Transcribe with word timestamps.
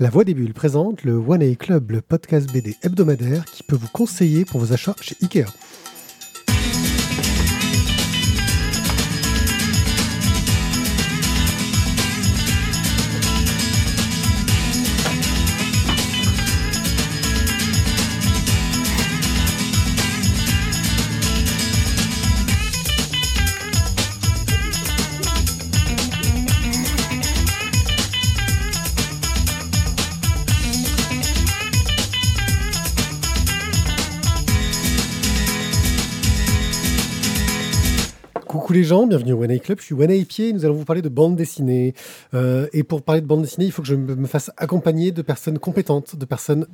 La 0.00 0.10
Voix 0.10 0.24
des 0.24 0.34
Bulles 0.34 0.54
présente 0.54 1.04
le 1.04 1.14
One 1.14 1.40
A 1.40 1.54
Club, 1.54 1.92
le 1.92 2.00
podcast 2.00 2.52
BD 2.52 2.74
hebdomadaire 2.82 3.44
qui 3.44 3.62
peut 3.62 3.76
vous 3.76 3.86
conseiller 3.92 4.44
pour 4.44 4.58
vos 4.58 4.72
achats 4.72 4.96
chez 5.00 5.14
Ikea. 5.22 5.44
Les 38.84 38.88
gens, 38.88 39.06
bienvenue 39.06 39.32
au 39.32 39.42
One 39.42 39.50
A 39.50 39.58
Club, 39.58 39.78
je 39.80 39.84
suis 39.86 39.94
One 39.94 40.10
A 40.10 40.24
Pied, 40.28 40.52
nous 40.52 40.66
allons 40.66 40.74
vous 40.74 40.84
parler 40.84 41.00
de 41.00 41.08
bande 41.08 41.36
dessinée. 41.36 41.94
Euh, 42.34 42.66
et 42.74 42.82
pour 42.82 43.00
parler 43.00 43.22
de 43.22 43.26
bande 43.26 43.40
dessinée, 43.40 43.64
il 43.64 43.72
faut 43.72 43.80
que 43.80 43.88
je 43.88 43.94
me 43.94 44.26
fasse 44.26 44.50
accompagner 44.58 45.10
de 45.10 45.22
personnes 45.22 45.58
compétentes, 45.58 46.16
de 46.16 46.24
personnes, 46.26 46.66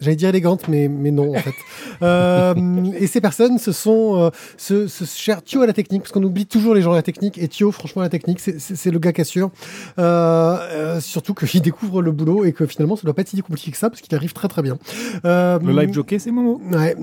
j'allais 0.00 0.14
dire 0.14 0.28
élégantes, 0.28 0.68
mais, 0.68 0.86
mais 0.86 1.10
non 1.10 1.34
en 1.34 1.40
fait. 1.40 1.50
Euh, 2.02 2.54
et 3.00 3.06
ces 3.08 3.20
personnes, 3.22 3.58
ce 3.58 3.72
sont 3.72 4.16
euh, 4.16 4.30
ce, 4.58 4.86
ce 4.86 5.04
cher 5.06 5.42
Thio 5.42 5.62
à 5.62 5.66
la 5.66 5.72
technique, 5.72 6.02
parce 6.02 6.12
qu'on 6.12 6.22
oublie 6.22 6.44
toujours 6.46 6.72
les 6.74 6.82
gens 6.82 6.92
à 6.92 6.96
la 6.96 7.02
technique, 7.02 7.36
et 7.38 7.48
Thio, 7.48 7.72
franchement, 7.72 8.02
à 8.02 8.04
la 8.04 8.10
technique, 8.10 8.38
c'est- 8.38 8.90
le 8.90 8.98
gars 9.00 9.12
qui 9.12 9.22
assure. 9.22 9.50
Euh, 9.98 11.00
surtout 11.00 11.34
qu'il 11.34 11.62
découvre 11.62 12.00
le 12.00 12.12
boulot 12.12 12.44
et 12.44 12.52
que 12.52 12.64
finalement, 12.66 12.94
ça 12.94 13.02
doit 13.04 13.14
pas 13.14 13.22
être 13.22 13.28
si 13.30 13.40
compliqué 13.42 13.72
que 13.72 13.76
ça, 13.78 13.90
parce 13.90 14.02
qu'il 14.02 14.14
arrive 14.14 14.34
très 14.34 14.46
très 14.46 14.62
bien. 14.62 14.78
Le 15.24 15.58
live 15.72 15.92
jockey, 15.92 16.20
c'est 16.20 16.30
Momo. 16.30 16.60
Ouais. 16.70 16.94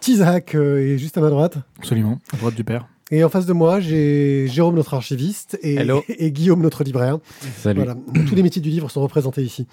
Tizak 0.00 0.54
est 0.54 0.98
juste 0.98 1.16
à 1.16 1.22
ma 1.22 1.30
droite. 1.30 1.56
Absolument, 1.78 2.18
à 2.34 2.36
droite 2.36 2.54
du 2.56 2.64
père. 2.64 2.86
Et 3.12 3.22
en 3.22 3.28
face 3.28 3.46
de 3.46 3.52
moi, 3.52 3.78
j'ai 3.80 4.48
Jérôme, 4.48 4.74
notre 4.74 4.94
archiviste, 4.94 5.56
et, 5.62 5.76
Hello. 5.76 6.02
et 6.08 6.32
Guillaume, 6.32 6.60
notre 6.60 6.82
libraire. 6.82 7.18
Salut. 7.58 7.78
Voilà. 7.84 7.94
Tous 8.28 8.34
les 8.34 8.42
métiers 8.42 8.60
du 8.62 8.68
livre 8.70 8.90
sont 8.90 9.00
représentés 9.00 9.42
ici. 9.42 9.66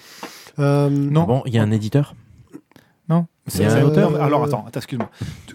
Euh, 0.59 0.88
Non, 0.89 1.23
Bon, 1.23 1.42
il 1.48 1.54
y 1.56 1.58
a 1.58 1.64
un 1.64 1.72
éditeur? 1.72 2.14
Non. 3.09 3.26
C'est 3.48 3.66
un- 3.66 3.84
auteur. 3.84 4.14
Euh, 4.16 4.22
Alors 4.22 4.44
attends, 4.44 4.66
attends, 4.67 4.80
excuse-moi. 4.80 5.09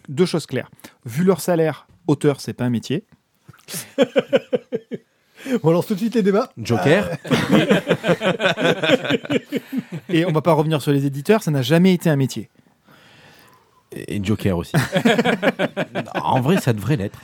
Deux 0.09 0.27
choses 0.27 0.47
claires. 0.47 0.71
Vu 1.07 1.23
leur 1.25 1.41
salaire, 1.41 1.87
auteur, 2.09 2.41
c'est 2.41 2.53
pas 2.53 2.65
un 2.65 2.71
métier. 2.71 3.05
On 5.63 5.71
lance 5.71 5.87
tout 5.87 5.95
de 5.95 6.01
suite 6.01 6.15
les 6.17 6.23
débats. 6.23 6.51
Joker 6.59 7.09
Et 10.11 10.27
on 10.27 10.33
va 10.33 10.43
pas 10.43 10.53
revenir 10.53 10.83
sur 10.83 10.93
les 10.93 11.07
éditeurs, 11.07 11.43
ça 11.43 11.51
n'a 11.51 11.63
jamais 11.63 11.95
été 11.95 12.11
un 12.11 12.17
métier. 12.17 12.51
Et 13.93 14.23
Joker 14.23 14.59
aussi. 14.59 14.73
en 16.15 16.41
vrai, 16.43 16.59
ça 16.61 16.75
devrait 16.75 16.97
l'être. 16.97 17.21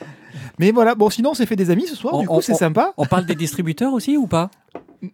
Mais 0.58 0.70
voilà, 0.70 0.94
bon, 0.94 1.10
sinon 1.10 1.30
on 1.30 1.34
s'est 1.34 1.46
fait 1.46 1.56
des 1.56 1.70
amis 1.70 1.86
ce 1.86 1.96
soir, 1.96 2.14
On- 2.14 2.20
du 2.20 2.26
coup 2.28 2.40
c'est 2.42 2.54
sympa. 2.54 2.92
On 2.96 3.06
parle 3.06 3.26
des 3.26 3.34
distributeurs 3.34 3.92
aussi 3.92 4.16
ou 4.16 4.26
pas? 4.26 4.50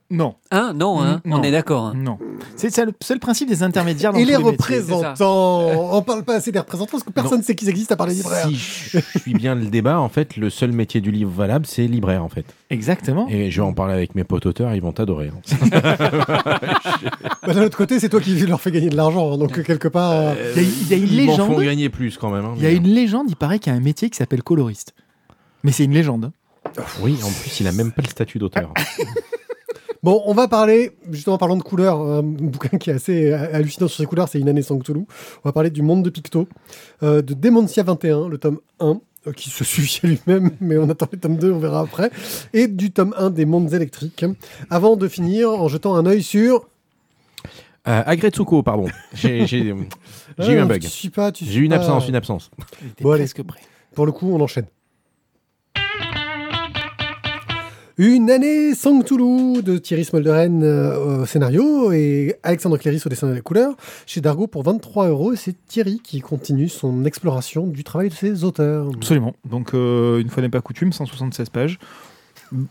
Non, 0.09 0.35
Hein? 0.53 0.73
Non, 0.73 1.03
hein? 1.03 1.21
Non. 1.25 1.39
on 1.41 1.43
est 1.43 1.51
d'accord. 1.51 1.87
hein. 1.87 1.95
non. 1.97 2.17
C'est 2.55 2.77
le, 2.79 2.93
le 3.11 3.19
principe 3.19 3.49
des 3.49 3.65
intermédiaires 3.65 4.13
dans 4.13 4.21
Et 4.21 4.25
les 4.25 4.33
métiers. 4.37 4.45
représentants. 4.45 5.95
On 5.97 6.01
parle 6.03 6.23
pas 6.23 6.37
assez 6.37 6.53
des 6.53 6.61
représentants 6.61 6.93
parce 6.93 7.03
que 7.03 7.11
personne 7.11 7.39
ne 7.39 7.43
sait 7.43 7.57
qu'ils 7.57 7.69
existent 7.69 7.95
à 7.95 7.97
part 7.97 8.07
les 8.07 8.15
libraires. 8.15 8.47
Si 8.47 8.55
je 8.55 9.01
suis 9.19 9.35
bien 9.35 9.57
le 9.57 9.67
débat, 9.67 9.99
en 9.99 10.09
fait, 10.09 10.37
le 10.37 10.49
seul 10.49 10.71
métier 10.71 11.01
du 11.01 11.11
livre 11.11 11.33
valable, 11.33 11.67
c'est 11.67 11.89
libraire, 11.89 12.23
en 12.25 12.29
fait. 12.29 12.45
Exactement. 12.71 13.27
Et 13.29 13.51
je 13.51 13.61
vais 13.61 13.67
en 13.67 13.73
parler 13.73 13.95
avec 13.95 14.15
mes 14.15 14.23
potes 14.23 14.47
auteurs, 14.47 14.73
ils 14.77 14.81
vont 14.83 14.93
t'adorer. 14.93 15.33
hein. 15.35 15.71
Bah, 17.47 17.55
D'un 17.55 17.63
autre 17.65 17.77
côté, 17.77 17.99
c'est 17.99 18.09
toi 18.09 18.21
qui 18.21 18.35
leur 18.47 18.61
fais 18.61 18.71
gagner 18.71 18.91
de 18.91 18.97
l'argent. 18.97 19.33
hein, 19.35 19.39
donc, 19.39 19.61
quelque 19.63 19.89
part. 19.89 20.13
euh, 20.13 20.35
Il 20.57 20.63
y 20.63 20.65
a, 20.65 20.69
il 20.69 20.89
y 20.89 20.95
a 20.95 20.97
une 20.99 21.13
Ils 21.13 21.27
m'en 21.27 21.37
font 21.37 21.47
légende. 21.49 21.65
gagner 21.65 21.89
plus 21.89 22.17
quand 22.17 22.31
même. 22.31 22.45
hein, 22.45 22.55
Il 22.57 22.63
y 22.63 22.67
a 22.67 22.71
une 22.71 22.87
légende, 22.87 23.27
il 23.29 23.37
paraît 23.37 23.59
qu'il 23.59 23.73
y 23.73 23.75
a 23.75 23.79
un 23.79 23.83
métier 23.83 24.09
qui 24.11 24.17
s'appelle 24.19 24.43
coloriste. 24.43 24.95
Mais 25.63 25.73
c'est 25.73 25.85
une 25.85 25.93
légende. 25.93 26.33
Oui, 27.03 27.19
en 27.25 27.31
plus, 27.31 27.61
il 27.61 27.67
a 27.67 27.73
même 27.73 27.93
pas 27.93 28.03
le 28.03 28.09
statut 28.09 28.39
d'auteur. 28.39 28.73
Bon, 30.03 30.23
on 30.25 30.33
va 30.33 30.49
parler, 30.49 30.93
justement, 31.11 31.37
parlant 31.37 31.59
de 31.59 31.63
couleurs, 31.63 32.01
un 32.01 32.23
bouquin 32.23 32.79
qui 32.79 32.89
est 32.89 32.95
assez 32.95 33.31
euh, 33.33 33.55
hallucinant 33.55 33.87
sur 33.87 33.99
ses 33.99 34.07
couleurs, 34.07 34.31
c'est 34.31 34.41
Une 34.41 34.49
année 34.49 34.63
sans 34.63 34.79
Cthulhu. 34.79 35.01
On 35.01 35.49
va 35.49 35.53
parler 35.53 35.69
du 35.69 35.83
monde 35.83 36.03
de 36.03 36.09
Picto, 36.09 36.49
euh, 37.03 37.21
de 37.21 37.35
Dementia 37.35 37.83
21, 37.83 38.29
le 38.29 38.39
tome 38.39 38.61
1, 38.81 38.99
euh, 39.27 39.33
qui 39.33 39.51
se 39.51 39.63
suffit 39.63 40.01
à 40.03 40.09
lui-même, 40.09 40.53
mais 40.63 40.79
on 40.79 40.89
attend 40.89 41.07
le 41.13 41.19
tome 41.19 41.37
2, 41.37 41.53
on 41.53 41.59
verra 41.59 41.81
après, 41.81 42.11
et 42.55 42.67
du 42.67 42.93
tome 42.93 43.15
1 43.19 43.29
des 43.29 43.45
mondes 43.45 43.75
électriques. 43.75 44.25
Avant 44.71 44.97
de 44.97 45.07
finir 45.07 45.51
en 45.51 45.69
jetant 45.69 45.95
un 45.95 46.07
œil 46.07 46.23
sur. 46.23 46.67
Euh, 47.87 48.03
Agretsuko, 48.07 48.63
pardon. 48.63 48.87
J'ai 49.13 49.41
eu 49.45 49.75
Ah, 50.39 50.45
un 50.47 50.65
bug. 50.65 50.83
J'ai 50.83 51.57
eu 51.59 51.63
une 51.65 51.75
absence, 51.75 52.09
une 52.09 52.17
absence. 52.17 52.51
Bon, 53.03 53.11
allez. 53.11 53.25
presque 53.25 53.43
prêt. 53.43 53.61
Pour 53.95 54.07
le 54.07 54.13
coup, 54.13 54.33
on 54.33 54.41
enchaîne. 54.41 54.65
Une 58.03 58.31
année 58.31 58.75
sans 58.75 58.99
Cthulhu 59.03 59.63
de 59.63 59.77
Thierry 59.77 60.07
Smolderen 60.07 60.63
euh, 60.63 61.21
au 61.21 61.27
scénario 61.27 61.93
et 61.93 62.35
Alexandre 62.43 62.79
Cléris 62.79 63.03
au 63.05 63.11
dessin 63.11 63.31
et 63.31 63.35
la 63.35 63.43
couleur 63.43 63.75
chez 64.07 64.23
Dargo 64.23 64.47
pour 64.47 64.63
23 64.63 65.09
euros. 65.09 65.35
Et 65.35 65.37
c'est 65.37 65.55
Thierry 65.67 66.01
qui 66.03 66.23
continue 66.23 66.71
son 66.71 67.05
exploration 67.05 67.67
du 67.67 67.85
travail 67.85 68.09
de 68.09 68.15
ses 68.15 68.43
auteurs. 68.43 68.89
Absolument. 68.95 69.35
Donc, 69.45 69.75
euh, 69.75 70.19
une 70.19 70.31
fois 70.31 70.43
n'est 70.43 70.49
pas 70.49 70.63
coutume, 70.63 70.95
176 70.95 71.51
pages. 71.51 71.79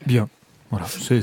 Bien. 0.08 0.28
Voilà. 0.72 0.88
C'est- 0.88 1.22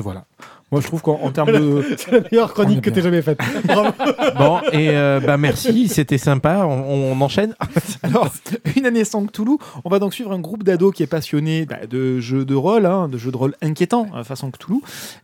voilà. 0.00 0.26
Moi, 0.72 0.80
je 0.80 0.86
trouve 0.88 1.00
qu'en 1.00 1.20
en 1.22 1.30
termes 1.30 1.52
de. 1.52 1.84
C'est 1.96 2.10
la 2.10 2.20
meilleure 2.20 2.50
On 2.50 2.52
chronique 2.52 2.80
que 2.80 2.90
tu 2.90 3.00
jamais 3.00 3.22
faite. 3.22 3.38
Bravo. 3.64 3.90
Bon, 4.36 4.58
et 4.72 4.90
euh, 4.90 5.20
bah 5.20 5.36
merci, 5.36 5.86
c'était 5.86 6.18
sympa. 6.18 6.64
On, 6.66 7.12
on 7.12 7.20
enchaîne. 7.20 7.54
Alors, 8.02 8.32
une 8.76 8.84
année 8.84 9.04
sans 9.04 9.24
Cthulhu, 9.26 9.58
on 9.84 9.88
va 9.88 10.00
donc 10.00 10.12
suivre 10.12 10.32
un 10.32 10.40
groupe 10.40 10.64
d'ados 10.64 10.92
qui 10.92 11.04
est 11.04 11.06
passionné 11.06 11.66
bah, 11.66 11.86
de 11.88 12.18
jeux 12.18 12.44
de 12.44 12.54
rôle, 12.56 12.84
hein, 12.84 13.08
de 13.08 13.16
jeux 13.16 13.30
de 13.30 13.36
rôle 13.36 13.54
inquiétants, 13.62 14.08
euh, 14.16 14.24
façon 14.24 14.50
Cthulhu. 14.50 14.80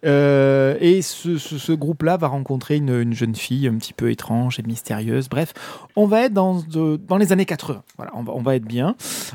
Euh, 0.06 0.76
et 0.80 1.03
ce, 1.03 1.38
ce- 1.38 1.59
ce 1.59 1.72
groupe-là 1.72 2.16
va 2.16 2.28
rencontrer 2.28 2.76
une, 2.76 3.00
une 3.00 3.12
jeune 3.14 3.34
fille 3.34 3.66
un 3.66 3.74
petit 3.74 3.94
peu 3.94 4.12
étrange 4.12 4.60
et 4.60 4.62
mystérieuse. 4.62 5.28
Bref, 5.28 5.54
on 5.97 6.06
va 6.06 6.22
être 6.26 6.32
dans, 6.34 6.60
de- 6.60 6.97
dans 7.09 7.16
les 7.16 7.32
années 7.32 7.47
80. 7.47 7.82
Voilà, 7.97 8.12
on 8.14 8.22
va, 8.22 8.32
on 8.32 8.42
va 8.42 8.54
être 8.54 8.64
bien. 8.64 8.94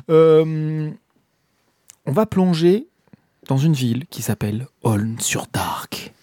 Euh, 0.09 0.89
on 2.06 2.12
va 2.13 2.25
plonger 2.25 2.88
dans 3.47 3.58
une 3.58 3.74
ville 3.74 4.06
qui 4.09 4.22
s'appelle 4.22 4.68
Holm-sur-Dark. 4.84 6.13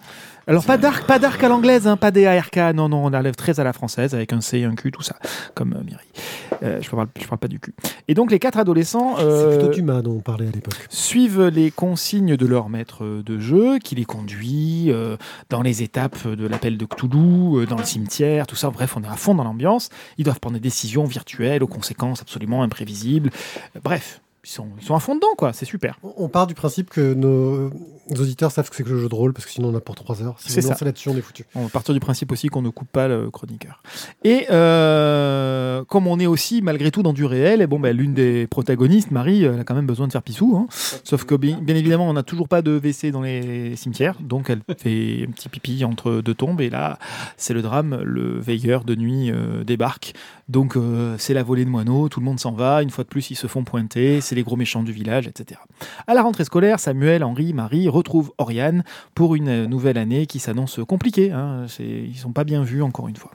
Alors 0.46 0.66
pas 0.66 0.76
dark, 0.76 1.06
pas 1.06 1.18
dark 1.18 1.42
à 1.42 1.48
l'anglaise, 1.48 1.86
hein, 1.86 1.96
pas 1.96 2.10
D-A-R-K, 2.10 2.74
non, 2.74 2.90
non, 2.90 3.06
on 3.06 3.14
enlève 3.14 3.34
très 3.34 3.60
à 3.60 3.64
la 3.64 3.72
française 3.72 4.14
avec 4.14 4.30
un 4.34 4.42
C, 4.42 4.64
un 4.64 4.74
Q, 4.74 4.92
tout 4.92 5.00
ça, 5.00 5.16
comme 5.54 5.72
euh, 5.72 5.82
Mireille. 5.82 6.06
Euh, 6.62 6.82
je, 6.82 6.90
parle, 6.90 7.08
je 7.18 7.26
parle 7.26 7.38
pas 7.38 7.48
du 7.48 7.58
cul. 7.58 7.74
Et 8.08 8.14
donc 8.14 8.30
les 8.30 8.38
quatre 8.38 8.58
adolescents 8.58 9.16
C'est 9.16 9.22
euh, 9.24 9.56
plutôt 9.56 9.72
Dumas 9.72 10.02
dont 10.02 10.16
on 10.16 10.20
parlait 10.20 10.46
à 10.46 10.50
l'époque. 10.50 10.86
suivent 10.90 11.46
les 11.46 11.70
consignes 11.70 12.36
de 12.36 12.46
leur 12.46 12.68
maître 12.68 13.04
de 13.04 13.38
jeu, 13.38 13.78
qui 13.78 13.94
les 13.94 14.04
conduit 14.04 14.92
euh, 14.92 15.16
dans 15.48 15.62
les 15.62 15.82
étapes 15.82 16.26
de 16.26 16.46
l'appel 16.46 16.76
de 16.76 16.84
Cthulhu, 16.84 17.62
euh, 17.62 17.66
dans 17.66 17.78
le 17.78 17.84
cimetière, 17.84 18.46
tout 18.46 18.56
ça. 18.56 18.70
Bref, 18.70 18.96
on 18.96 19.02
est 19.02 19.08
à 19.08 19.16
fond 19.16 19.34
dans 19.34 19.44
l'ambiance. 19.44 19.88
Ils 20.18 20.24
doivent 20.24 20.40
prendre 20.40 20.54
des 20.54 20.60
décisions 20.60 21.04
virtuelles 21.04 21.62
aux 21.62 21.68
conséquences 21.68 22.20
absolument 22.20 22.62
imprévisibles. 22.62 23.30
Euh, 23.76 23.80
bref, 23.82 24.20
ils 24.44 24.50
sont, 24.50 24.68
ils 24.80 24.84
sont 24.84 24.94
à 24.94 25.00
fond 25.00 25.14
dedans, 25.14 25.34
quoi. 25.36 25.52
C'est 25.52 25.64
super. 25.64 25.98
On 26.02 26.28
part 26.28 26.46
du 26.46 26.54
principe 26.54 26.90
que 26.90 27.14
nos, 27.14 27.70
auditeurs 28.10 28.50
savent 28.52 28.68
que 28.68 28.76
c'est 28.76 28.82
que 28.82 28.90
le 28.90 28.98
jeu 29.00 29.08
de 29.08 29.14
rôle 29.14 29.32
parce 29.32 29.46
que 29.46 29.50
sinon 29.52 29.68
on 29.68 29.74
a 29.76 29.80
pour 29.80 29.94
3 29.94 30.22
heures. 30.22 30.36
Si 30.38 30.50
C'est 30.52 30.60
ça. 30.60 30.76
là-dessus, 30.84 31.08
on 31.08 31.16
est 31.16 31.20
foutu. 31.22 31.44
On 31.54 31.62
va 31.62 31.68
partir 31.68 31.94
du 31.94 32.00
principe 32.00 32.30
aussi 32.32 32.48
qu'on 32.48 32.62
ne 32.62 32.68
coupe 32.68 32.88
pas 32.90 33.08
le 33.08 33.30
chroniqueur. 33.30 33.82
Et 34.22 34.46
euh, 34.50 35.84
comme 35.84 36.06
on 36.06 36.18
est 36.18 36.26
aussi 36.26 36.62
malgré 36.62 36.90
tout 36.90 37.02
dans 37.02 37.12
du 37.12 37.24
réel, 37.24 37.62
et 37.62 37.66
bon, 37.66 37.80
ben, 37.80 37.96
l'une 37.96 38.14
des 38.14 38.46
protagonistes, 38.46 39.10
Marie, 39.10 39.44
elle 39.44 39.60
a 39.60 39.64
quand 39.64 39.74
même 39.74 39.86
besoin 39.86 40.06
de 40.06 40.12
faire 40.12 40.22
pissou. 40.22 40.56
hein. 40.56 40.66
Sauf 41.04 41.24
que 41.24 41.34
bien, 41.34 41.58
bien 41.60 41.76
évidemment, 41.76 42.08
on 42.08 42.12
n'a 42.12 42.22
toujours 42.22 42.48
pas 42.48 42.62
de 42.62 42.76
WC 42.78 43.10
dans 43.10 43.22
les 43.22 43.76
cimetières, 43.76 44.18
donc 44.20 44.50
elle 44.50 44.60
fait 44.78 45.26
un 45.28 45.30
petit 45.32 45.48
pipi 45.48 45.84
entre 45.84 46.20
deux 46.20 46.34
tombes. 46.34 46.60
Et 46.60 46.70
là, 46.70 46.98
c'est 47.36 47.54
le 47.54 47.62
drame. 47.62 48.00
Le 48.04 48.38
veilleur 48.38 48.84
de 48.84 48.94
nuit 48.94 49.30
euh, 49.30 49.64
débarque. 49.64 50.14
Donc 50.48 50.76
euh, 50.76 51.16
c'est 51.18 51.32
la 51.32 51.42
volée 51.42 51.64
de 51.64 51.70
moineaux, 51.70 52.08
tout 52.08 52.20
le 52.20 52.26
monde 52.26 52.38
s'en 52.38 52.52
va. 52.52 52.82
Une 52.82 52.90
fois 52.90 53.04
de 53.04 53.08
plus, 53.08 53.30
ils 53.30 53.36
se 53.36 53.46
font 53.46 53.64
pointer. 53.64 54.20
C'est 54.20 54.34
les 54.34 54.42
gros 54.42 54.56
méchants 54.56 54.82
du 54.82 54.92
village, 54.92 55.26
etc. 55.26 55.60
À 56.06 56.14
la 56.14 56.22
rentrée 56.22 56.44
scolaire, 56.44 56.78
Samuel, 56.80 57.24
Henri, 57.24 57.54
Marie 57.54 57.88
retrouvent 57.88 58.32
Oriane 58.38 58.84
pour 59.14 59.34
une 59.34 59.48
euh, 59.48 59.66
nouvelle 59.66 59.96
année 59.96 60.26
qui 60.26 60.38
s'annonce 60.38 60.80
compliquée. 60.86 61.32
Hein. 61.32 61.66
Ils 61.78 62.16
sont 62.16 62.32
pas 62.32 62.44
bien 62.44 62.62
vus, 62.62 62.82
encore 62.82 63.08
une 63.08 63.16
fois. 63.16 63.30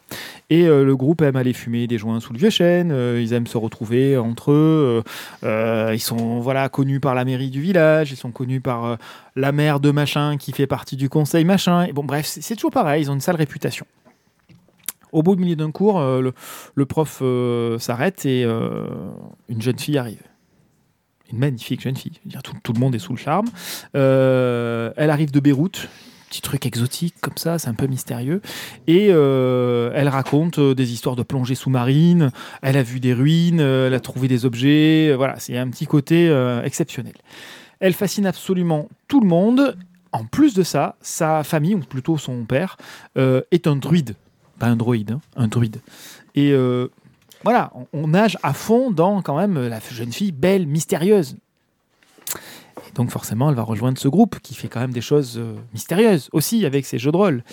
Et 0.51 0.67
euh, 0.67 0.83
le 0.83 0.95
groupe 0.95 1.21
aime 1.21 1.35
aller 1.35 1.53
fumer 1.53 1.87
des 1.87 1.97
joints 1.97 2.19
sous 2.19 2.33
le 2.33 2.39
vieux 2.39 2.49
chêne. 2.49 2.91
ils 2.91 3.33
aiment 3.33 3.47
se 3.47 3.57
retrouver 3.57 4.17
entre 4.17 4.51
eux. 4.51 5.03
ils 5.43 5.99
sont 5.99 6.39
voilà 6.39 6.69
connus 6.69 6.99
par 6.99 7.15
la 7.15 7.25
mairie 7.25 7.49
du 7.49 7.61
village. 7.61 8.11
Ils 8.11 8.17
sont 8.17 8.31
connus 8.31 8.61
par 8.61 8.97
la 9.35 9.51
mère 9.51 9.79
de 9.79 9.91
machin 9.91 10.37
qui 10.37 10.51
fait 10.51 10.67
partie 10.67 10.95
du 10.95 11.09
conseil 11.09 11.45
machin. 11.45 11.83
Et 11.85 11.93
bon, 11.93 12.03
bref, 12.03 12.25
c'est 12.25 12.55
toujours 12.55 12.71
pareil. 12.71 13.03
Ils 13.03 13.11
ont 13.11 13.15
une 13.15 13.21
sale 13.21 13.35
réputation. 13.35 13.85
Au 15.11 15.23
bout 15.23 15.35
du 15.35 15.43
milieu 15.43 15.55
d'un 15.55 15.71
cours, 15.71 15.99
euh, 15.99 16.31
le, 16.75 16.85
prof 16.85 17.19
euh, 17.21 17.79
s'arrête 17.79 18.25
et 18.25 18.43
euh, 18.43 18.87
une 19.47 19.61
jeune 19.61 19.79
fille 19.79 19.97
arrive. 19.97 20.21
Une 21.31 21.39
magnifique 21.39 21.81
jeune 21.81 21.95
fille. 21.95 22.19
Tout, 22.63 22.73
le 22.73 22.79
monde 22.79 22.95
est 22.95 22.99
sous 22.99 23.13
le 23.13 23.19
charme. 23.19 23.47
Elle 23.93 25.09
arrive 25.09 25.31
de 25.31 25.39
Beyrouth. 25.39 25.87
petits 26.27 26.41
trucs 26.41 26.65
exotiques 26.65 27.15
comme 27.21 27.37
ça, 27.37 27.59
c'est 27.59 27.67
un 27.67 27.75
peu 27.75 27.85
mystérieux. 27.85 28.41
Et 28.87 29.09
elle 29.09 30.07
raconte 30.07 30.59
des 30.59 30.91
histoires 30.91 31.15
de 31.15 31.21
plongée 31.21 31.53
sous-marine, 31.53 32.31
elle 32.63 32.77
a 32.77 32.81
vu 32.81 32.99
des 32.99 33.13
ruines, 33.13 33.59
elle 33.59 33.93
a 33.93 33.99
trouvé 33.99 34.27
des 34.27 34.45
objets, 34.45 35.13
voilà, 35.15 35.37
c'est 35.37 35.55
un 35.55 35.69
petit 35.69 35.85
côté 35.85 36.35
exceptionnel. 36.63 37.13
Elle 37.79 37.93
fascine 37.93 38.25
absolument 38.25 38.89
tout 39.07 39.21
le 39.21 39.27
monde. 39.27 39.77
En 40.11 40.25
plus 40.25 40.55
de 40.55 40.63
ça, 40.63 40.95
sa 40.99 41.43
famille, 41.43 41.75
ou 41.75 41.79
plutôt 41.81 42.17
son 42.17 42.43
père, 42.45 42.77
est 43.15 43.67
un 43.67 43.75
druide. 43.75 44.15
Pas 44.59 44.67
un 44.67 44.75
droïde, 44.75 45.11
hein, 45.11 45.21
un 45.35 45.47
druide. 45.47 45.81
Et 46.35 46.51
euh, 46.51 46.89
voilà, 47.43 47.71
on, 47.93 48.07
nage 48.07 48.37
à 48.43 48.53
fond 48.53 48.91
dans 48.91 49.21
quand 49.21 49.37
même 49.37 49.67
la 49.67 49.79
jeune 49.91 50.11
fille 50.11 50.31
belle, 50.31 50.67
mystérieuse. 50.67 51.37
Et 52.87 52.91
donc 52.93 53.11
forcément, 53.11 53.49
elle 53.49 53.55
va 53.55 53.63
rejoindre 53.63 53.97
ce 53.97 54.07
groupe 54.07 54.39
qui 54.39 54.55
fait 54.55 54.67
quand 54.67 54.79
même 54.79 54.93
des 54.93 55.01
choses 55.01 55.37
euh, 55.37 55.55
mystérieuses 55.73 56.29
aussi 56.33 56.65
avec 56.65 56.85
ses 56.85 56.99
jeux 56.99 57.11
de 57.11 57.17
rôle. 57.17 57.43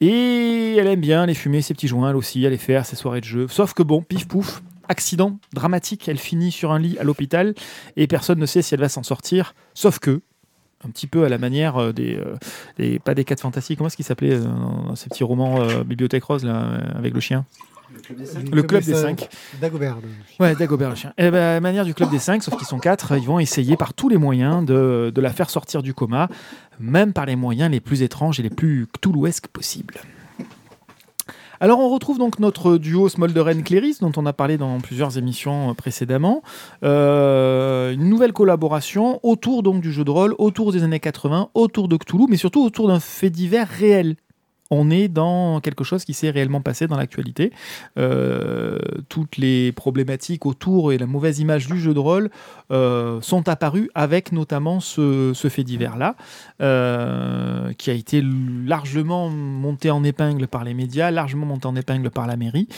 Et 0.00 0.76
elle 0.76 0.88
aime 0.88 1.00
bien 1.00 1.22
aller 1.22 1.34
fumer 1.34 1.62
ses 1.62 1.72
petits 1.72 1.88
joints, 1.88 2.10
elle 2.10 2.16
aussi, 2.16 2.44
aller 2.44 2.58
faire 2.58 2.84
ses 2.84 2.96
soirées 2.96 3.20
de 3.20 3.26
jeu. 3.26 3.46
Sauf 3.48 3.72
que 3.72 3.82
bon, 3.82 4.02
pif 4.02 4.28
pouf, 4.28 4.62
accident 4.88 5.38
dramatique, 5.52 6.08
elle 6.08 6.18
finit 6.18 6.52
sur 6.52 6.72
un 6.72 6.78
lit 6.78 6.98
à 6.98 7.04
l'hôpital 7.04 7.54
et 7.96 8.06
personne 8.06 8.38
ne 8.38 8.46
sait 8.46 8.62
si 8.62 8.74
elle 8.74 8.80
va 8.80 8.88
s'en 8.88 9.02
sortir. 9.02 9.54
Sauf 9.74 9.98
que, 9.98 10.20
un 10.86 10.90
petit 10.90 11.06
peu 11.06 11.24
à 11.24 11.28
la 11.28 11.38
manière 11.38 11.76
euh, 11.76 11.92
des, 11.92 12.16
euh, 12.16 12.36
des- 12.78 12.98
pas 12.98 13.14
des 13.14 13.24
quatre 13.24 13.40
fantastiques, 13.40 13.78
comment 13.78 13.88
est-ce 13.88 13.96
qu'il 13.96 14.04
s'appelait 14.04 14.34
euh, 14.34 14.44
dans 14.44 14.94
ces 14.96 15.08
petits 15.08 15.24
romans 15.24 15.60
euh, 15.60 15.82
Bibliothèque 15.84 16.24
Rose 16.24 16.44
là, 16.44 16.78
avec 16.96 17.12
le 17.14 17.20
chien 17.20 17.44
Le 18.52 18.62
club 18.62 18.82
des 18.84 18.94
cinq. 18.94 19.28
Dagobert. 19.60 19.96
le- 20.02 20.44
Ouais, 20.44 20.54
Dagobert 20.54 20.90
le 20.90 20.96
chien. 20.96 21.12
Et 21.18 21.30
ben, 21.30 21.38
à 21.42 21.52
la 21.54 21.60
manière 21.60 21.84
du 21.84 21.94
club 21.94 22.10
des 22.10 22.18
cinq, 22.18 22.42
sauf 22.42 22.56
qu'ils 22.56 22.66
sont 22.66 22.78
quatre, 22.78 23.16
ils 23.16 23.24
vont 23.26 23.38
essayer 23.38 23.76
par 23.76 23.94
tous 23.94 24.08
les 24.08 24.18
moyens 24.18 24.64
de, 24.64 25.10
de 25.14 25.20
la 25.20 25.30
faire 25.30 25.50
sortir 25.50 25.82
du 25.82 25.94
coma, 25.94 26.28
même 26.78 27.12
par 27.12 27.26
les 27.26 27.36
moyens 27.36 27.70
les 27.70 27.80
plus 27.80 28.02
étranges 28.02 28.38
et 28.40 28.42
les 28.42 28.50
plus 28.50 28.86
cthulhuesques 28.92 29.48
possibles. 29.48 29.94
Alors 31.60 31.80
on 31.80 31.88
retrouve 31.88 32.18
donc 32.18 32.38
notre 32.38 32.76
duo 32.76 33.08
Smolderen-Cléris, 33.08 33.98
dont 34.00 34.12
on 34.16 34.26
a 34.26 34.32
parlé 34.32 34.58
dans 34.58 34.78
plusieurs 34.80 35.16
émissions 35.16 35.70
euh, 35.70 35.74
précédemment. 35.74 36.42
Euh, 36.84 37.92
une 37.92 38.08
nouvelle 38.08 38.32
collaboration 38.32 39.20
autour 39.22 39.62
donc 39.62 39.80
du 39.80 39.90
jeu 39.90 40.04
de 40.04 40.10
rôle, 40.10 40.34
autour 40.38 40.72
des 40.72 40.82
années 40.82 41.00
80, 41.00 41.50
autour 41.54 41.88
de 41.88 41.96
Cthulhu, 41.96 42.26
mais 42.28 42.36
surtout 42.36 42.62
autour 42.62 42.88
d'un 42.88 43.00
fait 43.00 43.30
divers 43.30 43.68
réel. 43.68 44.16
On 44.70 44.90
est 44.90 45.08
dans 45.08 45.60
quelque 45.60 45.84
chose 45.84 46.04
qui 46.04 46.14
s'est 46.14 46.30
réellement 46.30 46.60
passé 46.60 46.86
dans 46.86 46.96
l'actualité. 46.96 47.52
Euh, 47.98 48.78
toutes 49.08 49.36
les 49.36 49.72
problématiques 49.72 50.46
autour 50.46 50.92
et 50.92 50.98
la 50.98 51.06
mauvaise 51.06 51.38
image 51.38 51.66
du 51.66 51.78
jeu 51.78 51.94
de 51.94 51.98
rôle 51.98 52.30
euh, 52.72 53.20
sont 53.20 53.48
apparues 53.48 53.90
avec 53.94 54.32
notamment 54.32 54.80
ce, 54.80 55.32
fait 55.48 55.62
divers-là, 55.62 56.16
euh, 56.60 57.72
qui 57.74 57.90
a 57.90 57.92
été 57.92 58.22
largement 58.66 59.28
monté 59.28 59.90
en 59.90 60.02
épingle 60.02 60.48
par 60.48 60.64
les 60.64 60.74
médias, 60.74 61.10
largement 61.10 61.46
monté 61.46 61.66
en 61.66 61.76
épingle 61.76 62.10
par 62.10 62.26
la 62.26 62.36
mairie 62.36 62.68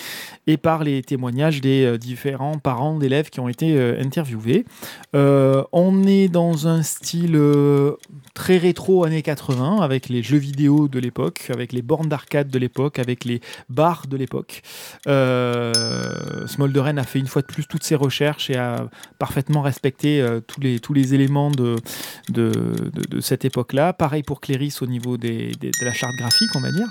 et 0.46 0.58
par 0.58 0.84
les 0.84 1.02
témoignages 1.02 1.60
des 1.62 1.96
différents 1.98 2.58
parents 2.58 2.98
d'élèves 2.98 3.30
qui 3.30 3.40
ont 3.40 3.48
été 3.48 3.78
interviewés. 3.98 4.64
On 5.14 6.04
est 6.06 6.28
dans 6.28 6.68
un 6.68 6.82
style 6.82 7.40
très 8.34 8.58
rétro 8.58 9.04
années 9.04 9.22
80 9.22 9.80
avec 9.80 10.08
les 10.08 10.22
jeux 10.22 10.38
vidéo 10.38 10.88
de 10.88 10.98
l'époque, 10.98 11.48
avec 11.52 11.72
les 11.72 11.77
bornes 11.82 12.08
d'arcade 12.08 12.48
de 12.48 12.58
l'époque, 12.58 12.98
avec 12.98 13.24
les 13.24 13.40
bars 13.68 14.06
de 14.06 14.16
l'époque. 14.16 14.62
Euh, 15.06 16.46
Smolderen 16.46 16.98
a 16.98 17.04
fait 17.04 17.18
une 17.18 17.26
fois 17.26 17.42
de 17.42 17.46
plus 17.46 17.66
toutes 17.66 17.84
ses 17.84 17.94
recherches 17.94 18.50
et 18.50 18.56
a 18.56 18.88
parfaitement 19.18 19.62
respecté 19.62 20.20
euh, 20.20 20.40
tous, 20.40 20.60
les, 20.60 20.80
les 20.94 21.14
éléments 21.14 21.50
de, 21.50 21.76
cette 23.20 23.44
époque-là. 23.44 23.92
Pareil 23.92 24.22
pour 24.22 24.40
Cléris 24.40 24.76
au 24.80 24.86
niveau 24.86 25.16
de 25.16 25.50
la 25.82 25.92
charte 25.92 26.14
graphique, 26.16 26.50
on 26.54 26.60
va 26.60 26.70
dire. 26.70 26.88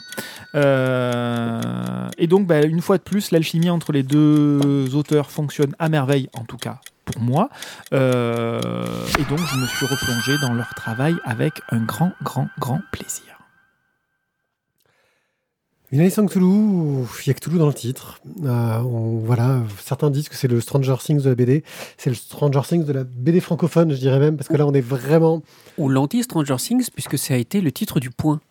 Euh, 0.55 2.09
et 2.17 2.27
donc, 2.27 2.47
bah, 2.47 2.61
une 2.61 2.81
fois 2.81 2.97
de 2.97 3.03
plus, 3.03 3.31
l'alchimie 3.31 3.69
entre 3.69 3.91
les 3.91 4.03
deux 4.03 4.95
auteurs 4.95 5.31
fonctionne 5.31 5.73
à 5.79 5.89
merveille, 5.89 6.29
en 6.33 6.43
tout 6.43 6.57
cas 6.57 6.79
pour 7.05 7.21
moi. 7.21 7.49
Euh, 7.93 8.51
et 9.17 9.23
donc, 9.23 9.39
je 9.39 9.57
me 9.57 9.65
suis 9.65 9.85
replongé 9.85 10.37
dans 10.41 10.53
leur 10.53 10.73
travail 10.75 11.15
avec 11.25 11.61
un 11.71 11.79
grand, 11.79 12.11
grand, 12.21 12.49
grand 12.59 12.81
plaisir. 12.91 13.36
Une 15.93 16.01
année 16.01 16.09
sans 16.09 16.25
Cthulhu, 16.25 17.05
il 17.23 17.27
y 17.27 17.29
a 17.29 17.33
Cthulhu 17.33 17.57
dans 17.59 17.67
le 17.67 17.73
titre. 17.73 18.19
Euh, 18.43 18.79
on- 18.79 19.19
voilà, 19.19 19.61
certains 19.85 20.09
disent 20.09 20.27
que 20.27 20.35
c'est 20.35 20.49
le 20.49 20.59
Stranger 20.59 20.95
Things 21.01 21.21
de 21.21 21.29
la 21.29 21.35
BD. 21.35 21.63
C'est 21.97 22.09
le 22.09 22.15
Stranger 22.15 22.59
Things 22.67 22.83
de 22.83 22.91
la 22.91 23.05
BD 23.05 23.39
francophone, 23.39 23.91
je 23.91 23.97
dirais 23.97 24.19
même, 24.19 24.35
parce 24.35 24.49
que 24.49 24.57
là, 24.57 24.67
on 24.67 24.73
est 24.73 24.81
vraiment. 24.81 25.43
Ou 25.77 25.87
l'anti-Stranger 25.87 26.57
Things, 26.57 26.89
puisque 26.93 27.17
ça 27.17 27.35
a 27.35 27.37
été 27.37 27.61
le 27.61 27.71
titre 27.71 28.01
du 28.01 28.09
point. 28.09 28.41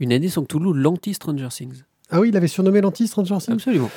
Une 0.00 0.12
année 0.12 0.28
sans 0.28 0.44
Cthulhu, 0.44 0.72
l'anti-Stranger 0.74 1.48
Things. 1.50 1.82
Ah 2.10 2.20
oui, 2.20 2.28
il 2.28 2.36
avait 2.36 2.48
surnommé 2.48 2.82
l'anti-Stranger 2.82 3.38
Things. 3.38 3.54
Absolument. 3.54 3.90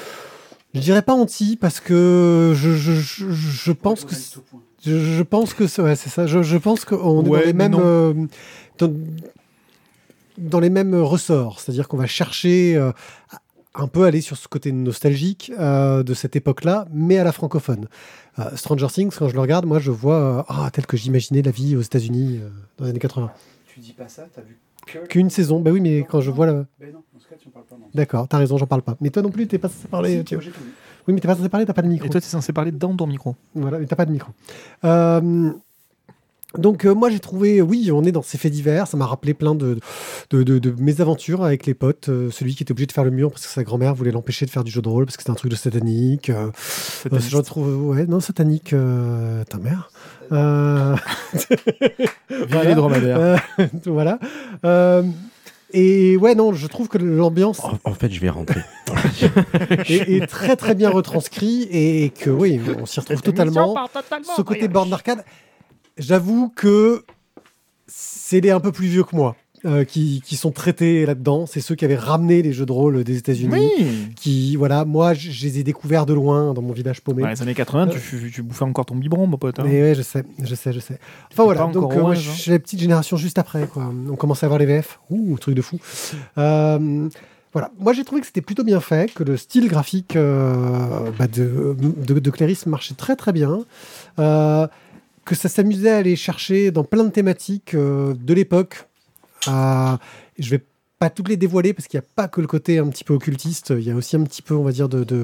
Je 0.73 0.79
dirais 0.79 1.01
pas 1.01 1.13
anti, 1.13 1.57
parce 1.57 1.81
que 1.81 2.53
je, 2.55 2.71
je, 2.75 2.93
je, 2.93 3.29
je 3.31 3.71
pense 3.73 4.05
que. 4.05 4.15
c'est- 4.15 4.39
Je, 4.85 4.97
je 4.99 5.23
pense 5.23 5.53
que 5.53 5.67
c'est 5.67 5.81
ouais, 5.81 5.95
c'est 5.97 6.09
ça. 6.09 6.27
Je, 6.27 6.43
je 6.43 6.57
pense 6.57 6.85
qu'on 6.85 7.25
est 7.25 7.29
dans 7.29 7.35
les 7.35 7.51
mêmes. 7.53 7.75
euh, 7.77 8.13
dans, 8.77 8.93
dans 10.37 10.59
les 10.59 10.69
mêmes 10.69 10.95
ressorts. 10.95 11.59
C'est-à-dire 11.59 11.87
qu'on 11.87 11.97
va 11.97 12.07
chercher 12.07 12.75
euh, 12.75 12.91
un 13.75 13.87
peu 13.87 14.05
aller 14.05 14.21
sur 14.21 14.37
ce 14.37 14.47
côté 14.47 14.71
nostalgique 14.71 15.51
euh, 15.59 16.03
de 16.03 16.13
cette 16.13 16.35
époque-là, 16.35 16.87
mais 16.91 17.17
à 17.17 17.23
la 17.23 17.31
francophone. 17.31 17.87
Euh, 18.39 18.55
Stranger 18.55 18.87
Things, 18.87 19.13
quand 19.17 19.29
je 19.29 19.33
le 19.33 19.39
regarde, 19.39 19.65
moi 19.65 19.79
je 19.79 19.91
vois 19.91 20.15
euh, 20.15 20.43
ah, 20.47 20.69
tel 20.71 20.85
que 20.85 20.97
j'imaginais 20.97 21.41
la 21.41 21.51
vie 21.51 21.75
aux 21.75 21.81
États-Unis 21.81 22.39
euh, 22.41 22.49
dans 22.77 22.85
les 22.85 22.91
années 22.91 22.99
80. 22.99 23.31
Tu 23.67 23.79
dis 23.79 23.93
pas 23.93 24.07
ça, 24.07 24.27
t'as 24.33 24.41
vu. 24.41 24.57
Qu'une 25.09 25.29
saison, 25.29 25.59
bah 25.59 25.71
oui, 25.71 25.81
mais 25.81 26.05
quand 26.09 26.21
je 26.21 26.31
vois 26.31 26.45
la. 26.45 26.53
Ben 26.79 26.93
non, 26.93 27.03
dans 27.13 27.19
ce 27.19 27.27
cas, 27.27 27.35
tu 27.37 27.49
en 27.49 27.51
parles 27.51 27.65
pas. 27.65 27.75
non. 27.75 27.87
D'accord, 27.93 28.27
t'as 28.27 28.37
raison, 28.37 28.57
j'en 28.57 28.67
parle 28.67 28.83
pas. 28.83 28.95
Mais 29.01 29.09
toi 29.09 29.21
non 29.21 29.31
plus, 29.31 29.45
t'es 29.45 29.57
pas 29.57 29.67
censé 29.67 29.87
parler. 29.89 30.19
Si, 30.19 30.23
tu-. 30.23 30.37
Oui, 30.37 31.13
mais 31.13 31.19
t'es 31.19 31.27
pas 31.27 31.35
censé 31.35 31.49
parler, 31.49 31.65
t'as 31.65 31.73
pas 31.73 31.81
de 31.81 31.89
micro. 31.89 32.05
Et 32.07 32.09
toi, 32.09 32.21
tu 32.21 32.27
es 32.27 32.29
censé 32.29 32.53
parler 32.53 32.71
dans 32.71 32.95
ton 32.95 33.05
micro. 33.05 33.35
Voilà, 33.53 33.79
mais 33.79 33.85
t'as 33.85 33.97
pas 33.97 34.05
de 34.05 34.11
micro. 34.11 34.31
Euh, 34.85 35.51
donc 36.57 36.85
euh, 36.85 36.93
moi 36.93 37.09
j'ai 37.09 37.19
trouvé, 37.19 37.61
oui, 37.61 37.89
on 37.91 38.03
est 38.03 38.11
dans 38.11 38.21
ces 38.21 38.37
faits 38.37 38.51
divers. 38.51 38.87
Ça 38.87 38.97
m'a 38.97 39.05
rappelé 39.05 39.33
plein 39.33 39.55
de, 39.55 39.77
de, 40.29 40.43
de, 40.43 40.59
de 40.59 40.73
mes 40.79 41.01
aventures 41.01 41.43
avec 41.43 41.65
les 41.65 41.73
potes. 41.73 42.09
Euh, 42.09 42.31
celui 42.31 42.55
qui 42.55 42.63
était 42.63 42.71
obligé 42.71 42.87
de 42.87 42.91
faire 42.91 43.03
le 43.03 43.11
mur 43.11 43.29
parce 43.31 43.45
que 43.45 43.51
sa 43.51 43.63
grand-mère 43.63 43.93
voulait 43.95 44.11
l'empêcher 44.11 44.45
de 44.45 44.51
faire 44.51 44.63
du 44.63 44.71
jeu 44.71 44.81
de 44.81 44.89
rôle 44.89 45.05
parce 45.05 45.17
que 45.17 45.23
c'était 45.23 45.31
un 45.31 45.35
truc 45.35 45.51
de 45.51 45.55
satanique. 45.57 46.29
Euh, 46.29 46.49
euh, 47.11 47.19
ce 47.19 47.29
genre 47.29 47.41
de 47.41 47.45
trouve, 47.45 47.87
ouais, 47.87 48.05
non 48.05 48.19
satanique, 48.19 48.73
euh, 48.73 49.43
ta 49.45 49.57
mère. 49.57 49.89
Euh, 50.31 50.95
les 52.63 52.75
dromadaires. 52.75 53.19
euh, 53.19 53.37
voilà. 53.85 54.19
Euh, 54.65 55.03
et 55.73 56.15
ouais, 56.15 56.33
non, 56.33 56.53
je 56.53 56.65
trouve 56.67 56.87
que 56.87 56.97
l'ambiance 56.97 57.59
En, 57.59 57.77
en 57.83 57.93
fait, 57.93 58.09
je 58.09 58.19
vais 58.21 58.29
rentrer. 58.29 58.61
est, 59.89 60.09
est 60.09 60.27
très 60.27 60.55
très 60.55 60.75
bien 60.75 60.89
retranscrit 60.89 61.63
et 61.71 62.09
que 62.09 62.29
oui, 62.29 62.61
on 62.79 62.85
s'y 62.85 62.99
retrouve 63.01 63.21
totalement. 63.21 63.75
Ce 64.35 64.41
côté 64.41 64.67
borne 64.69 64.89
d'arcade, 64.89 65.23
j'avoue 65.97 66.49
que 66.49 67.03
c'est 67.87 68.41
les 68.41 68.51
un 68.51 68.59
peu 68.59 68.71
plus 68.71 68.87
vieux 68.87 69.03
que 69.03 69.15
moi 69.15 69.35
euh, 69.65 69.83
qui, 69.85 70.21
qui 70.23 70.35
sont 70.35 70.51
traités 70.51 71.05
là-dedans. 71.05 71.45
C'est 71.47 71.61
ceux 71.61 71.73
qui 71.75 71.83
avaient 71.83 71.95
ramené 71.95 72.41
les 72.43 72.53
jeux 72.53 72.65
de 72.65 72.71
rôle 72.71 73.03
des 73.03 73.17
États-Unis. 73.17 73.49
Oui. 73.79 73.87
Qui, 74.15 74.55
voilà, 74.55 74.85
moi, 74.85 75.13
je 75.15 75.31
je 75.31 75.45
les 75.45 75.59
ai 75.59 75.63
découverts 75.63 76.05
de 76.05 76.13
loin 76.13 76.53
dans 76.53 76.61
mon 76.61 76.73
village 76.73 77.01
paumé. 77.01 77.23
Dans 77.23 77.29
les 77.29 77.41
années 77.41 77.55
80, 77.55 77.87
tu, 77.87 77.99
tu- 77.99 78.31
tu 78.31 78.43
bouffais 78.43 78.63
encore 78.65 78.85
ton 78.85 78.95
biberon, 78.95 79.25
mon 79.25 79.37
pote. 79.37 79.57
hein. 79.59 79.63
Mais 79.65 79.81
ouais, 79.81 79.95
je 79.95 80.03
sais, 80.03 80.23
je 80.43 80.53
sais, 80.53 80.71
je 80.73 80.79
sais. 80.79 80.99
Enfin 81.33 81.43
voilà, 81.43 81.65
donc 81.67 81.91
euh, 81.93 82.01
moi, 82.01 82.13
je 82.13 82.29
hein. 82.29 82.33
suis 82.33 82.51
la 82.51 82.59
petite 82.59 82.79
génération 82.79 83.17
juste 83.17 83.39
après. 83.39 83.67
Quoi. 83.67 83.91
On 84.09 84.15
commençait 84.15 84.45
à 84.45 84.49
voir 84.49 84.59
les 84.59 84.67
VF. 84.67 84.99
Ouh, 85.09 85.37
truc 85.39 85.55
de 85.55 85.61
fou. 85.63 85.79
Euh, 86.37 87.09
voilà, 87.53 87.71
moi 87.79 87.93
j'ai 87.93 88.03
trouvé 88.03 88.21
que 88.21 88.27
c'était 88.27 88.41
plutôt 88.41 88.63
bien 88.63 88.79
fait, 88.79 89.11
que 89.11 89.23
le 89.23 89.37
style 89.37 89.67
graphique 89.67 90.15
euh, 90.15 91.09
bah, 91.17 91.25
de, 91.27 91.75
de, 91.79 92.19
de 92.19 92.29
Cléris 92.29 92.59
marchait 92.67 92.93
très 92.93 93.15
très 93.15 93.31
bien, 93.33 93.61
euh, 94.19 94.67
que 95.27 95.35
ça 95.35 95.49
s'amusait 95.49 95.91
à 95.91 95.97
aller 95.97 96.15
chercher 96.15 96.71
dans 96.71 96.83
plein 96.83 97.03
de 97.03 97.11
thématiques 97.11 97.75
euh, 97.75 98.15
de 98.15 98.33
l'époque. 98.33 98.87
Euh, 99.47 99.97
je 100.39 100.49
vais 100.49 100.63
pas 100.99 101.09
toutes 101.09 101.29
les 101.29 101.37
dévoiler 101.37 101.73
parce 101.73 101.87
qu'il 101.87 101.99
n'y 101.99 102.05
a 102.05 102.07
pas 102.15 102.27
que 102.27 102.41
le 102.41 102.47
côté 102.47 102.79
un 102.79 102.87
petit 102.87 103.03
peu 103.03 103.13
occultiste, 103.13 103.73
il 103.77 103.83
y 103.83 103.91
a 103.91 103.95
aussi 103.95 104.15
un 104.15 104.23
petit 104.23 104.41
peu, 104.41 104.55
on 104.55 104.63
va 104.63 104.71
dire, 104.71 104.89
de, 104.89 105.03
de 105.03 105.23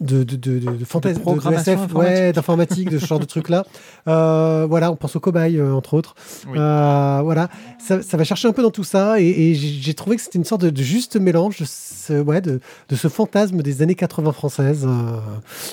de, 0.00 0.24
de, 0.24 0.36
de, 0.36 1.54
SF, 1.54 1.94
ouais, 1.94 2.32
d'informatique, 2.32 2.90
de 2.90 2.98
ce 2.98 3.06
genre 3.06 3.18
de 3.18 3.24
trucs-là. 3.24 3.64
Euh, 4.06 4.66
voilà, 4.68 4.92
on 4.92 4.96
pense 4.96 5.16
aux 5.16 5.20
cobayes, 5.20 5.56
euh, 5.56 5.72
entre 5.72 5.94
autres. 5.94 6.14
Oui. 6.48 6.58
Euh, 6.58 7.20
voilà, 7.22 7.48
ça, 7.78 8.02
ça 8.02 8.16
va 8.18 8.24
chercher 8.24 8.46
un 8.46 8.52
peu 8.52 8.62
dans 8.62 8.70
tout 8.70 8.84
ça, 8.84 9.20
et, 9.20 9.24
et 9.24 9.54
j'ai 9.54 9.94
trouvé 9.94 10.16
que 10.16 10.22
c'était 10.22 10.38
une 10.38 10.44
sorte 10.44 10.64
de, 10.64 10.82
juste 10.82 11.16
mélange 11.16 11.58
de 11.60 11.64
ce, 11.66 12.20
ouais, 12.20 12.42
de, 12.42 12.60
de 12.88 12.96
ce 12.96 13.08
fantasme 13.08 13.62
des 13.62 13.80
années 13.80 13.94
80 13.94 14.32
françaises 14.32 14.86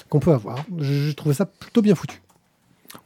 qu'on 0.10 0.20
peut 0.20 0.32
avoir. 0.32 0.64
Je, 0.80 1.10
je 1.10 1.12
trouvais 1.12 1.36
ça 1.36 1.46
plutôt 1.46 1.82
bien 1.82 1.96
foutu. 1.96 2.22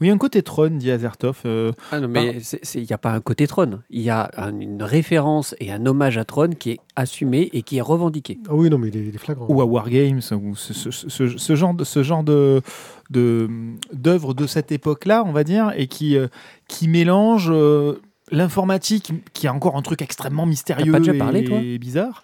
Oui, 0.01 0.09
un 0.09 0.17
côté 0.17 0.41
trône, 0.43 0.77
dit 0.77 0.91
Azertov. 0.91 1.41
euh, 1.45 1.71
Ah 1.91 1.99
non, 1.99 2.07
mais 2.07 2.37
il 2.75 2.81
n'y 2.83 2.93
a 2.93 2.97
pas 2.97 3.11
un 3.11 3.19
côté 3.19 3.47
trône. 3.47 3.81
Il 3.89 4.01
y 4.01 4.09
a 4.09 4.31
un- 4.37 4.57
une 4.59 4.81
référence 4.83 5.55
et 5.59 5.71
un 5.71 5.85
hommage 5.85 6.17
à 6.17 6.23
Trône 6.25 6.55
qui 6.55 6.71
est 6.71 6.79
assumé 6.95 7.49
et 7.53 7.61
qui 7.63 7.77
est 7.77 7.81
revendiqué. 7.81 8.39
Ah 8.47 8.55
oui, 8.55 8.69
non, 8.69 8.77
mais 8.77 8.87
il 8.89 8.97
est, 8.97 9.05
il 9.07 9.15
est 9.15 9.17
flagrant. 9.17 9.47
ou 9.49 9.61
à 9.61 9.65
Wargames, 9.65 10.21
ou 10.31 10.55
ce, 10.55 10.73
ce- 10.73 10.91
ce- 11.09 11.37
ce 11.37 11.55
genre 11.55 11.73
de, 11.73 11.83
ce 11.83 12.01
genre 12.03 12.23
de, 12.23 12.61
de- 13.09 13.49
d'œuvres 13.93 14.33
de 14.33 14.47
cette 14.47 14.71
époque-là, 14.71 15.23
on 15.25 15.31
va 15.31 15.43
dire, 15.43 15.71
et 15.75 15.87
qui, 15.87 16.15
euh, 16.17 16.27
qui 16.67 16.87
mélange 16.87 17.49
euh, 17.51 17.99
l'informatique, 18.31 19.11
qui 19.33 19.47
est 19.47 19.49
encore 19.49 19.75
un 19.75 19.81
truc 19.81 20.01
extrêmement 20.01 20.45
mystérieux 20.45 20.85
T'as 20.91 20.91
pas 20.91 20.99
déjà 20.99 21.13
et, 21.13 21.17
parlé, 21.17 21.43
toi? 21.43 21.59
et 21.61 21.77
bizarre. 21.77 22.23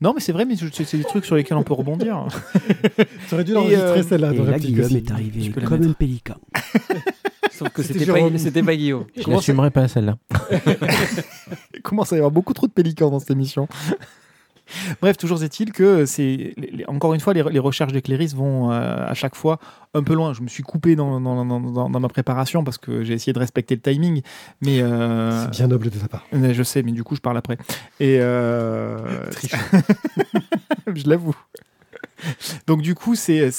Non, 0.00 0.12
mais 0.14 0.20
c'est 0.20 0.32
vrai, 0.32 0.44
mais 0.44 0.54
c'est 0.56 0.96
des 0.96 1.04
trucs 1.04 1.24
sur 1.24 1.34
lesquels 1.34 1.56
on 1.56 1.64
peut 1.64 1.74
rebondir. 1.74 2.26
Tu 3.28 3.34
aurais 3.34 3.44
dû 3.44 3.52
l'enregistrer 3.52 4.00
euh, 4.00 4.02
celle-là. 4.02 4.32
Et 4.32 4.36
dans 4.36 4.44
là, 4.44 4.58
Guillaume 4.58 4.96
est 4.96 5.10
arrivé 5.10 5.42
Je 5.42 5.50
peux 5.50 5.60
la 5.60 5.66
comme 5.66 5.82
un 5.82 5.92
pélican. 5.92 6.36
Sauf 7.50 7.70
que 7.70 7.82
C'était 7.82 8.06
pas, 8.06 8.62
pas 8.64 8.76
Guillaume. 8.76 9.04
Je 9.16 9.28
n'assumerai 9.28 9.70
pas 9.70 9.88
celle-là. 9.88 10.16
Il 11.74 11.82
commence 11.82 12.12
à 12.12 12.16
y 12.16 12.18
avoir 12.18 12.30
beaucoup 12.30 12.54
trop 12.54 12.68
de 12.68 12.72
pélicans 12.72 13.10
dans 13.10 13.18
cette 13.18 13.32
émission. 13.32 13.66
Bref, 15.00 15.16
toujours 15.16 15.42
est-il 15.42 15.72
que 15.72 16.04
c'est 16.06 16.54
encore 16.88 17.14
une 17.14 17.20
fois 17.20 17.32
les, 17.34 17.42
les 17.42 17.58
recherches 17.58 17.92
de 17.92 18.00
Cléris 18.00 18.32
vont 18.36 18.70
euh, 18.70 19.06
à 19.06 19.14
chaque 19.14 19.34
fois 19.34 19.58
un 19.94 20.02
peu 20.02 20.14
loin. 20.14 20.32
Je 20.34 20.42
me 20.42 20.48
suis 20.48 20.62
coupé 20.62 20.96
dans, 20.96 21.20
dans, 21.20 21.44
dans- 21.44 21.60
dans- 21.60 21.90
dans 21.90 22.00
ma 22.00 22.08
préparation 22.08 22.62
parce 22.64 22.78
que 22.78 23.02
j'ai 23.04 23.14
essayé 23.14 23.32
de 23.32 23.38
respecter 23.38 23.74
le 23.74 23.80
timing, 23.80 24.22
mais 24.60 24.80
euh, 24.82 25.44
C'est 25.44 25.50
bien 25.50 25.66
noble 25.68 25.90
de 25.90 25.98
ta 25.98 26.08
part. 26.08 26.24
je 26.32 26.62
sais, 26.62 26.82
mais 26.82 26.92
du 26.92 27.04
coup 27.04 27.14
je 27.16 27.20
parle 27.20 27.38
après. 27.38 27.56
Et 28.00 28.18
euh, 28.20 28.98
je 30.94 31.08
l'avoue. 31.08 31.36
Donc 32.66 32.82
du 32.82 32.94
coup 32.94 33.14
c'est 33.14 33.50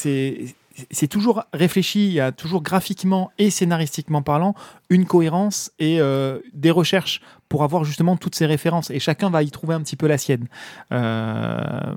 c'est 0.91 1.07
toujours 1.07 1.43
réfléchi, 1.53 2.07
il 2.07 2.13
y 2.13 2.19
a 2.19 2.31
toujours 2.31 2.61
graphiquement 2.61 3.31
et 3.37 3.49
scénaristiquement 3.49 4.21
parlant 4.21 4.53
une 4.89 5.05
cohérence 5.05 5.71
et 5.79 5.99
euh, 5.99 6.39
des 6.53 6.71
recherches 6.71 7.21
pour 7.47 7.63
avoir 7.63 7.83
justement 7.83 8.17
toutes 8.17 8.35
ces 8.35 8.45
références 8.45 8.89
et 8.91 8.99
chacun 8.99 9.29
va 9.29 9.43
y 9.43 9.51
trouver 9.51 9.75
un 9.75 9.81
petit 9.81 9.95
peu 9.95 10.07
la 10.07 10.17
sienne. 10.17 10.47
Euh, 10.91 11.95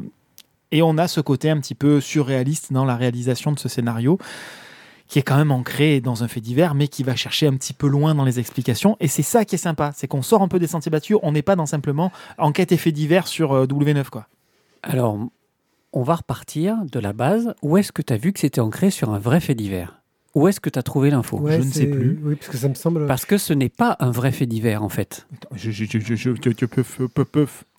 et 0.70 0.82
on 0.82 0.96
a 0.98 1.08
ce 1.08 1.20
côté 1.20 1.50
un 1.50 1.60
petit 1.60 1.74
peu 1.74 2.00
surréaliste 2.00 2.72
dans 2.72 2.84
la 2.84 2.96
réalisation 2.96 3.52
de 3.52 3.58
ce 3.58 3.68
scénario 3.68 4.18
qui 5.12 5.18
est 5.18 5.22
quand 5.22 5.36
même 5.36 5.50
ancré 5.50 6.00
dans 6.00 6.24
un 6.24 6.28
fait 6.28 6.40
divers, 6.40 6.74
mais 6.74 6.88
qui 6.88 7.02
va 7.02 7.14
chercher 7.14 7.46
un 7.46 7.54
petit 7.56 7.74
peu 7.74 7.86
loin 7.86 8.14
dans 8.14 8.24
les 8.24 8.38
explications. 8.38 8.96
Et 8.98 9.08
c'est 9.08 9.22
ça 9.22 9.44
qui 9.44 9.56
est 9.56 9.58
sympa, 9.58 9.92
c'est 9.94 10.08
qu'on 10.08 10.22
sort 10.22 10.40
un 10.40 10.48
peu 10.48 10.58
des 10.58 10.66
sentiers 10.66 10.90
battus, 10.90 11.18
on 11.22 11.32
n'est 11.32 11.42
pas 11.42 11.54
dans 11.54 11.66
simplement 11.66 12.10
enquête 12.38 12.72
et 12.72 12.78
fait 12.78 12.92
divers 12.92 13.28
sur 13.28 13.52
euh, 13.52 13.66
W9. 13.66 14.08
Quoi. 14.08 14.26
Alors, 14.82 15.18
on 15.92 16.02
va 16.02 16.16
repartir 16.16 16.78
de 16.90 17.00
la 17.00 17.12
base. 17.12 17.54
Où 17.62 17.76
est-ce 17.76 17.92
que 17.92 18.02
tu 18.02 18.12
as 18.12 18.16
vu 18.16 18.32
que 18.32 18.40
c'était 18.40 18.60
ancré 18.60 18.90
sur 18.90 19.10
un 19.10 19.18
vrai 19.18 19.40
fait 19.40 19.54
divers? 19.54 19.98
Où 20.34 20.48
est-ce 20.48 20.60
que 20.60 20.70
tu 20.70 20.78
as 20.78 20.82
trouvé 20.82 21.10
l'info? 21.10 21.38
Ouais, 21.38 21.60
je 21.60 21.66
ne 21.66 21.70
sais 21.70 21.86
plus. 21.86 22.18
Oui, 22.22 22.36
parce 22.36 22.48
que 22.48 22.56
ça 22.56 22.66
me 22.68 22.74
semble. 22.74 23.06
Parce 23.06 23.26
que 23.26 23.36
ce 23.36 23.52
n'est 23.52 23.68
pas 23.68 23.96
un 24.00 24.10
vrai 24.10 24.32
fait 24.32 24.46
divers, 24.46 24.82
en 24.82 24.88
fait. 24.88 25.26
Je, 25.54 25.70
je, 25.70 25.84
je, 25.84 25.98
je, 25.98 26.14
je. 26.14 26.30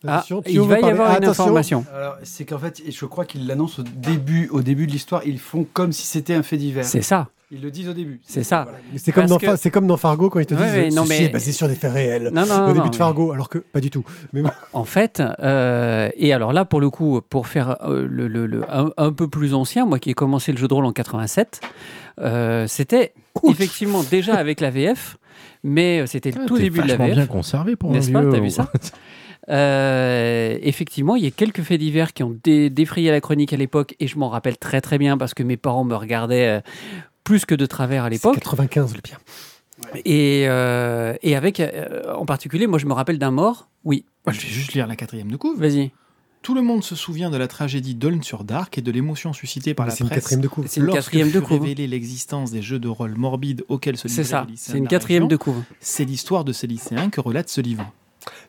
Ah, 0.06 0.24
il 0.46 0.62
va 0.62 0.80
y 0.80 0.84
avoir 0.84 1.18
une 1.18 1.26
information. 1.26 1.84
C'est 2.22 2.46
qu'en 2.46 2.60
fait, 2.60 2.84
je 2.88 3.06
crois 3.06 3.26
qu'ils 3.26 3.48
l'annoncent 3.48 3.82
au 3.82 3.86
début, 3.86 4.50
au 4.50 4.62
début 4.62 4.86
de 4.86 4.92
l'histoire. 4.92 5.24
Ils 5.26 5.40
font 5.40 5.66
comme 5.74 5.92
si 5.92 6.06
c'était 6.06 6.36
un 6.36 6.44
fait 6.44 6.58
divers. 6.58 6.86
C'est 6.86 7.02
ça. 7.02 7.30
Ils 7.56 7.62
le 7.62 7.70
disent 7.72 7.88
au 7.88 7.94
début. 7.94 8.20
C'est 8.26 8.44
ça. 8.44 8.64
Voilà. 8.64 8.80
Mais 8.92 8.98
C'est 8.98 9.12
comme, 9.12 9.28
dans 9.28 9.38
que- 9.38 9.46
Fa- 9.46 9.58
c'est 9.58 9.70
comme 9.70 9.86
dans 9.86 9.96
Fargo 9.98 10.30
quand 10.32 10.40
ils 10.40 10.46
te 10.48 10.56
Ouais, 10.56 10.64
disent 10.66 10.74
ouais, 10.74 10.90
non, 10.90 11.06
ceci 11.06 11.20
mais- 11.22 11.26
est 11.28 11.30
basé 11.30 11.52
sur 11.52 11.68
des 11.68 11.76
faits 11.76 11.94
réels. 11.94 12.32
Non, 12.34 12.46
non, 12.48 12.56
Au 12.56 12.60
non, 12.60 12.68
début 12.70 12.80
non, 12.80 12.90
de 12.90 12.96
Fargo, 12.96 13.32
alors 13.32 13.48
que 13.48 13.60
pas 13.60 13.80
du 13.80 13.92
tout. 13.92 14.04
Mais 14.34 14.42
bon, 14.42 14.50
En 14.74 14.86
fait, 14.86 15.22
euh, 15.40 16.10
et 16.18 16.34
alors 16.34 16.52
là, 16.52 16.66
pour 16.66 16.82
le 16.82 16.90
coup, 16.90 17.22
pour 17.30 17.48
faire 17.48 17.78
euh, 17.88 18.08
le, 18.10 18.28
le- 18.28 18.48
le- 18.48 18.64
un, 18.74 18.90
un 18.98 19.12
peu 19.14 19.28
plus 19.28 19.54
ancien, 19.54 19.86
moi 19.86 20.00
qui 20.00 20.10
ai 20.10 20.14
commencé 20.16 20.52
le 20.52 20.58
jeu 20.58 20.68
de 20.68 20.74
rôle 20.74 20.86
en 20.86 20.92
87, 20.94 21.62
euh, 22.22 22.66
c'était 22.68 23.14
effectivement 23.48 24.02
déjà 24.04 24.34
avec 24.34 24.60
la 24.60 24.72
VF, 24.72 25.18
mais 25.64 26.06
c'était 26.08 26.32
le 26.32 26.46
tout 26.48 26.58
T'es 26.58 26.64
début 26.64 26.82
de 26.82 26.88
la 26.88 26.96
VF. 26.98 27.14
bien 27.14 27.26
conservé 27.28 27.76
pour 27.76 27.92
un 27.92 27.94
N'est-ce 27.94 28.12
pas. 28.12 28.24
T'as 28.26 28.40
vu 28.40 28.50
ça? 28.50 28.72
Euh, 29.50 30.58
effectivement, 30.62 31.16
il 31.16 31.24
y 31.24 31.28
a 31.28 31.32
quelques 31.32 31.62
faits 31.64 31.80
divers 31.80 32.14
qui 32.14 32.24
ont 32.24 32.36
dé- 32.44 32.70
défrayé 32.70 33.12
la 33.12 33.20
chronique 33.22 33.52
à 33.54 33.58
l'époque, 33.58 33.96
et 34.00 34.08
je 34.08 34.18
m'en 34.18 34.30
rappelle 34.30 34.58
très 34.58 34.80
très 34.82 34.98
bien 34.98 35.18
parce 35.18 35.34
que 35.34 35.44
mes 35.44 35.58
parents 35.58 35.84
me 35.84 35.96
regardaient 35.96 36.48
euh, 36.48 36.62
plus 37.24 37.46
que 37.46 37.56
de 37.56 37.66
travers 37.66 38.04
à 38.04 38.08
c'est 38.08 38.16
l'époque. 38.16 38.36
95 38.36 38.96
le 38.96 39.02
pire. 39.02 39.20
Et, 40.06 40.46
euh, 40.48 41.16
et 41.22 41.36
avec, 41.36 41.60
euh, 41.60 42.14
en 42.16 42.26
particulier, 42.26 42.68
moi 42.68 42.80
je 42.80 42.86
me 42.86 42.94
rappelle 42.94 43.20
d'un 43.20 43.32
mort. 43.32 43.70
Oui, 43.84 44.06
je 44.28 44.40
vais 44.40 44.48
juste 44.48 44.74
lire 44.74 44.88
la 44.88 44.96
quatrième 44.96 45.32
de 45.32 45.38
couve. 45.38 45.60
vas-y. 45.60 45.92
Tout 46.42 46.56
le 46.56 46.62
monde 46.62 46.84
se 46.84 46.96
souvient 46.96 47.30
de 47.30 47.38
la 47.38 47.48
tragédie 47.48 47.96
d'Oln 47.96 48.22
sur 48.22 48.44
Dark 48.44 48.78
et 48.78 48.82
de 48.82 48.92
l'émotion 48.92 49.32
suscitée 49.32 49.74
par 49.74 49.86
la 49.86 49.94
C'est 49.94 50.04
une 50.04 50.10
presse 50.10 50.24
quatrième 50.24 50.42
de 50.42 50.50
couve. 50.50 50.68
C'est 50.68 50.82
une 50.82 50.90
quatrième 50.90 51.32
de 51.32 51.40
couve. 51.40 51.62
révélée 51.62 51.88
l'existence 51.88 52.52
des 52.52 52.62
jeux 52.62 52.80
de 52.80 52.90
rôle 52.90 53.16
morbides 53.16 53.64
auxquels 53.70 53.96
se 53.96 54.10
C'est 54.10 54.24
livraient 54.24 54.30
ça, 54.30 54.44
les 54.46 54.52
lycéens 54.52 54.74
c'est 54.74 54.78
une 54.78 54.88
quatrième 54.90 55.28
de 55.30 55.38
couve. 55.38 55.64
C'est 55.80 56.04
l'histoire 56.04 56.44
de 56.44 56.52
ces 56.52 56.68
lycéens 56.68 57.10
que 57.10 57.22
relate 57.22 57.48
ce 57.48 57.62
livre. 57.62 57.90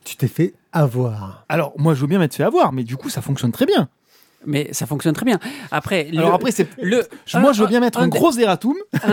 Tu 0.05 0.17
t'es 0.17 0.27
fait 0.27 0.55
avoir. 0.73 1.45
Alors, 1.49 1.73
moi, 1.79 1.95
je 1.95 2.01
veux 2.01 2.07
bien 2.09 2.19
m'être 2.19 2.35
fait 2.35 2.43
avoir, 2.43 2.73
mais 2.73 2.83
du 2.83 2.97
coup, 2.97 3.11
ça 3.11 3.23
fonctionne 3.23 3.53
très 3.53 3.67
bien. 3.67 3.89
Mais 4.47 4.69
ça 4.73 4.87
fonctionne 4.87 5.15
très 5.15 5.25
bien. 5.25 5.39
Après, 5.71 6.09
Alors 6.13 6.29
le- 6.31 6.35
après, 6.35 6.51
c'est... 6.53 6.69
le, 6.83 7.03
je- 7.27 7.39
moi, 7.39 7.51
un- 7.51 7.53
je 7.53 7.63
veux 7.63 7.69
bien 7.69 7.81
mettre 7.81 7.99
un 7.99 8.05
un, 8.05 8.09
gros 8.09 8.33
erratum, 8.39 8.75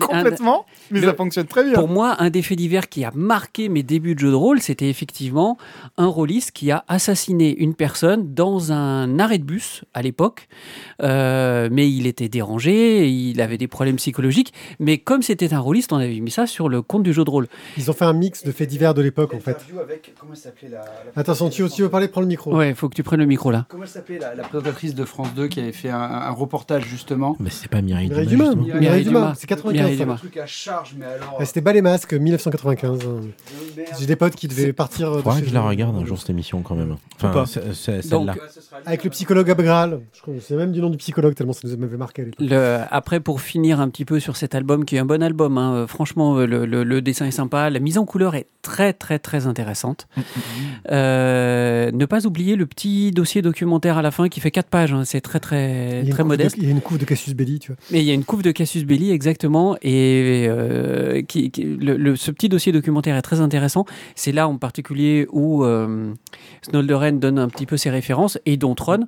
complètement, 0.00 0.66
mais 0.90 1.00
le- 1.00 1.08
ça 1.08 1.14
fonctionne 1.14 1.46
très 1.46 1.64
bien. 1.64 1.74
Pour 1.74 1.88
moi, 1.88 2.16
un 2.18 2.30
des 2.30 2.42
faits 2.42 2.58
divers 2.58 2.88
qui 2.88 3.04
a 3.04 3.10
marqué 3.14 3.68
mes 3.68 3.82
débuts 3.82 4.14
de 4.14 4.20
jeu 4.20 4.30
de 4.30 4.34
rôle, 4.34 4.60
c'était 4.60 4.88
effectivement 4.88 5.56
un 5.96 6.06
rôliste 6.06 6.52
qui 6.52 6.70
a 6.70 6.84
assassiné 6.88 7.56
une 7.56 7.74
personne 7.74 8.34
dans 8.34 8.72
un 8.72 9.18
arrêt 9.18 9.38
de 9.38 9.44
bus 9.44 9.84
à 9.94 10.02
l'époque. 10.02 10.48
Euh, 11.02 11.68
mais 11.70 11.90
il 11.90 12.06
était 12.06 12.28
dérangé, 12.28 13.08
il 13.08 13.40
avait 13.40 13.58
des 13.58 13.68
problèmes 13.68 13.96
psychologiques. 13.96 14.52
Mais 14.78 14.98
comme 14.98 15.22
c'était 15.22 15.52
un 15.54 15.58
rôliste, 15.58 15.92
on 15.92 15.96
avait 15.96 16.20
mis 16.20 16.30
ça 16.30 16.46
sur 16.46 16.68
le 16.68 16.82
compte 16.82 17.02
du 17.02 17.12
jeu 17.12 17.24
de 17.24 17.30
rôle. 17.30 17.46
Ils 17.76 17.90
ont 17.90 17.94
fait 17.94 18.04
un 18.04 18.12
mix 18.12 18.44
de 18.44 18.52
faits 18.52 18.68
divers 18.68 18.94
de 18.94 19.02
l'époque 19.02 19.34
en 19.34 19.40
fait. 19.40 19.58
Avec, 19.80 20.14
comment 20.18 20.32
elle 20.32 20.38
s'appelait 20.38 20.68
la, 20.68 20.78
la 20.78 20.84
Attention, 21.20 21.50
si 21.50 21.68
tu 21.76 21.82
veux 21.82 21.88
parler, 21.88 22.08
prends 22.08 22.20
le 22.20 22.26
micro. 22.26 22.54
Ouais, 22.56 22.70
il 22.70 22.74
faut 22.74 22.88
que 22.88 22.94
tu 22.94 23.02
prennes 23.02 23.20
le 23.20 23.26
micro 23.26 23.50
là. 23.50 23.66
Comment 23.68 23.86
s'appelait 23.86 24.18
la, 24.18 24.34
la 24.34 24.42
présentatrice 24.64 24.94
de 24.94 25.04
France 25.04 25.34
2 25.34 25.48
qui 25.48 25.60
avait 25.60 25.72
fait 25.72 25.90
un, 25.90 25.98
un 26.00 26.30
reportage 26.30 26.84
justement 26.86 27.36
Mais 27.40 27.50
c'est 27.50 27.68
pas 27.68 27.82
Mireille 27.82 28.08
Mireille 28.08 28.26
Dumas, 28.26 28.44
Dumas. 28.50 28.54
justement. 28.54 28.64
Mireille 28.66 28.80
Mireille 28.80 29.04
Dumas, 29.04 29.20
Dumas. 29.20 29.34
c'est 29.36 29.46
95. 29.46 29.80
Mireille 29.82 29.98
ça. 29.98 30.04
Dumas. 30.04 30.14
Un 30.14 30.16
truc 30.16 30.36
à 30.38 30.46
charge, 30.46 30.94
mais 30.98 31.04
alors. 31.06 31.36
Ah, 31.38 31.44
C'était 31.44 31.60
Bas 31.60 31.72
les 31.72 31.82
masques, 31.82 32.14
1995. 32.14 33.00
euh, 33.04 33.20
merde. 33.76 33.88
J'ai 33.98 34.06
des 34.06 34.16
potes 34.16 34.34
qui 34.34 34.48
devaient 34.48 34.72
partir. 34.72 35.10
euh, 35.12 35.16
de 35.16 35.22
Faudrait 35.22 35.38
chez 35.38 35.44
que 35.44 35.50
je 35.50 35.54
la 35.54 35.62
regarde 35.62 35.96
un 35.96 36.04
jour 36.04 36.18
cette 36.18 36.30
émission 36.30 36.62
quand 36.62 36.74
même. 36.74 36.96
Enfin, 37.16 37.30
pas. 37.30 37.46
c'est- 37.46 37.72
c'est- 37.74 38.08
Donc, 38.08 38.26
celle-là. 38.28 38.32
Ouais, 38.42 38.48
ce 38.52 38.60
sera 38.60 38.76
Avec 38.86 39.04
le 39.04 39.10
psychologue 39.10 39.50
Abgral. 39.50 40.00
Je 40.12 40.32
C'est 40.40 40.56
même 40.56 40.72
du 40.72 40.80
nom 40.80 40.90
du 40.90 40.96
psychologue 40.98 41.34
tellement 41.34 41.52
ça 41.52 41.66
nous 41.68 41.76
m'avait 41.76 41.96
marqué 41.96 42.22
à 42.22 42.24
l'époque. 42.26 42.46
Le, 42.48 42.78
après, 42.90 43.20
pour 43.20 43.40
finir 43.40 43.80
un 43.80 43.88
petit 43.88 44.04
peu 44.04 44.20
sur 44.20 44.36
cet 44.36 44.54
album, 44.54 44.84
qui 44.84 44.96
est 44.96 44.98
un 44.98 45.04
bon 45.04 45.22
album, 45.22 45.58
hein, 45.58 45.74
euh, 45.74 45.86
franchement, 45.86 46.36
euh, 46.38 46.46
le, 46.46 46.64
le- 46.66 46.84
le 46.84 47.02
dessin 47.02 47.26
est 47.26 47.30
sympa, 47.30 47.70
la 47.70 47.80
mise 47.80 47.98
en 47.98 48.04
couleur 48.04 48.34
est 48.34 48.46
très, 48.62 48.92
très, 48.92 49.18
très 49.18 49.46
intéressante. 49.46 50.06
Euh, 50.90 51.90
ne 51.92 52.04
pas 52.06 52.26
oublier 52.26 52.56
le 52.56 52.66
petit 52.66 53.10
dossier 53.12 53.42
documentaire 53.42 53.98
à 53.98 54.02
la 54.02 54.10
fin 54.10 54.28
qui 54.28 54.40
fait 54.40 54.50
4 54.54 54.68
pages, 54.68 54.92
hein, 54.92 55.02
c'est 55.04 55.20
très, 55.20 55.40
très, 55.40 56.02
très 56.10 56.22
de- 56.22 56.28
modeste. 56.28 56.56
Il 56.58 56.64
y 56.64 56.68
a 56.68 56.70
une 56.70 56.80
couve 56.80 56.98
de 56.98 57.04
Cassius 57.04 57.34
Belli, 57.34 57.58
tu 57.58 57.72
vois. 57.72 57.76
Mais 57.90 58.00
il 58.00 58.04
y 58.06 58.10
a 58.10 58.14
une 58.14 58.24
couve 58.24 58.42
de 58.42 58.50
Cassius 58.52 58.84
Belli, 58.84 59.10
exactement, 59.10 59.76
et 59.82 60.46
euh, 60.48 61.22
qui, 61.22 61.50
qui- 61.50 61.64
le, 61.64 61.96
le- 61.96 62.16
ce 62.16 62.30
petit 62.30 62.48
dossier 62.48 62.70
documentaire 62.72 63.16
est 63.16 63.22
très 63.22 63.40
intéressant. 63.40 63.84
C'est 64.14 64.32
là 64.32 64.46
en 64.48 64.56
particulier 64.56 65.26
où 65.32 65.64
euh, 65.64 66.12
Snolderen 66.62 67.18
donne 67.18 67.38
un 67.38 67.48
petit 67.48 67.66
peu 67.66 67.76
ses 67.76 67.90
références, 67.90 68.38
et 68.46 68.56
dont 68.56 68.74
Tron, 68.74 69.00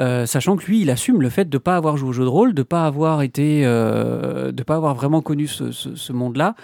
euh, 0.00 0.26
sachant 0.26 0.56
que 0.56 0.64
lui, 0.66 0.80
il 0.80 0.90
assume 0.90 1.20
le 1.20 1.28
fait 1.28 1.48
de 1.48 1.56
ne 1.56 1.60
pas 1.60 1.76
avoir 1.76 1.96
joué 1.96 2.08
au 2.08 2.12
jeu 2.12 2.24
de 2.24 2.28
rôle, 2.28 2.54
de 2.54 2.60
ne 2.60 2.64
pas 2.64 2.86
avoir 2.86 3.22
été, 3.22 3.62
euh, 3.64 4.52
de 4.52 4.62
pas 4.62 4.76
avoir 4.76 4.94
vraiment 4.94 5.20
connu 5.20 5.46
ce, 5.46 5.70
ce- 5.70 5.94
ce 5.94 6.12
monde-là. 6.12 6.54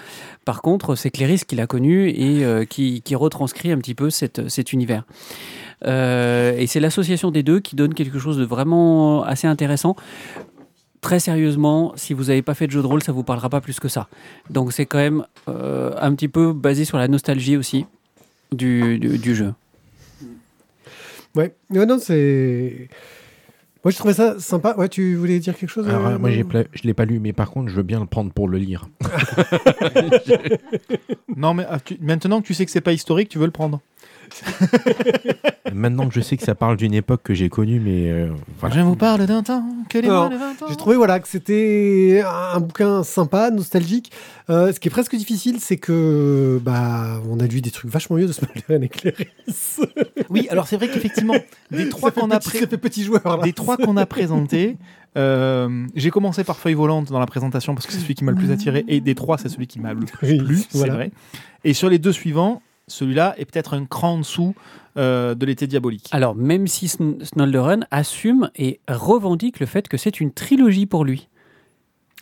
Par 0.44 0.62
contre, 0.62 0.94
c'est 0.94 1.10
Cléris 1.10 1.42
qui 1.46 1.56
l'a 1.56 1.66
connu 1.66 2.08
et 2.08 2.66
qui, 2.68 3.02
qui 3.02 3.14
retranscrit 3.14 3.70
un 3.70 3.78
petit 3.78 3.94
peu 3.94 4.08
cette- 4.10 4.48
cet 4.48 4.72
univers. 4.72 5.04
Euh, 5.86 6.54
et 6.56 6.66
c'est 6.66 6.80
l'association 6.80 7.30
des 7.30 7.42
deux 7.42 7.60
qui 7.60 7.76
donne 7.76 7.94
quelque 7.94 8.18
chose 8.18 8.38
de 8.38 8.44
vraiment 8.44 9.22
assez 9.24 9.46
intéressant 9.46 9.96
très 11.04 11.20
sérieusement, 11.20 11.92
si 11.96 12.14
vous 12.14 12.24
n'avez 12.24 12.40
pas 12.40 12.54
fait 12.54 12.66
de 12.66 12.72
jeu 12.72 12.80
de 12.80 12.86
rôle, 12.86 13.02
ça 13.02 13.12
vous 13.12 13.24
parlera 13.24 13.50
pas 13.50 13.60
plus 13.60 13.78
que 13.78 13.88
ça. 13.88 14.08
Donc 14.48 14.72
c'est 14.72 14.86
quand 14.86 14.98
même 14.98 15.26
euh, 15.48 15.92
un 16.00 16.14
petit 16.14 16.28
peu 16.28 16.54
basé 16.54 16.86
sur 16.86 16.96
la 16.96 17.08
nostalgie 17.08 17.58
aussi 17.58 17.84
du, 18.52 18.98
du, 18.98 19.18
du 19.18 19.34
jeu. 19.34 19.52
Ouais, 21.34 21.54
ouais 21.70 21.84
non, 21.84 21.98
c'est. 22.00 22.88
Moi, 23.84 23.90
je 23.90 23.98
trouvais 23.98 24.14
ça 24.14 24.40
sympa. 24.40 24.74
Ouais, 24.78 24.88
tu 24.88 25.14
voulais 25.14 25.38
dire 25.40 25.54
quelque 25.54 25.68
chose 25.68 25.86
Alors, 25.86 26.06
euh, 26.06 26.18
moi, 26.18 26.30
j'ai 26.30 26.42
non 26.42 26.48
pla- 26.48 26.64
je 26.72 26.84
l'ai 26.84 26.94
pas 26.94 27.04
lu, 27.04 27.20
mais 27.20 27.34
par 27.34 27.50
contre, 27.50 27.68
je 27.68 27.76
veux 27.76 27.82
bien 27.82 28.00
le 28.00 28.06
prendre 28.06 28.32
pour 28.32 28.48
le 28.48 28.56
lire. 28.56 28.88
Non, 31.36 31.52
mais 31.52 31.66
ah, 31.68 31.78
maintenant 32.00 32.40
que 32.40 32.46
tu 32.46 32.54
sais 32.54 32.64
que 32.64 32.70
c'est 32.70 32.80
pas 32.80 32.92
historique, 32.92 33.28
tu 33.28 33.38
veux 33.38 33.46
le 33.46 33.50
prendre. 33.50 33.80
Maintenant 35.72 36.08
que 36.08 36.14
je 36.14 36.20
sais 36.20 36.36
que 36.36 36.42
ça 36.44 36.54
parle 36.54 36.76
d'une 36.76 36.94
époque 36.94 37.22
que 37.24 37.34
j'ai 37.34 37.48
connue, 37.48 37.80
mais 37.80 38.10
euh, 38.10 38.28
voilà. 38.60 38.76
Je 38.76 38.80
vous 38.80 38.96
parle 38.96 39.26
d'un 39.26 39.42
temps 39.42 39.64
que 39.88 39.98
les 39.98 40.08
Alors, 40.08 40.28
moins 40.30 40.36
de 40.36 40.40
20 40.40 40.62
ans. 40.62 40.66
J'ai 40.68 40.76
trouvé 40.76 40.96
voilà, 40.96 41.18
que 41.20 41.26
c'était 41.28 42.22
un 42.26 42.60
bouquin 42.60 43.02
sympa, 43.02 43.50
nostalgique. 43.50 44.12
Euh, 44.50 44.72
ce 44.72 44.78
qui 44.80 44.88
est 44.88 44.90
presque 44.90 45.16
difficile, 45.16 45.56
c'est 45.60 45.76
que 45.78 46.60
bah, 46.62 47.20
on 47.30 47.40
a 47.40 47.46
lu 47.46 47.60
des 47.60 47.70
trucs 47.70 47.90
vachement 47.90 48.16
mieux 48.16 48.26
de 48.26 48.32
Smulderen 48.32 48.82
et 48.84 48.88
Cléris. 48.88 49.26
Oui, 50.30 50.46
alors 50.50 50.66
c'est 50.68 50.76
vrai 50.76 50.88
qu'effectivement, 50.88 51.34
des 51.70 51.88
trois 51.88 52.10
qu'on 52.10 52.30
a 52.30 52.38
pré- 52.40 52.58
fait 52.58 52.76
petit 52.78 53.02
joueur. 53.02 53.22
Là. 53.24 53.42
des 53.42 53.52
trois 53.52 53.76
qu'on 53.76 53.96
a 53.96 54.06
présentés, 54.06 54.76
euh, 55.16 55.86
j'ai 55.94 56.10
commencé 56.10 56.44
par 56.44 56.56
Feuille 56.58 56.74
Volante 56.74 57.10
dans 57.10 57.18
la 57.20 57.26
présentation 57.26 57.74
parce 57.74 57.86
que 57.86 57.92
c'est 57.92 58.00
celui 58.00 58.14
qui 58.14 58.24
m'a 58.24 58.32
le 58.32 58.36
plus 58.38 58.50
attiré 58.50 58.84
et 58.88 59.00
des 59.00 59.14
trois, 59.14 59.38
c'est 59.38 59.48
celui 59.48 59.66
qui 59.66 59.80
m'a 59.80 59.94
le 59.94 60.00
plus 60.00 60.28
Oui, 60.32 60.38
plu, 60.38 60.56
c'est 60.68 60.78
voilà. 60.78 60.94
vrai. 60.94 61.10
Et 61.64 61.72
sur 61.72 61.88
les 61.88 61.98
deux 61.98 62.12
suivants, 62.12 62.62
celui-là 62.88 63.34
est 63.38 63.44
peut-être 63.44 63.74
un 63.74 63.84
cran 63.86 64.14
en 64.14 64.18
dessous 64.18 64.54
euh, 64.96 65.34
de 65.34 65.46
l'été 65.46 65.66
diabolique. 65.66 66.08
Alors 66.12 66.34
même 66.34 66.66
si 66.66 66.86
Sn- 66.86 67.24
Snolderen 67.24 67.86
assume 67.90 68.50
et 68.56 68.80
revendique 68.88 69.60
le 69.60 69.66
fait 69.66 69.88
que 69.88 69.96
c'est 69.96 70.20
une 70.20 70.32
trilogie 70.32 70.86
pour 70.86 71.04
lui. 71.04 71.28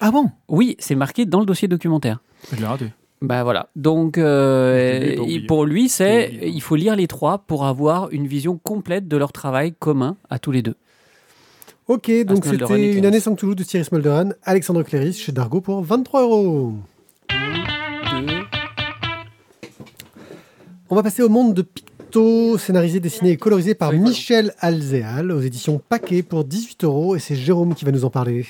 Ah 0.01 0.11
bon? 0.11 0.31
Oui, 0.49 0.77
c'est 0.79 0.95
marqué 0.95 1.27
dans 1.27 1.41
le 1.41 1.47
dossier 1.47 1.69
documentaire. 1.69 2.21
Je 2.53 2.59
l'ai 2.59 2.67
raté. 2.67 2.87
Bah 3.21 3.45
voilà. 3.45 3.69
Donc, 3.77 4.19
euh, 4.19 5.15
pour 5.47 5.65
lui, 5.65 5.89
c'est 5.89 6.41
il 6.43 6.61
faut 6.61 6.75
lire 6.75 6.97
les 6.97 7.07
trois 7.07 7.39
pour 7.39 7.65
avoir 7.67 8.11
une 8.11 8.27
vision 8.27 8.59
complète 8.59 9.07
de 9.07 9.17
leur 9.17 9.31
travail 9.31 9.73
commun 9.79 10.17
à 10.29 10.41
tous 10.41 10.51
les 10.51 10.63
deux. 10.63 10.75
Ok, 11.87 12.11
donc 12.25 12.45
c'était 12.45 12.97
Une 12.97 13.05
année 13.07 13.21
sans 13.21 13.35
Toulouse 13.37 13.55
de 13.57 13.63
Thierry 13.65 13.85
Smolderan, 13.85 14.31
Alexandre 14.45 14.83
Cléris 14.83 15.13
chez 15.15 15.31
Dargo 15.33 15.61
pour 15.61 15.83
23 15.85 16.23
euros. 16.23 16.73
On 20.93 20.95
va 20.95 21.03
passer 21.03 21.23
au 21.23 21.31
monde 21.31 21.55
de 21.55 21.63
Picto, 21.63 22.59
scénarisé, 22.59 23.01
dessiné 23.01 23.31
et 23.31 23.37
colorisé 23.39 23.75
par 23.75 23.95
Michel 23.95 24.53
Alzéal 24.61 25.33
aux 25.33 25.41
éditions 25.41 25.81
Paquet 25.89 26.23
pour 26.23 26.45
18 26.45 26.85
euros. 26.85 27.17
Et 27.17 27.19
c'est 27.19 27.35
Jérôme 27.35 27.75
qui 27.75 27.87
va 27.87 27.93
nous 27.93 28.05
en 28.05 28.11
parler. 28.11 28.45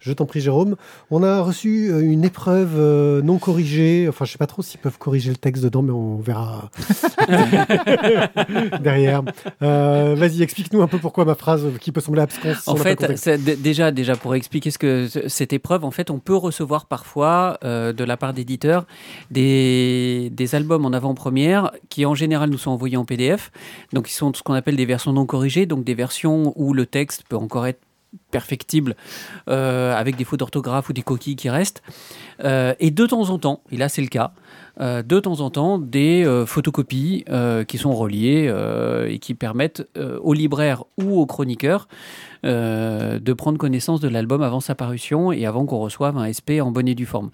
Je 0.00 0.12
t'en 0.12 0.26
prie, 0.26 0.40
Jérôme. 0.40 0.76
On 1.10 1.22
a 1.22 1.40
reçu 1.40 1.90
euh, 1.90 2.00
une 2.00 2.24
épreuve 2.24 2.74
euh, 2.76 3.20
non 3.22 3.38
corrigée. 3.38 4.06
Enfin, 4.08 4.24
je 4.24 4.32
sais 4.32 4.38
pas 4.38 4.46
trop 4.46 4.62
s'ils 4.62 4.78
peuvent 4.80 4.98
corriger 4.98 5.30
le 5.30 5.36
texte 5.36 5.62
dedans, 5.64 5.82
mais 5.82 5.92
on 5.92 6.16
verra 6.18 6.70
derrière. 8.80 9.22
Euh, 9.62 10.14
Vas-y, 10.16 10.42
explique-nous 10.42 10.82
un 10.82 10.86
peu 10.86 10.98
pourquoi 10.98 11.24
ma 11.24 11.34
phrase 11.34 11.64
qui 11.80 11.92
peut 11.92 12.00
sembler 12.00 12.22
absconce. 12.22 12.66
En 12.68 12.76
fait, 12.76 13.04
déjà, 13.62 13.90
déjà 13.90 14.16
pour 14.16 14.34
expliquer 14.34 14.70
ce 14.70 14.78
que 14.78 15.08
ce- 15.08 15.28
cette 15.28 15.52
épreuve, 15.52 15.84
en 15.84 15.90
fait, 15.90 16.10
on 16.10 16.18
peut 16.18 16.36
recevoir 16.36 16.86
parfois 16.86 17.58
euh, 17.64 17.92
de 17.92 18.04
la 18.04 18.16
part 18.16 18.32
d'éditeurs 18.32 18.86
des, 19.30 20.30
des 20.32 20.54
albums 20.54 20.84
en 20.84 20.92
avant-première 20.92 21.72
qui, 21.88 22.06
en 22.06 22.14
général, 22.14 22.50
nous 22.50 22.58
sont 22.58 22.70
envoyés 22.70 22.96
en 22.96 23.04
PDF. 23.04 23.50
Donc, 23.92 24.08
ils 24.10 24.14
sont 24.14 24.32
ce 24.34 24.42
qu'on 24.42 24.54
appelle 24.54 24.76
des 24.76 24.86
versions 24.86 25.12
non 25.12 25.26
corrigées, 25.26 25.66
donc 25.66 25.84
des 25.84 25.94
versions 25.94 26.52
où 26.56 26.72
le 26.74 26.86
texte 26.86 27.24
peut 27.28 27.36
encore 27.36 27.66
être 27.66 27.80
perfectible 28.30 28.96
euh, 29.48 29.94
avec 29.94 30.16
des 30.16 30.24
fautes 30.24 30.40
d'orthographe 30.40 30.88
ou 30.88 30.92
des 30.92 31.02
coquilles 31.02 31.36
qui 31.36 31.50
restent. 31.50 31.82
Euh, 32.44 32.74
et 32.80 32.90
de 32.90 33.06
temps 33.06 33.30
en 33.30 33.38
temps, 33.38 33.62
et 33.70 33.76
là 33.76 33.88
c'est 33.88 34.02
le 34.02 34.08
cas, 34.08 34.32
euh, 34.80 35.02
de 35.02 35.18
temps 35.20 35.40
en 35.40 35.50
temps 35.50 35.78
des 35.78 36.24
photocopies 36.46 37.24
qui 37.66 37.78
sont 37.78 37.94
reliées 37.94 38.52
et 39.08 39.18
qui 39.18 39.34
permettent 39.34 39.86
aux 40.22 40.34
libraires 40.34 40.84
ou 40.96 41.20
aux 41.20 41.26
chroniqueurs 41.26 41.88
euh, 42.44 43.18
de 43.18 43.32
prendre 43.32 43.58
connaissance 43.58 44.00
de 44.00 44.06
l'album 44.06 44.42
avant 44.42 44.60
sa 44.60 44.76
parution 44.76 45.32
et 45.32 45.44
avant 45.44 45.66
qu'on 45.66 45.78
reçoive 45.78 46.16
un 46.16 46.30
SP 46.30 46.62
en 46.62 46.70
bonne 46.70 46.86
et 46.86 46.94
due 46.94 47.04
forme. 47.04 47.30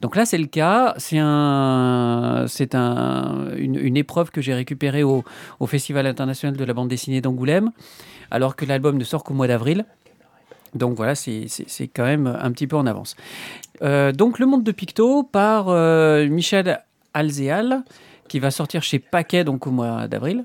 Donc 0.00 0.16
là 0.16 0.24
c'est 0.24 0.38
le 0.38 0.46
cas, 0.46 0.94
c'est 0.96 1.18
un, 1.20 2.46
c'est 2.48 2.74
un, 2.74 3.50
une, 3.58 3.98
épreuve 3.98 4.30
que 4.30 4.40
j'ai 4.40 4.54
récupérée 4.54 5.02
au, 5.02 5.24
au 5.60 5.66
Festival 5.66 6.06
international 6.06 6.56
de 6.56 6.64
la 6.64 6.72
bande 6.72 6.88
dessinée 6.88 7.20
d'Angoulême, 7.20 7.70
alors 8.30 8.56
que 8.56 8.64
l'album 8.64 8.96
ne 8.96 9.04
sort 9.04 9.24
qu'au 9.24 9.34
mois 9.34 9.46
d'avril. 9.46 9.84
Donc 10.76 10.96
voilà, 10.96 11.14
c'est 11.14 11.48
quand 11.94 12.04
même 12.04 12.26
un 12.26 12.50
petit 12.52 12.66
peu 12.66 12.76
en 12.76 12.86
avance. 12.86 13.16
Euh, 13.82 14.12
donc 14.12 14.38
Le 14.38 14.46
Monde 14.46 14.64
de 14.64 14.72
Picto 14.72 15.22
par 15.22 15.68
euh, 15.68 16.26
Michel 16.28 16.80
Alzéal, 17.14 17.82
qui 18.28 18.38
va 18.38 18.50
sortir 18.50 18.82
chez 18.82 18.98
Paquet 18.98 19.44
donc 19.44 19.66
au 19.66 19.70
mois 19.70 20.08
d'avril. 20.08 20.44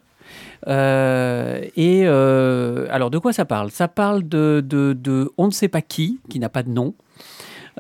Euh, 0.68 1.62
et 1.76 2.06
alors 2.06 3.10
de 3.10 3.18
quoi 3.18 3.34
ça 3.34 3.46
parle? 3.46 3.72
Ça 3.72 3.88
parle 3.88 4.28
de, 4.28 4.64
de, 4.66 4.94
de 4.94 5.32
on 5.38 5.48
ne 5.48 5.52
sait 5.52 5.68
pas 5.68 5.82
qui, 5.82 6.20
qui 6.30 6.40
n'a 6.40 6.50
pas 6.50 6.64
de 6.64 6.70
nom. 6.70 6.94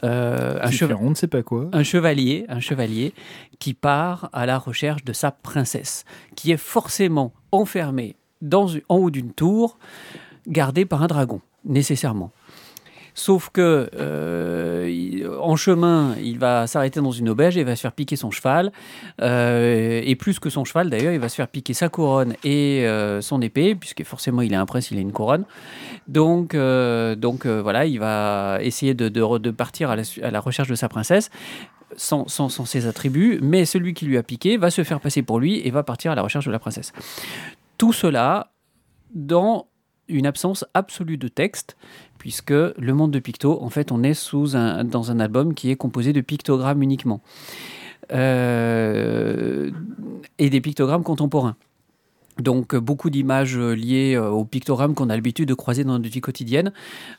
Euh, 0.04 0.58
un, 0.62 0.96
on 0.96 1.10
ne 1.10 1.16
sait 1.16 1.28
pas 1.28 1.44
quoi. 1.44 1.70
un 1.74 1.84
chevalier, 1.84 2.46
un 2.48 2.62
chevalier 2.62 3.14
qui 3.60 3.74
part 3.74 4.30
à 4.32 4.46
la 4.46 4.58
recherche 4.58 5.04
de 5.04 5.12
sa 5.14 5.32
princesse, 5.32 6.06
qui 6.36 6.52
est 6.52 6.58
forcément 6.58 7.34
enfermée 7.52 8.16
dans, 8.42 8.68
en 8.88 8.96
haut 8.96 9.12
d'une 9.12 9.34
tour, 9.34 9.78
gardée 10.48 10.86
par 10.86 11.04
un 11.04 11.08
dragon, 11.08 11.42
nécessairement. 11.66 12.32
Sauf 13.14 13.50
que 13.50 13.90
euh, 13.96 15.38
en 15.42 15.56
chemin, 15.56 16.16
il 16.24 16.40
va 16.40 16.66
s'arrêter 16.68 17.02
dans 17.02 17.12
une 17.12 17.30
auberge 17.30 17.58
et 17.58 17.64
va 17.64 17.76
se 17.76 17.82
faire 17.82 17.92
piquer 17.92 18.16
son 18.16 18.32
cheval. 18.32 18.72
Euh, 19.22 20.02
et 20.04 20.16
plus 20.16 20.40
que 20.40 20.50
son 20.50 20.64
cheval, 20.66 20.90
d'ailleurs, 20.90 21.14
il 21.14 21.20
va 21.20 21.30
se 21.30 21.36
faire 21.36 21.48
piquer 21.48 21.74
sa 21.74 21.90
couronne 21.90 22.36
et 22.44 22.86
euh, 22.88 23.22
son 23.22 23.42
épée, 23.42 23.76
puisque 23.76 24.04
forcément, 24.04 24.42
il 24.42 24.54
est 24.54 24.58
un 24.58 24.66
prince, 24.66 24.92
il 24.92 24.98
a 24.98 25.02
une 25.02 25.12
couronne. 25.12 25.46
Donc, 26.08 26.56
donc 26.56 27.46
voilà, 27.46 27.86
il 27.86 28.00
va 28.00 28.60
essayer 28.62 28.94
de, 28.94 29.10
de 29.10 29.52
partir 29.52 29.90
à 29.90 29.96
la, 29.96 30.04
à 30.24 30.32
la 30.32 30.40
recherche 30.40 30.70
de 30.70 30.76
sa 30.76 30.90
princesse. 30.90 31.30
Sans, 31.98 32.26
sans- 32.30 32.48
sans 32.48 32.64
ses 32.64 32.88
attributs, 32.88 33.40
mais 33.42 33.66
celui 33.66 33.94
qui 33.94 34.06
lui 34.06 34.18
a 34.18 34.24
piqué 34.24 34.56
va 34.56 34.72
se 34.72 34.82
faire 34.86 35.02
passer 35.02 35.24
pour 35.24 35.42
lui 35.42 35.60
et 35.68 35.72
va 35.72 35.84
partir 35.84 36.14
à 36.14 36.16
la 36.16 36.22
recherche 36.22 36.46
de 36.46 36.52
la 36.52 36.58
princesse. 36.58 36.94
Tout 37.78 37.92
cela 37.92 38.54
dans 39.14 39.68
une 40.12 40.26
absence 40.26 40.66
absolue 40.74 41.18
de 41.18 41.28
texte, 41.28 41.78
puisque 42.18 42.52
le 42.52 42.94
monde 42.94 43.12
de 43.12 43.20
Picto, 43.20 43.62
en 43.62 43.70
fait, 43.70 43.92
on 43.92 44.04
est 44.04 44.14
sous 44.14 44.56
un, 44.56 44.84
dans 44.84 45.12
un 45.12 45.20
album 45.20 45.54
qui 45.54 45.72
est 45.72 45.76
composé 45.76 46.14
de 46.14 46.22
pictogrammes 46.22 46.84
uniquement. 46.84 47.22
Euh, 48.12 49.72
et 50.38 50.50
des 50.50 50.62
pictogrammes 50.62 51.04
contemporains. 51.04 51.56
Donc 52.42 52.74
euh, 52.74 52.80
beaucoup 52.80 53.10
d'images 53.10 53.58
euh, 53.58 53.74
liées 53.74 54.16
euh, 54.16 54.30
aux 54.30 54.46
pictogrammes 54.46 54.96
qu'on 54.96 55.10
a 55.10 55.16
l'habitude 55.16 55.48
de 55.48 55.54
croiser 55.54 55.84
dans 55.84 55.94
notre 55.94 56.10
vie 56.10 56.22
quotidienne, 56.22 56.72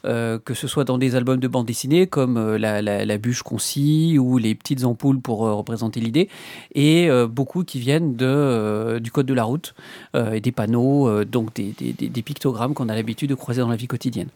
que 0.04 0.54
ce 0.54 0.66
soit 0.66 0.85
dans 0.85 0.98
des 0.98 1.14
albums 1.14 1.38
de 1.38 1.48
bande 1.48 1.66
dessinée 1.66 2.06
comme 2.06 2.56
la, 2.56 3.18
bûche 3.18 3.42
qu'on 3.42 3.58
scie 3.58 4.18
ou 4.18 4.38
les 4.38 4.54
petites 4.54 4.85
ampoules 4.85 5.20
pour 5.20 5.40
représenter 5.40 6.00
l'idée, 6.00 6.28
et 6.74 7.08
beaucoup 7.28 7.64
qui 7.64 7.78
viennent 7.78 8.14
du 8.14 9.11
code 9.11 9.26
de 9.26 9.35
la 9.35 9.44
route 9.44 9.74
et 10.14 10.40
des 10.40 10.52
panneaux, 10.52 11.24
donc 11.24 11.54
des, 11.54 11.72
des- 11.72 12.22
pictogrammes 12.22 12.74
qu'on 12.74 12.88
a 12.88 12.94
l'habitude 12.94 13.30
de 13.30 13.35
croiser 13.35 13.61
dans 13.61 13.68
la 13.68 13.76
vie 13.76 13.87
quotidienne. 13.87 14.28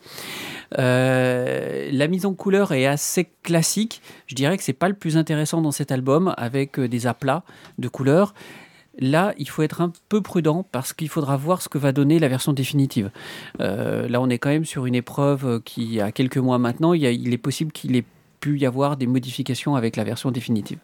La 0.72 2.09
mise 2.09 2.27
en 2.27 2.35
couleur 2.35 2.72
est 2.72 2.87
assez 2.87 3.29
classique. 3.42 4.03
Je 4.27 4.35
dirais 4.35 4.57
que 4.57 4.62
c'est 4.62 4.72
pas 4.72 4.88
le 4.88 4.94
plus 4.94 5.16
intéressant 5.16 5.61
dans 5.62 5.72
cet 5.72 5.92
album 5.92 6.35
avec 6.37 6.81
des 6.81 7.07
aplats 7.07 7.42
de 7.79 7.88
couleurs. 7.88 8.35
Là, 8.98 9.35
il 9.38 9.48
faut 9.48 9.62
être 9.62 9.80
un 9.80 9.92
peu 10.09 10.22
prudent 10.22 10.66
parce 10.72 10.92
qu'il 10.92 11.09
faudra 11.09 11.37
voir 11.37 11.61
ce 11.61 11.68
que 11.68 11.78
va 11.78 11.92
donner 11.92 12.18
la 12.18 12.28
version 12.28 12.52
définitive. 12.52 13.11
Euh, 13.61 14.09
là, 14.09 14.20
on 14.20 14.28
est 14.28 14.38
quand 14.38 14.48
même 14.48 14.64
sur 14.64 14.87
une 14.87 14.94
épreuve 14.94 15.46
euh, 15.46 15.61
qui 15.62 16.00
a 16.00 16.12
quelques 16.12 16.38
mois 16.38 16.59
maintenant. 16.59 16.94
Il, 16.94 17.32
est 17.32 17.38
possible 17.38 17.72
qu'il 17.72 17.94
ait 17.96 18.04
pu 18.40 18.59
y 18.59 18.66
avoir 18.66 18.96
des 18.96 19.06
modifications 19.06 19.76
avec 19.76 19.96
la 19.96 20.04
version 20.04 20.30
définitive. 20.30 20.78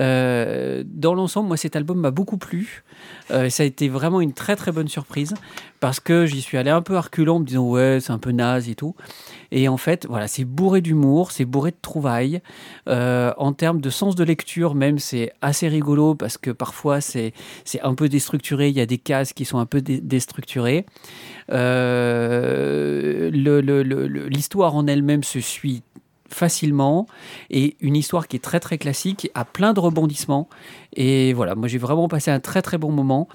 Euh, 0.00 0.84
dans 0.86 1.14
l'ensemble, 1.14 1.48
moi, 1.48 1.56
cet 1.56 1.76
album 1.76 1.98
m'a 1.98 2.10
beaucoup 2.10 2.38
plu. 2.38 2.82
Euh, 3.30 3.50
ça 3.50 3.62
a 3.62 3.66
été 3.66 3.88
vraiment 3.88 4.20
une 4.20 4.32
très 4.32 4.56
très 4.56 4.72
bonne 4.72 4.88
surprise 4.88 5.34
parce 5.80 6.00
que 6.00 6.26
j'y 6.26 6.40
suis 6.40 6.56
allé 6.56 6.70
un 6.70 6.82
peu 6.82 6.96
en 6.96 7.38
me 7.40 7.44
disant 7.44 7.68
ouais, 7.68 7.98
c'est 8.00 8.12
un 8.12 8.18
peu 8.18 8.30
naze 8.32 8.68
et 8.68 8.74
tout. 8.74 8.94
Et 9.50 9.68
en 9.68 9.76
fait, 9.76 10.06
voilà, 10.08 10.28
c'est 10.28 10.44
bourré 10.44 10.80
d'humour, 10.80 11.30
c'est 11.30 11.44
bourré 11.44 11.72
de 11.72 11.76
trouvailles. 11.80 12.40
Euh, 12.88 13.32
en 13.36 13.52
termes 13.52 13.80
de 13.80 13.90
sens 13.90 14.14
de 14.14 14.24
lecture, 14.24 14.74
même, 14.74 14.98
c'est 14.98 15.32
assez 15.42 15.68
rigolo 15.68 16.14
parce 16.14 16.38
que 16.38 16.50
parfois 16.50 17.00
c'est 17.00 17.32
un 17.82 17.94
peu 17.94 18.08
déstructuré. 18.08 18.68
Il 18.68 18.76
y 18.76 18.80
a 18.80 18.86
des 18.86 18.98
cases 18.98 19.32
qui 19.32 19.44
sont 19.44 19.58
un 19.58 19.66
peu 19.66 19.80
dé- 19.82 20.00
déstructurées. 20.00 20.86
L'histoire 24.30 24.74
en 24.74 24.86
elle-même 24.86 25.22
se 25.22 25.40
suit 25.40 25.82
facilement. 26.32 27.06
Et 27.50 27.76
une 27.80 27.96
histoire 27.96 28.28
qui 28.28 28.36
est 28.36 28.40
très 28.40 28.60
très 28.60 28.78
classique 28.78 29.30
a 29.34 29.44
plein 29.44 29.72
de 29.72 29.80
rebondissements. 29.80 30.48
Et 30.94 31.32
voilà 31.32 31.54
moi 31.54 31.68
j'ai 31.68 31.78
vraiment 31.78 32.08
passé 32.08 32.30
un 32.30 32.40
très 32.40 32.62
très 32.62 32.78
bon 32.78 32.90
moment. 32.92 33.28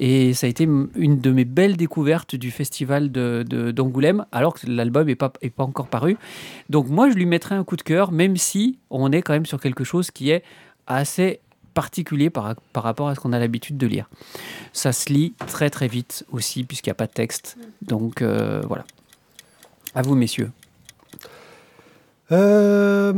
Et 0.00 0.32
ça 0.32 0.46
a 0.46 0.50
été 0.50 0.62
une 0.64 1.20
de 1.20 1.30
mes 1.32 1.44
belles 1.44 1.76
découvertes 1.76 2.36
du 2.36 2.52
festival 2.52 3.10
de, 3.10 3.44
de- 3.48 3.72
d'Angoulême 3.72 4.26
alors 4.30 4.54
que 4.54 4.66
l'album 4.68 5.06
n'est 5.08 5.16
pas, 5.16 5.32
est 5.42 5.50
pas 5.50 5.64
encore 5.64 5.88
paru. 5.88 6.16
Donc 6.70 6.88
moi 6.88 7.10
je 7.10 7.14
lui 7.16 7.26
mettrai 7.26 7.56
un 7.56 7.64
coup 7.64 7.76
de 7.76 7.82
cœur 7.82 8.12
même 8.12 8.36
si 8.36 8.78
on 8.90 9.10
est 9.10 9.22
quand 9.22 9.32
même 9.32 9.46
sur 9.46 9.60
quelque 9.60 9.82
chose 9.84 10.10
qui 10.12 10.30
est 10.30 10.44
assez 10.86 11.40
particulier 11.74 12.30
par, 12.30 12.54
par 12.72 12.82
rapport 12.84 13.08
à 13.08 13.14
ce 13.14 13.20
qu'on 13.20 13.32
a 13.32 13.38
l'habitude 13.38 13.76
de 13.76 13.86
lire. 13.86 14.08
Ça 14.72 14.92
se 14.92 15.12
lit 15.12 15.34
très 15.46 15.68
très 15.70 15.88
vite 15.88 16.24
aussi 16.32 16.62
puisqu'il 16.64 16.90
n'y 16.90 16.92
a 16.92 16.94
pas 16.96 17.06
de 17.06 17.12
texte. 17.12 17.56
Donc 17.82 18.22
euh, 18.22 18.62
voilà. 18.66 18.84
À 19.94 20.02
vous 20.02 20.14
messieurs 20.14 20.50
Euh, 22.30 23.14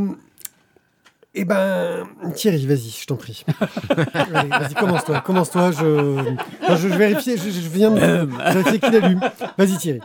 Eh 1.33 1.45
ben, 1.45 2.05
Thierry, 2.35 2.65
vas-y, 2.65 2.89
je 2.89 3.05
t'en 3.05 3.15
prie. 3.15 3.45
Vas-y, 3.89 4.73
commence-toi, 4.73 5.21
commence-toi. 5.21 5.71
Je... 5.71 5.85
Non, 5.85 6.75
je, 6.75 6.89
je 6.89 6.93
vérifie, 6.93 7.37
je, 7.37 7.49
je 7.49 7.69
viens 7.69 7.89
de 7.89 8.27
vérifier 8.53 8.79
qui 8.79 8.91
l'allume. 8.91 9.21
Vas-y, 9.57 9.77
Thierry. 9.77 9.99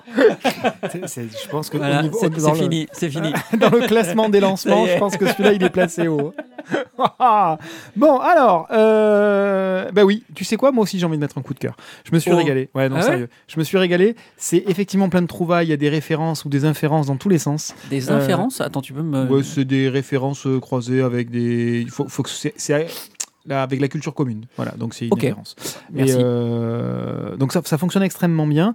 C'est- 0.93 1.09
c'est- 1.09 1.43
je 1.45 1.49
pense 1.49 1.69
que 1.69 1.79
Voilà, 1.79 2.03
c'est 2.21 2.31
dans 2.31 2.39
c'est 2.39 2.51
le- 2.51 2.55
fini, 2.57 2.87
c'est 2.93 3.11
fini. 3.11 3.33
dans 3.59 3.71
le 3.71 3.89
classement 3.89 4.29
des 4.29 4.39
lancements, 4.39 4.87
est. 4.87 4.95
je 4.95 4.99
pense 5.01 5.17
que 5.17 5.27
celui-là, 5.27 5.53
il 5.55 5.65
est 5.65 5.71
placé 5.71 6.07
haut. 6.07 6.33
bon, 7.97 8.19
alors, 8.21 8.67
euh, 8.73 9.91
bah 9.93 10.05
oui, 10.05 10.25
tu 10.35 10.45
sais 10.45 10.57
quoi, 10.57 10.73
moi 10.73 10.83
aussi 10.83 10.99
j'ai 10.99 11.07
envie 11.07 11.17
de 11.17 11.21
mettre 11.21 11.39
un 11.39 11.43
coup 11.43 11.55
de 11.55 11.59
cœur. 11.59 11.77
Je 12.05 12.11
me 12.13 12.19
suis 12.21 12.33
Oh. 12.33 12.37
régalé. 12.37 12.71
Ouais, 12.75 12.89
non, 12.89 12.97
Ah 12.97 13.01
ouais 13.01 13.05
sérieux. 13.07 13.29
Je 13.49 13.59
me 13.59 13.65
suis 13.65 13.79
régalé. 13.79 14.17
C'est 14.37 14.65
effectivement 14.67 15.09
plein 15.09 15.23
de 15.23 15.27
trouvailles, 15.29 15.67
il 15.67 15.71
y 15.71 15.73
a 15.73 15.77
des 15.77 15.89
références 15.89 16.45
ou 16.45 16.49
des 16.49 16.65
inférences 16.65 17.07
dans 17.07 17.17
tous 17.17 17.29
les 17.29 17.39
sens. 17.39 17.75
Des 17.91 18.11
Euh, 18.11 18.17
inférences? 18.17 18.61
Attends, 18.61 18.81
tu 18.81 18.93
peux 18.93 19.03
me. 19.03 19.27
Ouais, 19.27 19.43
c'est 19.45 19.65
des 19.65 19.89
références 19.89 20.47
euh, 20.47 20.59
croisées 20.59 21.03
avec 21.03 21.16
des. 21.25 21.81
Il 21.81 21.91
faut, 21.91 22.09
faut 22.09 22.23
que 22.23 22.31
c'est. 22.31 22.55
là, 23.47 23.63
avec 23.63 23.81
la 23.81 23.89
culture 23.89 24.15
commune. 24.15 24.45
Voilà, 24.57 24.73
donc 24.73 24.95
c'est 24.95 25.07
une 25.07 25.13
Ok. 25.13 25.21
référence. 25.23 25.57
Merci. 25.93 26.15
Et, 26.15 26.17
euh, 26.21 27.37
donc 27.37 27.53
ça, 27.53 27.61
ça 27.65 27.79
fonctionne 27.79 28.03
extrêmement 28.03 28.47
bien. 28.47 28.75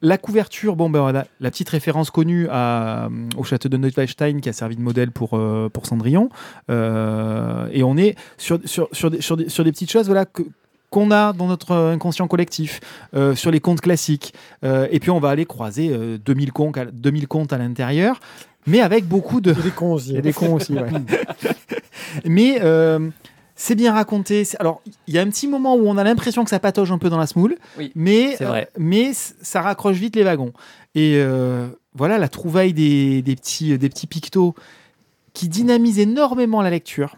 La 0.00 0.16
couverture, 0.16 0.76
bon, 0.76 0.88
ben 0.90 1.00
voilà, 1.00 1.26
la 1.40 1.50
petite 1.50 1.68
référence 1.70 2.10
connue 2.10 2.46
à, 2.50 3.06
euh, 3.06 3.08
au 3.36 3.42
château 3.42 3.68
de 3.68 3.76
Neuschwanstein 3.76 4.40
qui 4.40 4.48
a 4.48 4.52
servi 4.52 4.76
de 4.76 4.80
modèle 4.80 5.10
pour, 5.10 5.34
euh, 5.36 5.68
pour 5.72 5.86
Cendrillon. 5.86 6.28
Euh, 6.70 7.68
et 7.72 7.82
on 7.82 7.96
est 7.96 8.14
sur, 8.36 8.60
sur, 8.64 8.88
sur, 8.92 9.10
des, 9.10 9.20
sur, 9.20 9.36
des, 9.36 9.48
sur 9.48 9.64
des 9.64 9.72
petites 9.72 9.90
choses 9.90 10.06
voilà, 10.06 10.24
que, 10.24 10.42
qu'on 10.90 11.10
a 11.10 11.32
dans 11.32 11.48
notre 11.48 11.74
inconscient 11.74 12.28
collectif, 12.28 12.78
euh, 13.14 13.34
sur 13.34 13.50
les 13.50 13.58
comptes 13.60 13.80
classiques. 13.80 14.34
Euh, 14.64 14.86
et 14.92 15.00
puis 15.00 15.10
on 15.10 15.18
va 15.20 15.30
aller 15.30 15.46
croiser 15.46 15.90
euh, 15.92 16.16
2000, 16.24 16.52
comptes 16.52 16.78
à, 16.78 16.84
2000 16.86 17.26
comptes 17.26 17.52
à 17.52 17.58
l'intérieur, 17.58 18.20
mais 18.66 18.80
avec 18.80 19.04
beaucoup 19.04 19.40
de... 19.40 19.50
Il 19.50 19.56
y 19.56 19.60
a 19.60 19.62
des 19.62 19.70
cons 19.72 19.92
aussi. 19.94 20.10
Il 20.10 20.14
y 20.14 20.18
a 20.18 20.22
des 20.22 20.32
cons 20.32 20.54
aussi, 20.54 20.74
ouais. 20.74 20.88
mais 22.24 22.58
euh, 22.62 23.08
c'est 23.56 23.74
bien 23.74 23.92
raconté. 23.92 24.46
Alors, 24.60 24.82
il 25.06 25.14
y 25.14 25.18
a 25.18 25.22
un 25.22 25.28
petit 25.28 25.48
moment 25.48 25.74
où 25.76 25.88
on 25.88 25.96
a 25.96 26.04
l'impression 26.04 26.44
que 26.44 26.50
ça 26.50 26.60
patauge 26.60 26.92
un 26.92 26.98
peu 26.98 27.10
dans 27.10 27.18
la 27.18 27.26
smoule, 27.26 27.56
Oui, 27.76 27.92
mais, 27.94 28.36
vrai. 28.36 28.68
euh, 28.68 28.70
mais 28.78 29.12
ça 29.12 29.62
raccroche 29.62 29.96
vite 29.96 30.16
les 30.16 30.22
wagons. 30.24 30.52
Et 30.94 31.14
euh, 31.16 31.66
voilà, 31.94 32.18
la 32.18 32.28
trouvaille 32.28 32.72
des, 32.72 33.22
des 33.22 33.36
petits, 33.36 33.76
des 33.76 33.88
petits 33.88 34.06
pictos 34.06 34.54
qui 35.32 35.48
dynamise 35.48 35.98
énormément 35.98 36.62
la 36.62 36.70
lecture. 36.70 37.16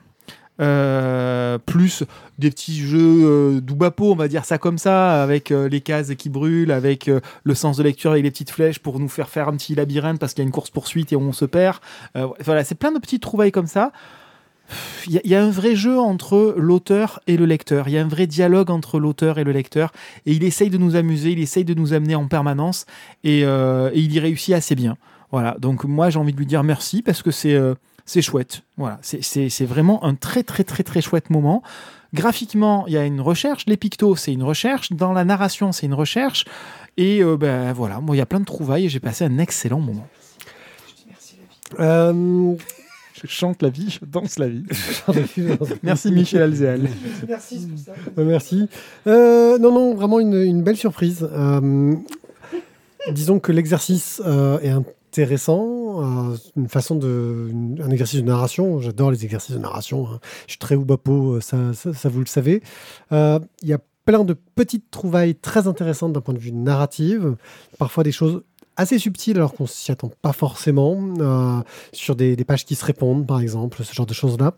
Euh, 0.60 1.56
plus 1.56 2.02
des 2.38 2.50
petits 2.50 2.80
jeux 2.80 2.98
euh, 3.00 3.60
d'oubapo, 3.62 4.12
on 4.12 4.14
va 4.14 4.28
dire 4.28 4.44
ça 4.44 4.58
comme 4.58 4.76
ça, 4.76 5.22
avec 5.22 5.52
euh, 5.52 5.70
les 5.70 5.80
cases 5.80 6.14
qui 6.16 6.28
brûlent, 6.28 6.70
avec 6.70 7.10
le 7.44 7.54
sens 7.54 7.78
de 7.78 7.82
lecture 7.82 8.14
et 8.14 8.20
les 8.20 8.30
petites 8.30 8.50
flèches 8.50 8.78
pour 8.78 9.00
nous 9.00 9.08
faire 9.08 9.30
faire 9.30 9.48
un 9.48 9.56
petit 9.56 9.74
labyrinthe 9.74 10.18
parce 10.18 10.34
qu'il 10.34 10.42
y 10.42 10.44
a 10.44 10.48
une 10.48 10.52
course 10.52 10.68
poursuite 10.68 11.12
et 11.12 11.16
on 11.16 11.32
se 11.32 11.46
perd. 11.46 11.78
Voilà, 12.44 12.64
c'est 12.64 12.74
plein 12.74 12.92
de 12.92 12.98
petites 12.98 13.22
trouvailles 13.22 13.52
comme 13.52 13.66
ça. 13.66 13.92
Il 15.06 15.20
y, 15.24 15.34
a- 15.34 15.42
un 15.42 15.50
vrai 15.50 15.74
jeu 15.74 15.98
entre 15.98 16.54
l'auteur 16.56 17.20
et 17.26 17.36
le 17.36 17.46
lecteur. 17.46 17.88
Il 17.88 17.94
y 17.94 17.98
a 17.98 18.02
un 18.02 18.08
vrai 18.08 18.26
dialogue 18.26 18.70
entre 18.70 18.98
l'auteur 18.98 19.38
et 19.38 19.44
le 19.44 19.52
lecteur. 19.52 19.92
Et 20.26 20.32
il 20.32 20.44
essaye 20.44 20.70
de 20.70 20.78
nous 20.78 20.96
amuser, 20.96 21.30
il 21.32 21.38
essaye 21.40 21.64
de 21.64 21.74
nous 21.74 21.92
amener 21.92 22.14
en 22.14 22.26
permanence. 22.28 22.86
Et, 23.24 23.44
euh, 23.44 23.90
il 23.94 24.12
y 24.12 24.20
réussit 24.20 24.54
assez 24.54 24.74
bien. 24.74 24.96
Voilà. 25.32 25.56
Donc 25.60 25.84
moi, 25.84 26.10
j'ai 26.10 26.18
envie 26.18 26.32
de 26.32 26.38
lui 26.38 26.46
dire 26.46 26.62
merci 26.62 27.02
parce 27.02 27.22
que 27.22 27.30
c'est 27.30 27.54
euh, 27.54 27.74
chouette. 28.20 28.62
Voilà. 28.76 28.98
C'est 29.02 29.64
vraiment 29.66 30.04
un 30.04 30.14
très 30.14 30.42
très 30.42 30.64
très 30.64 30.82
très 30.82 31.00
chouette 31.00 31.30
moment. 31.30 31.62
Graphiquement, 32.12 32.84
il 32.88 32.92
y 32.94 32.96
a 32.96 33.04
une 33.04 33.20
recherche. 33.20 33.64
Les 33.66 33.76
pictos, 33.76 34.16
c'est 34.16 34.32
une 34.32 34.42
recherche. 34.42 34.92
Dans 34.92 35.12
la 35.12 35.24
narration, 35.24 35.70
c'est 35.70 35.86
une 35.86 35.94
recherche. 35.94 36.44
Et 36.96 37.22
euh, 37.22 37.36
ben 37.36 37.72
voilà, 37.72 38.00
moi, 38.00 38.16
il 38.16 38.18
y 38.18 38.22
a 38.22 38.26
plein 38.26 38.40
de 38.40 38.44
trouvailles 38.44 38.86
et 38.86 38.88
j'ai 38.88 38.98
passé 38.98 39.24
un 39.24 39.38
excellent 39.38 39.78
moment. 39.78 40.08
Euh, 41.78 42.54
Je 43.22 43.26
chante 43.28 43.62
la 43.62 43.68
vie, 43.68 43.90
je 44.00 44.04
danse 44.06 44.38
la 44.38 44.48
vie. 44.48 44.64
Merci 45.82 46.10
Michel 46.12 46.42
Alzéal. 46.42 46.88
Euh, 48.18 48.24
Merci. 48.24 48.68
Euh, 49.06 49.58
non, 49.58 49.72
non, 49.72 49.94
vraiment 49.94 50.20
une, 50.20 50.34
une 50.34 50.62
belle 50.62 50.76
surprise. 50.76 51.28
Euh, 51.30 51.94
disons 53.12 53.38
que 53.38 53.52
l'exercice 53.52 54.22
euh, 54.24 54.58
est 54.60 54.70
intéressant. 54.70 56.30
euh, 56.32 56.36
une 56.56 56.68
façon 56.68 56.94
de, 56.94 57.48
une- 57.50 57.82
un 57.84 57.90
exercice 57.90 58.20
de 58.20 58.24
narration. 58.26 58.80
J'adore 58.80 59.10
les 59.10 59.24
exercices 59.24 59.54
de 59.54 59.60
narration. 59.60 60.06
hein. 60.08 60.20
Je 60.46 60.52
suis 60.52 60.58
très 60.58 60.76
oubapo, 60.76 61.34
euh, 61.34 61.40
ça, 61.40 61.72
ça, 61.74 61.92
ça, 61.92 62.08
vous 62.08 62.20
le 62.20 62.26
savez. 62.26 62.62
Euh, 63.12 63.38
Il 63.62 63.68
y 63.68 63.72
a 63.72 63.78
plein 64.06 64.24
de 64.24 64.34
petites 64.54 64.90
trouvailles 64.90 65.34
très 65.34 65.66
intéressantes 65.68 66.12
d'un 66.14 66.20
point 66.20 66.32
de 66.34 66.38
vue 66.38 66.52
narratif. 66.52 67.18
Parfois 67.78 68.02
des 68.02 68.12
choses 68.12 68.42
assez 68.76 68.98
subtiles 68.98 69.36
alors 69.36 69.54
qu'on 69.54 69.66
s'y 69.66 69.92
attend 69.92 70.10
pas 70.22 70.32
forcément. 70.32 70.96
euh, 71.18 71.60
sur 71.92 72.16
des, 72.16 72.36
des 72.36 72.44
pages 72.44 72.64
qui 72.64 72.74
se 72.74 72.84
répondent, 72.84 73.26
par 73.26 73.40
exemple, 73.40 73.82
ce 73.84 73.92
genre 73.94 74.06
de 74.06 74.14
choses-là. 74.14 74.54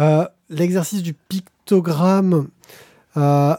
Euh, 0.00 0.26
L'exercice 0.48 1.02
du 1.02 1.14
pictogramme. 1.14 2.48
Euh, 3.16 3.54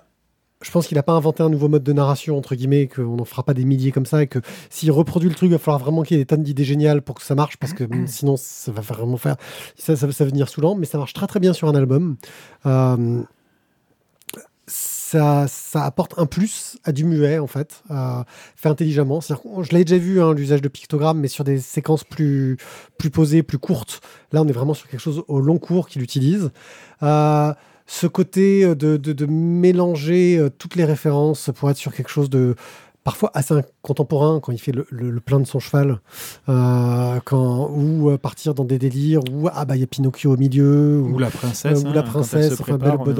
je 0.61 0.69
pense 0.69 0.85
qu'il 0.85 0.95
n'a 0.95 1.03
pas 1.03 1.13
inventé 1.13 1.41
un 1.41 1.49
nouveau 1.49 1.69
mode 1.69 1.83
de 1.83 1.93
narration, 1.93 2.37
entre 2.37 2.53
guillemets, 2.53 2.87
qu'on 2.87 3.15
n'en 3.15 3.25
fera 3.25 3.41
pas 3.43 3.53
des 3.55 3.65
milliers 3.65 3.91
comme 3.91 4.05
ça, 4.05 4.21
et 4.21 4.27
que 4.27 4.39
s'il 4.69 4.91
reproduit 4.91 5.29
le 5.29 5.33
truc, 5.35 5.49
il 5.49 5.53
va 5.53 5.57
falloir 5.57 5.79
vraiment 5.79 6.03
qu'il 6.03 6.17
y 6.17 6.19
ait 6.19 6.23
des 6.23 6.27
tonnes 6.27 6.43
d'idées 6.43 6.65
géniales 6.65 7.01
pour 7.01 7.15
que 7.15 7.23
ça 7.23 7.33
marche, 7.33 7.57
parce 7.57 7.73
que 7.73 7.85
sinon, 8.05 8.35
ça 8.37 8.71
va 8.71 8.81
vraiment 8.81 9.17
faire. 9.17 9.37
Ça, 9.75 9.95
ça, 9.95 10.11
ça 10.11 10.23
va 10.23 10.29
devenir 10.29 10.49
saoulant, 10.49 10.75
mais 10.75 10.85
ça 10.85 10.97
marche 10.97 11.13
très 11.13 11.25
très 11.27 11.39
bien 11.39 11.53
sur 11.53 11.67
un 11.67 11.75
album. 11.75 12.17
Ça, 14.73 15.45
ça 15.49 15.83
apporte 15.83 16.13
un 16.17 16.25
plus 16.25 16.77
à 16.85 16.93
du 16.93 17.03
muet, 17.03 17.39
en 17.39 17.47
fait, 17.47 17.83
euh, 17.91 18.23
fait 18.55 18.69
intelligemment. 18.69 19.19
Je 19.19 19.75
l'ai 19.75 19.83
déjà 19.83 20.01
vu, 20.01 20.21
hein, 20.21 20.33
l'usage 20.33 20.61
de 20.61 20.69
pictogrammes, 20.69 21.19
mais 21.19 21.27
sur 21.27 21.43
des 21.43 21.59
séquences 21.59 22.05
plus, 22.05 22.55
plus 22.97 23.09
posées, 23.09 23.43
plus 23.43 23.57
courtes. 23.57 23.99
Là, 24.31 24.41
on 24.41 24.47
est 24.47 24.53
vraiment 24.53 24.73
sur 24.73 24.87
quelque 24.87 25.01
chose 25.01 25.23
au 25.27 25.41
long 25.41 25.57
cours 25.57 25.89
qu'il 25.89 26.01
utilise. 26.01 26.51
Euh, 27.03 27.53
ce 27.85 28.07
côté 28.07 28.63
de, 28.73 28.95
de- 28.95 29.11
de 29.11 29.25
mélanger 29.25 30.37
euh, 30.37 30.49
toutes 30.49 30.75
les 30.77 30.85
références 30.85 31.49
pour 31.53 31.69
être 31.69 31.75
sur 31.77 31.93
quelque 31.93 32.09
chose 32.09 32.29
de 32.29 32.55
parfois 33.03 33.31
assez 33.33 33.55
contemporain 33.81 34.39
quand 34.39 34.51
il 34.51 34.59
fait 34.59 34.71
le, 34.71 34.85
le- 34.91 35.09
le 35.09 35.19
plein 35.19 35.39
de 35.39 35.45
son 35.47 35.59
cheval 35.59 35.99
euh, 36.49 37.19
quand, 37.25 37.69
ou 37.73 38.09
euh, 38.09 38.17
partir 38.17 38.53
dans 38.53 38.63
des 38.63 38.77
délires 38.77 39.21
ou 39.31 39.47
ah 39.51 39.65
bah 39.65 39.75
il 39.75 39.79
y 39.79 39.83
a 39.83 39.87
Pinocchio 39.87 40.33
au 40.33 40.37
milieu 40.37 40.99
ou, 41.01 41.15
Ou 41.15 41.19
la 41.19 41.29
princesse. 41.29 41.79
Euh, 41.79 41.83
ou 41.83 41.87
hein, 41.89 41.93
la 41.95 42.03
princesse, 42.03 42.49
se 42.49 42.53
enfin, 42.61 42.77
prépare, 42.77 43.03
Belle 43.03 43.15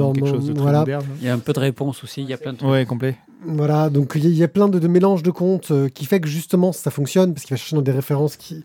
voilà. 0.56 0.84
Il 1.20 1.26
y 1.26 1.28
a 1.28 1.34
un 1.34 1.38
peu 1.38 1.52
de 1.52 1.58
réponse 1.60 2.04
aussi, 2.04 2.22
il 2.22 2.28
y 2.28 2.32
a 2.32 2.36
plein 2.38 2.52
de 2.52 2.58
trucs. 2.58 2.70
Ouais, 2.70 2.84
complet. 2.86 3.16
Voilà, 3.44 3.90
donc 3.90 4.12
il 4.14 4.22
y, 4.24 4.26
a- 4.26 4.30
il 4.30 4.36
y 4.36 4.44
a 4.44 4.48
plein 4.48 4.68
de, 4.68 4.78
de 4.78 4.86
mélanges 4.88 5.22
de 5.24 5.30
comptes 5.32 5.72
euh, 5.72 5.88
qui 5.88 6.04
fait 6.04 6.20
que 6.20 6.28
justement 6.28 6.70
ça 6.72 6.90
fonctionne 6.92 7.34
parce 7.34 7.44
qu'il 7.44 7.54
va 7.54 7.58
chercher 7.58 7.74
dans 7.76 7.82
des 7.82 7.90
références 7.92 8.36
qui, 8.36 8.62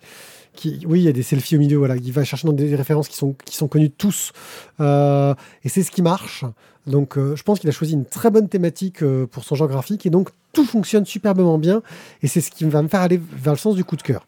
qui, 0.58 0.82
oui, 0.86 1.00
il 1.00 1.04
y 1.04 1.08
a 1.08 1.14
des 1.14 1.24
selfies 1.24 1.56
au 1.56 1.60
milieu, 1.60 1.78
voilà, 1.78 1.96
il 1.96 2.12
va 2.12 2.24
chercher 2.26 2.46
dans 2.48 2.54
des 2.54 2.76
références 2.76 3.08
qui 3.08 3.16
sont, 3.16 3.36
qui 3.46 3.56
sont 3.56 3.68
connues 3.70 3.88
de 3.90 3.94
tous 3.98 4.32
Euh, 4.82 5.34
et 5.64 5.70
c'est 5.70 5.84
ce 5.84 5.92
qui 5.92 6.02
marche. 6.02 6.44
Donc 6.86 7.18
euh, 7.18 7.36
je 7.36 7.44
pense 7.44 7.60
qu'il 7.60 7.70
a 7.70 7.74
choisi 7.74 7.94
une 7.94 8.06
très 8.06 8.30
bonne 8.32 8.48
thématique 8.50 9.04
euh, 9.04 9.26
pour 9.28 9.44
son 9.44 9.56
genre 9.56 9.68
graphique 9.68 10.06
et 10.06 10.10
donc 10.10 10.30
tout 10.54 10.66
fonctionne 10.66 11.06
superbement 11.06 11.58
bien 11.58 11.82
et 12.24 12.28
c'est 12.28 12.40
ce 12.42 12.50
qui 12.52 12.64
va 12.66 12.82
me 12.82 12.88
faire 12.88 13.02
aller 13.02 13.20
vers 13.20 13.54
le 13.54 13.60
sens 13.60 13.76
du 13.76 13.84
coup 13.84 13.96
de 13.98 14.02
cœur. 14.04 14.26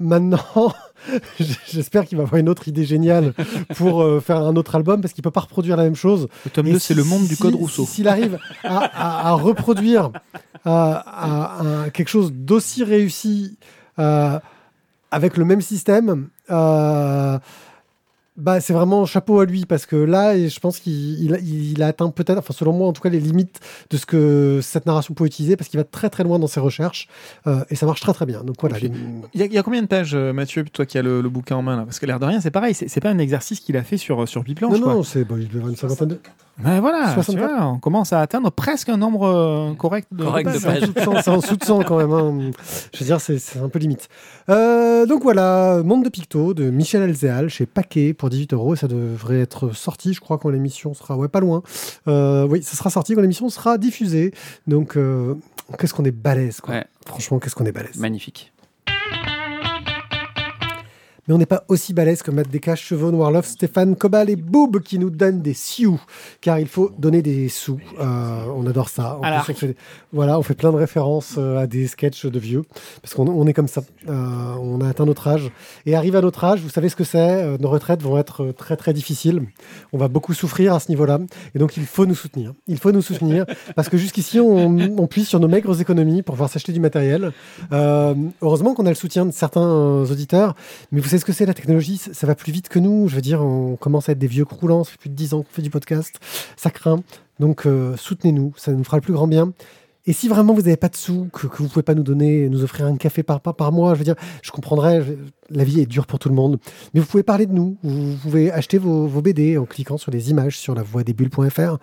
Maintenant, 0.00 0.72
j'espère 1.68 2.06
qu'il 2.06 2.18
va 2.18 2.22
avoir 2.22 2.38
une 2.38 2.48
autre 2.48 2.68
idée 2.68 2.84
géniale 2.84 3.34
pour 3.76 4.02
euh, 4.02 4.20
faire 4.20 4.36
un 4.38 4.54
autre 4.54 4.76
album 4.76 5.00
parce 5.00 5.12
qu'il 5.12 5.24
peut 5.24 5.32
pas 5.32 5.40
reproduire 5.40 5.76
la 5.76 5.82
même 5.82 5.96
chose. 5.96 6.28
Le 6.44 6.50
tome 6.52 6.66
Et 6.68 6.72
2, 6.72 6.78
c'est 6.78 6.94
le 6.94 7.02
monde 7.02 7.26
du 7.26 7.34
si- 7.34 7.42
code 7.42 7.54
Rousseau. 7.56 7.84
si- 7.84 7.94
S'il 7.96 8.08
arrive 8.08 8.38
à, 8.62 8.78
à- 8.78 9.28
à 9.30 9.32
reproduire 9.32 10.10
à 10.64 11.86
quelque 11.92 12.08
chose 12.08 12.32
d'aussi 12.32 12.84
réussi 12.84 13.56
euh, 13.98 14.38
avec 15.10 15.36
le 15.36 15.44
même 15.44 15.60
système, 15.60 16.28
euh, 16.50 17.38
bah, 18.36 18.60
c'est 18.60 18.72
vraiment 18.72 19.04
chapeau 19.04 19.40
à 19.40 19.46
lui 19.46 19.66
parce 19.66 19.84
que 19.84 19.96
là, 19.96 20.38
je 20.38 20.60
pense 20.60 20.78
qu'il 20.78 21.24
il 21.24 21.34
a- 21.34 21.38
il 21.40 21.82
a 21.82 21.88
atteint 21.88 22.08
peut-être, 22.10 22.38
enfin 22.38 22.54
selon 22.54 22.72
moi 22.72 22.86
en 22.86 22.92
tout 22.92 23.02
cas, 23.02 23.08
les 23.08 23.18
limites 23.18 23.58
de 23.90 23.96
ce 23.96 24.06
que 24.06 24.60
cette 24.62 24.86
narration 24.86 25.12
peut 25.14 25.24
utiliser 25.26 25.56
parce 25.56 25.68
qu'il 25.68 25.78
va 25.80 25.82
très 25.84 26.08
très 26.08 26.22
loin 26.22 26.38
dans 26.38 26.46
ses 26.46 26.60
recherches 26.60 27.08
euh, 27.48 27.64
et 27.70 27.74
ça 27.74 27.84
marche 27.86 28.00
très 28.00 28.12
très 28.12 28.26
bien. 28.26 28.44
Donc 28.44 28.56
voilà. 28.60 28.78
Les- 28.78 28.92
Il 29.34 29.40
y, 29.40 29.42
a- 29.42 29.46
il 29.46 29.52
y 29.52 29.58
a 29.58 29.62
combien 29.64 29.82
de 29.82 29.88
pages, 29.88 30.14
euh, 30.14 30.32
Mathieu, 30.32 30.62
toi 30.64 30.86
qui 30.86 30.98
as 30.98 31.02
le, 31.02 31.20
le 31.20 31.28
bouquin 31.28 31.56
en 31.56 31.62
main 31.62 31.76
là? 31.76 31.82
Parce 31.84 31.98
que 31.98 32.06
l'air 32.06 32.20
de 32.20 32.26
rien, 32.26 32.40
c'est 32.40 32.52
pareil, 32.52 32.74
c'est 32.74 33.00
pas 33.00 33.10
un 33.10 33.18
exercice 33.18 33.58
qu'il 33.58 33.76
a 33.76 33.82
fait 33.82 33.96
sur, 33.96 34.28
sur 34.28 34.44
Biplanche. 34.44 34.74
Non, 34.74 34.82
quoi. 34.82 34.94
non, 34.94 35.02
c'est 35.02 35.20
il 35.28 35.48
avoir 35.56 35.68
une 35.70 35.76
cinquantaine 35.76 36.08
de. 36.08 36.20
Ouais, 36.64 36.80
voilà, 36.80 37.08
tu 37.08 37.14
64. 37.14 37.36
vois, 37.56 37.66
on 37.66 37.78
commence 37.78 38.12
à 38.12 38.20
atteindre 38.20 38.50
presque 38.50 38.88
un 38.88 38.96
nombre 38.96 39.26
euh, 39.26 39.74
correct 39.74 40.08
de, 40.12 40.24
Correct 40.24 40.46
de 40.52 40.58
pages. 40.58 40.90
C'est 40.96 41.06
en 41.06 41.12
dessous 41.12 41.16
de 41.16 41.18
100, 41.18 41.22
c'est 41.22 41.30
en 41.30 41.36
dessous 41.38 41.56
de 41.56 41.64
100 41.64 41.82
quand 41.84 41.96
même. 41.98 42.12
hein. 42.12 42.50
Je 42.92 42.98
veux 42.98 43.04
dire, 43.06 43.20
c'est 43.20 43.38
c'est 43.38 43.60
un 43.60 43.68
peu 43.68 43.78
limite. 43.78 44.08
Euh, 44.48 45.06
donc 45.06 45.22
voilà, 45.22 45.82
Monde 45.84 46.04
de 46.04 46.08
Picto 46.08 46.54
de 46.54 46.70
Michel 46.70 47.02
Alzéal 47.02 47.48
chez 47.48 47.66
Paquet 47.66 48.12
pour 48.12 48.28
18 48.30 48.54
euros. 48.54 48.74
Et 48.74 48.76
ça 48.76 48.88
devrait 48.88 49.40
être 49.40 49.70
sorti, 49.74 50.14
je 50.14 50.20
crois, 50.20 50.38
quand 50.38 50.48
l'émission 50.48 50.94
sera. 50.94 51.16
Ouais, 51.16 51.28
pas 51.28 51.40
loin. 51.40 51.62
Euh, 52.08 52.46
oui, 52.48 52.62
ça 52.62 52.76
sera 52.76 52.90
sorti 52.90 53.14
quand 53.14 53.20
l'émission 53.20 53.48
sera 53.48 53.78
diffusée. 53.78 54.32
Donc, 54.66 54.96
euh, 54.96 55.34
qu'est-ce 55.78 55.94
qu'on 55.94 56.04
est 56.04 56.10
balèze, 56.10 56.60
quoi. 56.60 56.74
Ouais. 56.74 56.84
Franchement, 57.06 57.38
qu'est-ce 57.38 57.54
qu'on 57.54 57.66
est 57.66 57.72
balèze. 57.72 57.96
Magnifique. 57.98 58.52
Mais 61.28 61.34
on 61.34 61.38
n'est 61.38 61.46
pas 61.46 61.64
aussi 61.68 61.92
balèze 61.92 62.22
que 62.22 62.30
Matt 62.30 62.48
Descaches, 62.48 62.82
Chevaux, 62.82 63.10
Noirloff, 63.10 63.46
Stéphane 63.46 63.96
Cobal 63.96 64.30
et 64.30 64.36
Boob 64.36 64.80
qui 64.80 64.98
nous 64.98 65.10
donnent 65.10 65.42
des 65.42 65.54
sioux. 65.54 66.00
Car 66.40 66.58
il 66.58 66.66
faut 66.66 66.90
donner 66.98 67.22
des 67.22 67.48
sous. 67.48 67.78
Euh, 68.00 68.44
on 68.56 68.66
adore 68.66 68.88
ça. 68.88 69.18
En 69.18 69.22
À 69.22 69.40
plus, 69.42 69.52
on 69.52 69.56
fait, 69.56 69.76
voilà, 70.12 70.38
on 70.38 70.42
fait 70.42 70.54
plein 70.54 70.72
de 70.72 70.76
références 70.76 71.34
euh, 71.38 71.58
à 71.58 71.66
des 71.66 71.86
sketchs 71.86 72.26
de 72.26 72.38
vieux. 72.38 72.62
Parce 73.02 73.14
qu'on 73.14 73.28
on 73.28 73.46
est 73.46 73.52
comme 73.52 73.68
ça. 73.68 73.82
Euh, 74.08 74.12
on 74.60 74.80
a 74.80 74.88
atteint 74.88 75.04
notre 75.04 75.28
âge. 75.28 75.50
Et 75.86 75.94
arrive 75.94 76.16
à 76.16 76.20
notre 76.20 76.42
âge, 76.44 76.60
vous 76.60 76.70
savez 76.70 76.88
ce 76.88 76.96
que 76.96 77.04
c'est. 77.04 77.58
nos 77.58 77.68
retraites 77.68 78.02
vont 78.02 78.18
être 78.18 78.52
très 78.52 78.76
très 78.76 78.92
difficiles. 78.92 79.42
On 79.92 79.98
va 79.98 80.08
beaucoup 80.08 80.32
souffrir 80.34 80.74
à 80.74 80.80
ce 80.80 80.88
niveau-là. 80.88 81.18
Et 81.54 81.58
donc 81.58 81.76
il 81.76 81.84
faut 81.84 82.06
nous 82.06 82.14
soutenir. 82.14 82.54
Il 82.66 82.78
faut 82.78 82.92
nous 82.92 83.02
soutenir. 83.02 83.44
parce 83.76 83.88
que 83.88 83.98
jusqu'ici, 83.98 84.40
on, 84.40 84.78
on 84.98 85.06
puise 85.06 85.28
sur 85.28 85.40
nos 85.40 85.48
maigres 85.48 85.78
économies 85.80 86.22
pour 86.22 86.34
pouvoir 86.34 86.50
s'acheter 86.50 86.72
du 86.72 86.80
matériel. 86.80 87.32
Euh, 87.72 88.14
heureusement 88.42 88.74
qu'on 88.74 88.86
a 88.86 88.90
le 88.90 88.94
soutien 88.94 89.26
de 89.26 89.32
certains 89.32 90.02
auditeurs. 90.10 90.54
Mais 90.92 91.00
vous 91.00 91.08
savez 91.08 91.17
ce 91.18 91.24
que 91.24 91.32
c'est 91.32 91.46
la 91.46 91.54
technologie? 91.54 91.98
Ça 91.98 92.14
ça 92.14 92.26
va 92.26 92.34
plus 92.34 92.52
vite 92.52 92.68
que 92.68 92.78
nous? 92.78 93.08
Je 93.08 93.14
veux 93.14 93.20
dire, 93.20 93.42
on 93.42 93.76
commence 93.76 94.08
à 94.08 94.12
être 94.12 94.18
des 94.18 94.26
vieux 94.26 94.44
croulants. 94.44 94.84
Ça 94.84 94.92
fait 94.92 94.98
plus 94.98 95.10
de 95.10 95.14
10 95.14 95.34
ans 95.34 95.42
qu'on 95.42 95.52
fait 95.52 95.62
du 95.62 95.70
podcast. 95.70 96.18
Ça 96.56 96.70
craint. 96.70 97.02
Donc 97.40 97.66
euh, 97.66 97.96
soutenez-nous. 97.96 98.52
Ça 98.56 98.72
nous 98.72 98.84
fera 98.84 98.96
le 98.96 99.02
plus 99.02 99.12
grand 99.12 99.28
bien. 99.28 99.52
Et 100.08 100.12
si 100.14 100.26
vraiment 100.26 100.54
vous 100.54 100.62
n'avez 100.62 100.76
pas 100.78 100.88
de 100.88 100.96
sous, 100.96 101.28
que, 101.32 101.46
que 101.46 101.58
vous 101.58 101.68
pouvez 101.68 101.82
pas 101.82 101.94
nous 101.94 102.02
donner, 102.02 102.48
nous 102.48 102.64
offrir 102.64 102.86
un 102.86 102.96
café 102.96 103.22
par, 103.22 103.40
par, 103.42 103.54
par 103.54 103.72
mois, 103.72 103.92
je 103.92 103.98
veux 103.98 104.04
dire, 104.04 104.14
je 104.42 104.50
comprendrais, 104.50 105.02
je- 105.04 105.12
la 105.54 105.64
vie 105.64 105.80
est 105.80 105.86
dure 105.86 106.06
pour 106.06 106.18
tout 106.18 106.30
le 106.30 106.34
monde. 106.34 106.58
Mais 106.94 107.00
vous 107.00 107.06
pouvez 107.06 107.22
parler 107.22 107.44
de 107.44 107.52
nous, 107.52 107.76
vous 107.82 108.16
pouvez 108.22 108.50
acheter 108.50 108.78
vos, 108.78 109.06
vos 109.06 109.20
BD 109.20 109.58
en 109.58 109.66
cliquant 109.66 109.98
sur 109.98 110.10
les 110.10 110.30
images 110.30 110.58
sur 110.58 110.74
la 110.74 110.82
voie 110.82 111.04
des 111.04 111.12
bulles.fr 111.12 111.76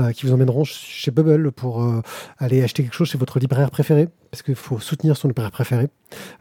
euh, 0.00 0.12
qui 0.12 0.26
vous 0.26 0.32
emmèneront 0.32 0.62
chez 0.64 1.10
Bubble 1.10 1.50
pour 1.50 1.82
euh, 1.82 2.00
aller 2.38 2.62
acheter 2.62 2.84
quelque 2.84 2.94
chose 2.94 3.08
chez 3.08 3.18
votre 3.18 3.38
libraire 3.40 3.70
préféré. 3.72 4.08
Parce 4.30 4.42
qu'il 4.42 4.54
faut 4.54 4.78
soutenir 4.78 5.16
son 5.16 5.26
libraire 5.28 5.50
préféré. 5.50 5.88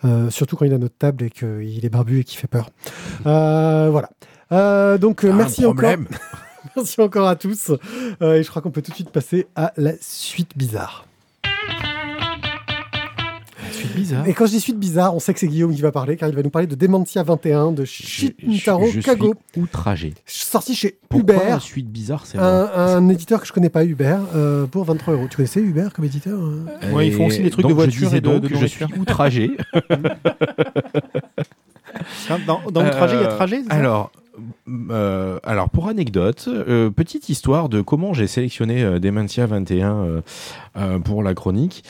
Euh, 0.05 0.29
surtout 0.29 0.55
quand 0.55 0.65
il 0.65 0.73
à 0.73 0.77
notre 0.77 0.97
table 0.97 1.23
et 1.25 1.29
qu'il 1.31 1.83
est 1.83 1.89
barbu 1.89 2.19
et 2.19 2.23
qu'il 2.23 2.37
fait 2.39 2.47
peur. 2.47 2.69
Voilà. 3.23 4.09
Donc, 4.97 5.23
merci 5.23 5.65
encore. 5.65 5.89
Merci 6.75 7.01
encore 7.01 7.27
à 7.27 7.35
tous. 7.35 7.71
Et 8.21 8.43
je 8.43 8.47
crois 8.49 8.61
qu'on 8.61 8.69
peut 8.69 8.83
tout 8.83 8.91
de 8.91 8.95
suite 8.95 9.09
passer 9.09 9.47
à 9.55 9.73
la 9.77 9.93
suite 9.99 10.55
bizarre. 10.55 11.05
Bizarre. 13.95 14.27
Et 14.27 14.33
quand 14.33 14.45
je 14.45 14.51
dis 14.51 14.59
suite 14.59 14.79
bizarre, 14.79 15.15
on 15.15 15.19
sait 15.19 15.33
que 15.33 15.39
c'est 15.39 15.47
Guillaume 15.47 15.73
qui 15.75 15.81
va 15.81 15.91
parler, 15.91 16.15
car 16.17 16.29
il 16.29 16.35
va 16.35 16.41
nous 16.43 16.49
parler 16.49 16.67
de 16.67 16.75
Dementia 16.75 17.23
21 17.23 17.71
de 17.71 17.85
Shintaro 17.85 18.85
je, 18.87 18.99
je 18.99 19.05
Kago, 19.05 19.33
suis 19.53 19.61
outragé. 19.61 20.13
sorti 20.25 20.75
chez 20.75 20.97
Pourquoi 21.09 21.35
Uber, 21.35 21.45
la 21.49 21.59
suite 21.59 21.89
bizarre, 21.89 22.25
c'est 22.25 22.37
un, 22.37 22.69
un 22.75 23.09
éditeur 23.09 23.41
que 23.41 23.47
je 23.47 23.53
connais 23.53 23.69
pas, 23.69 23.83
Uber, 23.85 24.17
euh, 24.35 24.65
pour 24.65 24.83
23 24.85 25.13
euros. 25.15 25.27
Tu 25.29 25.37
connaissais 25.37 25.59
Uber 25.61 25.87
comme 25.93 26.05
éditeur 26.05 26.39
euh 26.39 26.65
Ouais, 26.93 27.07
ils 27.07 27.13
font 27.13 27.25
aussi 27.27 27.41
des 27.43 27.49
trucs 27.49 27.67
de 27.67 27.73
voiture 27.73 27.93
Je 27.99 28.05
disais 28.05 28.17
et 28.17 28.21
de- 28.21 28.29
donc 28.29 28.41
de 28.43 28.55
je 28.55 28.65
suis 28.65 28.85
outragé. 28.99 29.51
Dans, 32.47 32.61
dans 32.71 32.83
le 32.83 32.89
trajet, 32.89 33.17
il 33.17 33.21
y 33.21 33.25
a 33.25 33.29
Euh, 33.31 33.35
trajet 33.35 33.61
Alors, 33.69 34.11
euh, 34.89 35.39
alors, 35.43 35.69
pour 35.69 35.87
anecdote, 35.87 36.45
euh, 36.47 36.89
petite 36.89 37.29
histoire 37.29 37.67
de 37.69 37.81
comment 37.81 38.13
j'ai 38.13 38.27
sélectionné 38.27 38.83
euh, 38.83 38.99
Dementia 38.99 39.45
21 39.45 39.91
euh, 39.95 40.21
euh, 40.77 40.99
pour 40.99 41.21
la 41.23 41.33
chronique. 41.33 41.83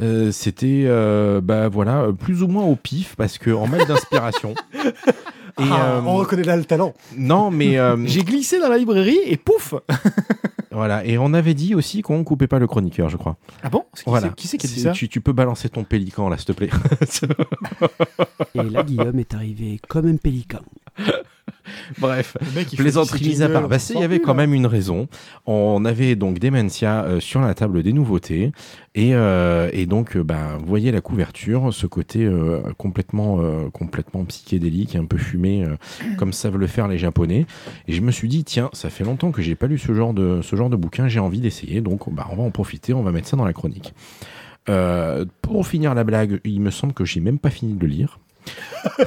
Euh, 0.00 0.30
C'était, 0.32 0.84
euh, 0.86 1.40
bah 1.40 1.68
voilà, 1.68 2.06
plus 2.18 2.42
ou 2.42 2.48
moins 2.48 2.64
au 2.64 2.76
pif 2.76 3.14
parce 3.16 3.38
que 3.38 3.50
en 3.50 3.66
mal 3.66 3.86
d'inspiration. 3.86 4.54
Et, 5.60 5.64
Ah, 5.72 5.94
euh, 5.96 6.00
On 6.06 6.14
reconnaît 6.14 6.44
là 6.44 6.56
le 6.56 6.64
talent. 6.64 6.94
non, 7.16 7.50
mais 7.50 7.78
euh, 7.78 7.96
J'ai 8.06 8.22
glissé 8.22 8.60
dans 8.60 8.68
la 8.68 8.78
librairie 8.78 9.18
et 9.26 9.36
pouf 9.36 9.74
voilà. 10.70 11.04
Et 11.04 11.18
on 11.18 11.34
avait 11.34 11.54
dit 11.54 11.74
aussi 11.74 12.02
qu'on 12.02 12.22
coupait 12.22 12.46
pas 12.46 12.60
le 12.60 12.68
chroniqueur, 12.68 13.08
je 13.08 13.16
crois. 13.16 13.36
Ah 13.64 13.68
bon? 13.68 13.82
Qui 13.96 14.04
Voilà. 14.06 14.28
c'est 14.28 14.34
qui, 14.36 14.46
c'est 14.46 14.56
qui 14.56 14.66
a 14.66 14.68
dit 14.68 14.74
C'est- 14.76 14.80
ça? 14.82 14.92
tu, 14.92 15.08
tu 15.08 15.20
peux 15.20 15.32
balancer 15.32 15.68
ton 15.68 15.82
pélican 15.82 16.28
là, 16.28 16.36
s'il 16.36 16.46
te 16.46 16.52
plaît. 16.52 16.70
Et 18.54 18.62
là, 18.62 18.84
Guillaume 18.84 19.18
est 19.18 19.34
arrivé 19.34 19.80
comme 19.88 20.06
un 20.06 20.16
pélican. 20.16 20.60
Bref. 21.98 22.36
Mec, 22.54 22.68
Plaisanterie 22.76 23.28
mise 23.28 23.42
à 23.42 23.48
part, 23.48 23.68
bah, 23.68 23.76
il 23.90 24.00
y 24.00 24.04
avait 24.04 24.20
quand 24.20 24.34
là. 24.34 24.42
même 24.42 24.54
une 24.54 24.66
raison. 24.66 25.08
On 25.46 25.84
avait 25.84 26.16
donc 26.16 26.38
Dementia 26.38 27.04
euh, 27.04 27.20
sur 27.20 27.40
la 27.40 27.54
table 27.54 27.82
des 27.82 27.92
nouveautés. 27.92 28.52
Et, 28.94 29.14
euh, 29.14 29.70
et 29.72 29.86
donc, 29.86 30.16
euh, 30.16 30.24
bah, 30.24 30.56
vous 30.58 30.66
voyez 30.66 30.90
la 30.90 31.00
couverture, 31.00 31.72
ce 31.72 31.86
côté 31.86 32.28
complètement, 32.76 33.40
complètement 33.72 34.24
psychédélique, 34.24 34.96
un 34.96 35.04
peu 35.04 35.18
fumé, 35.18 35.66
comme 36.16 36.32
savent 36.32 36.56
le 36.56 36.66
faire 36.66 36.88
les 36.88 36.98
Japonais. 36.98 37.46
Et 37.86 37.92
je 37.92 38.00
me 38.00 38.10
suis 38.10 38.28
dit, 38.28 38.44
tiens, 38.44 38.70
ça 38.72 38.90
fait 38.90 39.04
longtemps 39.04 39.30
que 39.30 39.42
j'ai 39.42 39.54
pas 39.54 39.66
lu 39.66 39.78
ce 39.78 39.92
genre 39.94 40.14
de, 40.14 40.40
ce 40.42 40.56
genre 40.56 40.70
de 40.70 40.76
bouquin, 40.76 41.08
j'ai 41.08 41.20
envie 41.20 41.40
d'essayer. 41.40 41.80
Donc, 41.80 42.12
bah, 42.12 42.26
on 42.30 42.36
va 42.36 42.42
en 42.42 42.50
profiter, 42.50 42.92
on 42.94 43.02
va 43.02 43.12
mettre 43.12 43.28
ça 43.28 43.36
dans 43.36 43.44
la 43.44 43.52
chronique. 43.52 43.94
Pour 45.42 45.66
finir 45.66 45.94
la 45.94 46.04
blague, 46.04 46.40
il 46.44 46.60
me 46.60 46.70
semble 46.70 46.92
que 46.92 47.04
j'ai 47.04 47.20
même 47.20 47.38
pas 47.38 47.50
fini 47.50 47.74
de 47.74 47.80
le 47.80 47.86
lire. 47.86 48.18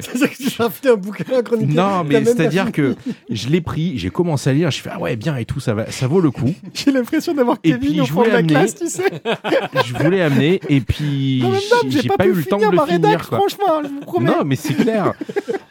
C'est-à-dire 0.00 0.30
que 0.30 0.36
tu 0.50 0.62
as 0.62 0.70
fait 0.70 0.90
un 0.90 0.94
bouquin 0.96 1.24
à 1.38 1.42
chroniquer. 1.42 1.74
Non, 1.74 2.04
mais 2.04 2.20
pas 2.20 2.30
c'est-à-dire 2.30 2.72
que 2.72 2.96
je 3.30 3.48
l'ai 3.48 3.60
pris, 3.60 3.98
j'ai 3.98 4.10
commencé 4.10 4.50
à 4.50 4.52
lire, 4.52 4.70
je 4.70 4.80
fais 4.80 4.90
ah 4.92 4.98
ouais 5.00 5.16
bien 5.16 5.36
et 5.36 5.44
tout, 5.44 5.60
ça 5.60 5.74
va, 5.74 5.90
ça 5.90 6.06
vaut 6.06 6.20
le 6.20 6.30
coup. 6.30 6.52
J'ai 6.74 6.90
l'impression 6.92 7.34
d'avoir 7.34 7.58
Et 7.64 7.70
Kevin 7.72 7.90
puis, 7.90 8.00
au 8.00 8.06
fond 8.06 8.22
de 8.22 8.28
la 8.28 8.38
amener- 8.38 8.52
classe, 8.54 8.74
tu 8.74 8.88
sais. 8.88 9.04
je 9.84 9.94
voulais 9.94 10.22
amener 10.22 10.60
et 10.68 10.80
puis 10.80 11.42
j'ai 11.90 12.02
j'ai 12.02 12.08
pas, 12.08 12.26
eu 12.26 12.32
le 12.32 12.44
temps 12.44 12.58
de 12.58 12.64
le 12.64 12.78
finir 12.86 13.28
quoi. 13.28 13.38
franchement, 13.38 13.82
je 13.82 13.88
vous 13.88 14.00
promets. 14.00 14.30
Non, 14.30 14.44
mais 14.44 14.56
c'est 14.56 14.74
clair. 14.74 15.12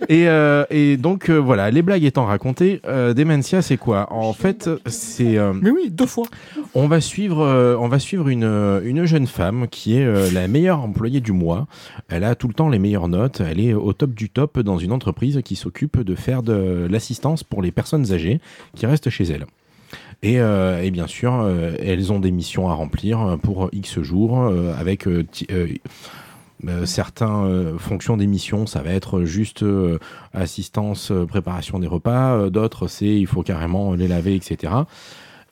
et, 0.10 0.28
euh, 0.28 0.65
et 0.69 0.97
donc 0.97 1.30
euh, 1.30 1.38
voilà, 1.38 1.69
les 1.71 1.82
blagues 1.82 2.04
étant 2.04 2.25
racontées, 2.25 2.82
euh, 2.88 3.13
Dementia 3.13 3.62
c'est 3.62 3.78
quoi? 3.78 4.12
En 4.13 4.34
fait, 4.34 4.69
c'est 4.86 5.38
euh, 5.38 5.54
Mais 5.62 5.69
oui, 5.71 5.89
deux 5.89 6.06
fois. 6.06 6.25
on 6.73 6.88
va 6.88 7.01
suivre, 7.01 7.41
euh, 7.43 7.75
on 7.80 7.88
va 7.88 7.99
suivre 7.99 8.30
une, 8.30 8.43
une 8.84 9.06
jeune 9.06 9.28
femme 9.28 9.67
qui 9.69 9.97
est 9.97 10.06
euh, 10.06 10.30
la 10.32 10.47
meilleure 10.47 10.82
employée 10.82 11.19
du 11.21 11.32
mois. 11.32 11.67
Elle 12.10 12.23
a 12.23 12.36
tout 12.36 12.47
le 12.47 12.54
temps 12.54 12.64
les 12.69 12.80
meilleures 12.80 13.08
notes. 13.08 13.41
Elle 13.41 13.60
est 13.60 13.73
au 13.73 13.93
top 13.93 14.13
du 14.13 14.30
top 14.30 14.60
dans 14.60 14.78
une 14.78 14.91
entreprise 14.91 15.41
qui 15.43 15.56
s'occupe 15.56 16.01
de 16.01 16.15
faire 16.15 16.43
de 16.43 16.88
l'assistance 16.89 17.43
pour 17.43 17.62
les 17.62 17.71
personnes 17.71 18.12
âgées 18.12 18.39
qui 18.75 18.86
restent 18.86 19.10
chez 19.10 19.25
elle. 19.25 19.45
Et, 20.23 20.39
euh, 20.39 20.89
bien 20.91 21.08
sûr, 21.08 21.34
euh, 21.34 21.75
elles 21.80 22.12
ont 22.12 22.19
des 22.19 22.32
missions 22.32 22.69
à 22.69 22.73
remplir 22.73 23.38
pour 23.41 23.69
X 23.71 24.01
jours 24.01 24.41
euh, 24.41 24.73
avec 24.78 25.08
euh, 25.08 25.23
fonctions 27.78 28.17
des 28.17 28.28
missions, 28.28 28.65
ça 28.65 28.82
va 28.82 28.91
être 28.91 29.23
juste 29.23 29.63
assistance, 30.34 31.12
préparation 31.28 31.80
des 31.80 31.88
repas. 31.88 32.49
D'autres, 32.49 32.88
c'est 32.88 33.06
il 33.06 33.28
faut 33.28 33.43
carrément 33.43 33.93
les 33.93 34.08
laver, 34.08 34.36
etc. 34.36 34.73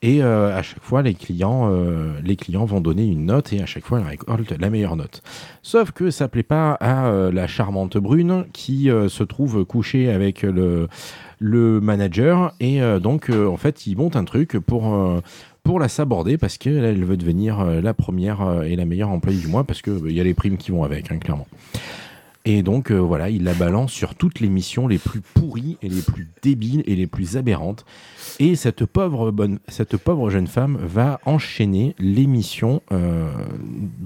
Et 0.04 0.22
euh, 0.22 0.54
à 0.54 0.62
chaque 0.62 0.84
fois, 0.84 1.02
les 1.02 1.14
clients, 1.14 1.70
euh, 1.72 2.12
les 2.22 2.36
clients 2.36 2.66
vont 2.66 2.82
donner 2.82 3.06
une 3.06 3.26
note 3.26 3.54
et 3.54 3.62
à 3.62 3.66
chaque 3.66 3.86
fois, 3.86 4.00
elle 4.02 4.06
récolte 4.06 4.52
la 4.52 4.70
meilleure 4.70 4.98
note. 4.98 5.24
Sauf 5.62 5.92
que 5.92 6.12
ça 6.12 6.28
plaît 6.28 6.44
pas 6.44 6.74
à 6.74 7.06
euh, 7.06 7.32
la 7.32 7.48
charmante 7.48 7.98
brune 7.98 8.46
qui 8.52 8.90
se 9.08 9.24
trouve 9.24 9.64
couchée 9.64 10.12
avec 10.12 10.42
le, 10.42 10.90
manager 11.40 12.54
et 12.60 12.82
donc 13.02 13.30
en 13.30 13.58
fait, 13.58 13.88
il 13.88 13.98
monte 13.98 14.16
un 14.16 14.26
truc 14.26 14.58
pour 14.60 15.22
pour 15.64 15.80
la 15.80 15.88
saborder 15.88 16.38
parce 16.38 16.58
qu'elle 16.58 16.84
elle 16.84 17.04
veut 17.06 17.18
devenir 17.18 17.64
la 17.64 17.94
première 17.94 18.64
et 18.64 18.76
la 18.76 18.86
meilleure 18.86 19.10
employée 19.10 19.40
du 19.40 19.48
mois 19.48 19.64
parce 19.64 19.82
que 19.82 19.92
euh, 19.92 20.10
il 20.10 20.16
y 20.16 20.20
a 20.20 20.24
les 20.24 20.34
primes 20.34 20.58
qui 20.58 20.72
vont 20.72 20.84
avec, 20.84 21.12
hein, 21.12 21.18
clairement. 21.18 21.48
Et 22.46 22.62
donc 22.62 22.92
euh, 22.92 22.98
voilà, 22.98 23.30
il 23.30 23.44
la 23.46 23.54
balance 23.54 23.94
sur 23.94 24.16
toutes 24.16 24.42
les 24.42 24.50
missions 24.50 24.88
les 24.88 24.98
plus 24.98 25.22
pourries 25.22 25.78
et 25.82 25.88
les 25.88 26.02
plus 26.02 26.28
débiles 26.42 26.84
et 26.86 26.96
les 26.96 27.08
plus 27.08 27.38
aberrantes. 27.38 27.86
Et 28.40 28.56
cette 28.56 28.86
pauvre, 28.86 29.32
bonne, 29.32 29.60
cette 29.70 29.96
pauvre 29.96 30.30
jeune 30.30 30.48
femme 30.48 30.78
va 30.82 31.22
enchaîner 31.26 31.96
les 32.00 32.28
missions 32.28 32.82
euh, 32.92 33.32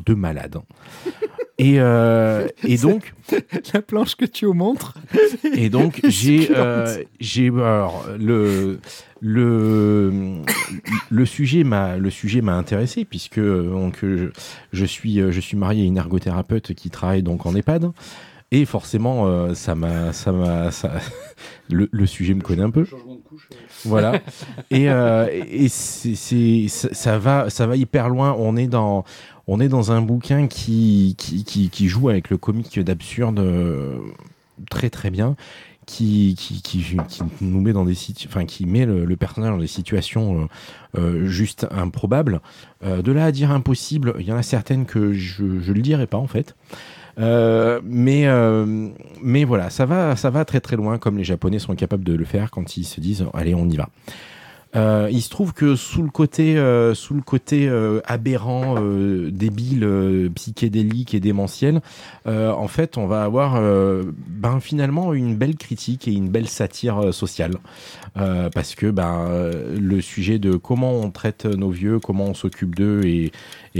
de 0.05 0.13
malade. 0.13 0.57
Et, 1.59 1.79
euh, 1.79 2.47
et 2.63 2.77
donc, 2.77 3.13
La 3.73 3.81
planche 3.81 4.15
que 4.15 4.25
tu 4.25 4.45
montres. 4.47 4.93
et 5.55 5.69
donc 5.69 5.99
j'ai 6.07 6.49
euh, 6.55 7.03
j'ai 7.19 7.47
alors 7.47 8.05
le 8.17 8.79
le 9.21 10.41
le 11.09 11.25
sujet 11.25 11.63
m'a 11.63 11.97
le 11.97 12.09
sujet 12.09 12.41
m'a 12.41 12.55
intéressé 12.55 13.05
puisque 13.05 13.39
euh, 13.39 13.69
donc 13.71 13.97
je, 14.01 14.29
je 14.71 14.85
suis 14.85 15.19
euh, 15.19 15.31
je 15.31 15.39
suis 15.39 15.57
marié 15.57 15.83
à 15.83 15.85
une 15.85 15.97
ergothérapeute 15.97 16.73
qui 16.73 16.89
travaille 16.89 17.23
donc 17.23 17.45
en 17.45 17.55
EHPAD. 17.55 17.91
Et 18.51 18.63
forcément 18.63 19.27
euh, 19.27 19.53
ça 19.55 19.75
m'a 19.75 20.13
ça 20.13 20.31
m'a 20.31 20.71
ça 20.71 20.93
le, 21.69 21.89
le 21.91 22.05
sujet 22.05 22.33
me 22.33 22.41
connaît 22.41 22.63
un 22.63 22.69
peu. 22.69 22.85
Voilà. 23.83 24.21
Et 24.71 24.89
euh, 24.89 25.27
et 25.31 25.67
c'est 25.67 26.67
ça 26.69 27.17
va 27.17 27.49
ça 27.49 27.67
va 27.67 27.75
hyper 27.75 28.07
loin. 28.07 28.33
On 28.39 28.55
est 28.55 28.67
dans 28.67 29.03
on 29.47 29.59
est 29.59 29.69
dans 29.69 29.91
un 29.91 30.01
bouquin 30.01 30.47
qui 30.47 31.15
qui, 31.17 31.87
joue 31.87 32.09
avec 32.09 32.29
le 32.29 32.37
comique 32.37 32.79
d'absurde 32.79 33.39
euh, 33.39 33.99
très 34.69 34.89
très 34.89 35.09
bien 35.09 35.35
qui, 35.85 36.35
qui, 36.37 36.97
nous 37.39 37.61
met 37.61 37.71
dans 37.71 37.85
des 37.85 37.95
enfin 38.25 38.45
qui 38.45 38.65
met 38.65 38.85
le, 38.85 39.15
personnage 39.15 39.51
dans 39.51 39.57
des 39.57 39.67
situations 39.67 40.41
euh, 40.41 40.99
euh, 40.99 41.25
juste 41.27 41.65
improbables. 41.71 42.41
De 42.83 43.11
là 43.13 43.25
à 43.25 43.31
dire 43.31 43.51
impossible 43.51 44.13
il 44.19 44.25
y 44.25 44.33
en 44.33 44.37
a 44.37 44.43
certaines 44.43 44.85
que 44.85 45.13
je 45.13 45.61
je 45.61 45.71
le 45.71 45.81
dirai 45.81 46.05
pas 46.05 46.17
en 46.17 46.27
fait. 46.27 46.55
Mais 47.17 48.27
mais 49.21 49.43
voilà 49.45 49.69
ça 49.69 49.85
va 49.85 50.17
ça 50.17 50.29
va 50.29 50.43
très 50.43 50.59
très 50.59 50.75
loin 50.75 50.97
comme 50.97 51.17
les 51.17 51.23
japonais 51.23 51.59
sont 51.59 51.75
capables 51.75 52.03
de 52.03 52.13
le 52.13 52.25
faire 52.25 52.51
quand 52.51 52.75
ils 52.75 52.83
se 52.83 52.99
disent 52.99 53.25
allez 53.33 53.55
on 53.55 53.69
y 53.69 53.77
va 53.77 53.87
euh, 54.77 55.09
il 55.11 55.21
se 55.21 55.29
trouve 55.29 55.53
que 55.53 55.75
sous 55.75 56.03
le 56.03 56.09
côté, 56.09 56.55
euh, 56.57 56.93
euh, 57.53 58.01
aberrant, 58.05 58.75
débile, 59.29 60.31
psychédélique 60.35 61.13
et 61.13 61.19
démentiel, 61.19 61.81
en 62.25 62.67
fait, 62.67 62.97
on 62.97 63.07
va 63.07 63.23
avoir 63.23 63.61
ben, 64.27 64.59
finalement 64.59 65.13
une 65.13 65.35
belle 65.35 65.55
critique 65.55 66.07
et 66.07 66.11
une 66.11 66.29
belle 66.29 66.47
satire 66.47 67.13
sociale. 67.13 67.55
Parce 68.15 68.75
que 68.75 68.87
ben, 68.87 69.29
le 69.79 70.01
sujet 70.01 70.39
de 70.39 70.55
comment 70.55 70.93
on 70.93 71.11
traite 71.11 71.45
nos 71.45 71.69
vieux, 71.69 71.99
comment 71.99 72.25
on 72.25 72.33
s'occupe 72.33 72.75
d'eux 72.75 73.01
et, 73.05 73.31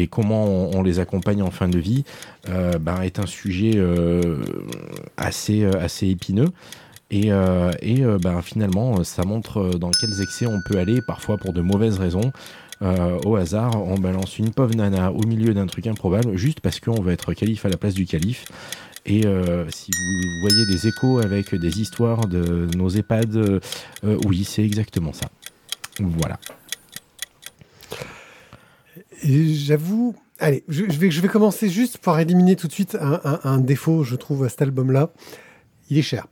comment 0.08 0.46
on, 0.46 0.84
les 0.84 1.00
accompagne 1.00 1.42
en 1.42 1.52
fin 1.52 1.68
de 1.68 1.80
vie 1.80 2.04
ben, 2.48 3.02
est 3.02 3.20
un 3.20 3.26
sujet 3.26 3.82
assez, 5.18 5.66
assez 5.66 6.08
épineux. 6.08 6.50
Et, 7.10 7.32
euh, 7.32 7.72
euh, 7.84 8.18
ben, 8.20 8.42
finalement, 8.42 9.04
ça 9.04 9.24
montre 9.24 9.60
euh, 9.60 9.78
dans 9.78 9.92
quels 9.92 10.22
excès 10.22 10.46
on 10.46 10.62
peut 10.62 10.78
aller, 10.78 11.02
parfois 11.02 11.38
pour 11.38 11.54
de 11.54 11.62
mauvaises 11.62 11.98
raisons. 12.00 12.32
Euh, 12.82 13.18
au 13.26 13.36
hasard, 13.36 13.82
on 13.82 13.98
balance 13.98 14.38
une 14.38 14.52
pauvre 14.52 14.76
nana 14.76 15.12
au 15.12 15.26
milieu 15.26 15.54
d'un 15.54 15.66
truc 15.66 15.88
improbable, 15.88 16.36
juste 16.36 16.60
parce 16.60 16.80
qu'on 16.80 17.02
veut 17.02 17.14
être 17.14 17.34
calife 17.34 17.66
à 17.66 17.70
la 17.70 17.78
place 17.78 17.94
du 17.94 18.06
calife. 18.06 18.46
Et 19.06 19.26
euh, 19.26 19.66
si 19.70 19.90
vous 19.92 20.42
voyez 20.42 20.66
des 20.66 20.88
échos 20.88 21.20
avec 21.20 21.56
des 21.56 21.82
histoires 21.82 22.28
de 22.28 22.68
nos 22.76 22.90
EHPAD, 22.90 23.36
euh, 23.38 23.60
euh, 24.04 24.18
oui, 24.26 24.44
c'est 24.44 24.64
exactement 24.64 25.14
ça. 25.14 25.30
Voilà. 26.00 26.38
J'avoue, 29.24 30.16
allez, 30.40 30.64
je, 30.68 30.84
vais, 30.84 31.28
commencer 31.28 31.70
juste 31.70 31.98
pour 31.98 32.20
éliminer 32.20 32.56
tout 32.56 32.68
de 32.68 32.74
suite 32.74 32.96
un- 33.00 33.40
un 33.44 33.58
défaut, 33.58 34.04
je 34.04 34.16
trouve, 34.16 34.44
à 34.44 34.50
cet 34.50 34.62
album-là. 34.62 35.10
Il 35.90 35.98
est 35.98 36.04
cher, 36.04 36.28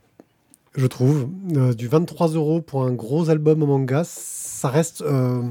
je 0.76 0.86
trouve. 0.86 1.28
Euh, 1.56 1.72
du 1.74 1.88
23 1.88 2.28
euros 2.28 2.60
pour 2.60 2.84
un 2.84 2.92
gros 2.92 3.30
album 3.30 3.60
manga, 3.64 4.02
ça 4.04 4.68
reste 4.68 5.02
euh, 5.02 5.42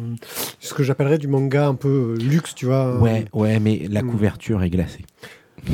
ce 0.60 0.74
que 0.74 0.84
j'appellerais 0.84 1.18
du 1.18 1.28
manga 1.28 1.68
un 1.68 1.76
peu 1.76 2.16
euh, 2.20 2.24
luxe, 2.24 2.56
tu 2.56 2.66
vois. 2.66 2.98
Ouais, 3.00 3.26
ouais, 3.34 3.60
mais 3.60 3.88
la 3.90 4.02
Hmm. 4.04 4.12
couverture 4.12 4.64
est 4.64 4.70
glacée. 4.70 5.06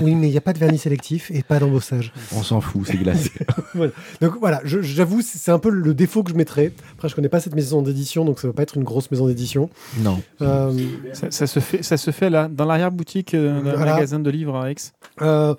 Oui, 0.00 0.14
mais 0.14 0.28
il 0.28 0.30
n'y 0.30 0.36
a 0.38 0.40
pas 0.42 0.52
de 0.52 0.58
vernis 0.58 0.78
sélectif 0.78 1.30
et 1.34 1.42
pas 1.42 1.58
d'embossage. 1.58 2.12
On 2.34 2.42
s'en 2.42 2.60
fout, 2.60 2.82
c'est 2.86 2.96
glacé. 2.96 3.30
Donc 4.20 4.38
voilà, 4.40 4.60
je- 4.64 4.80
j'avoue, 4.80 5.20
c'est 5.22 5.50
un 5.50 5.58
peu 5.58 5.68
le 5.68 5.92
défaut 5.94 6.22
que 6.22 6.30
je 6.30 6.36
mettrais. 6.36 6.72
Après, 6.94 7.08
je 7.08 7.14
connais 7.14 7.28
pas 7.28 7.40
cette 7.40 7.54
maison 7.54 7.82
d'édition, 7.82 8.24
donc 8.24 8.38
ça 8.40 8.46
va 8.48 8.54
pas 8.54 8.62
être 8.62 8.76
une 8.76 8.84
grosse 8.84 9.10
maison 9.10 9.26
d'édition. 9.26 9.68
non. 9.98 10.22
Euh, 10.40 10.72
Ça, 11.12 11.30
ça 11.30 11.46
se 11.46 11.60
fait, 11.60 11.82
ça 11.82 11.96
se 11.96 12.10
fait 12.10 12.30
là, 12.30 12.48
dans 12.48 12.64
l'arrière-boutique 12.64 13.34
d'un 13.34 13.60
Voilà. 13.60 13.94
magasin 13.94 14.18
de 14.20 14.30
livres 14.30 14.56
à 14.56 14.70
Aix? 14.70 14.76
Euh, 15.22 15.54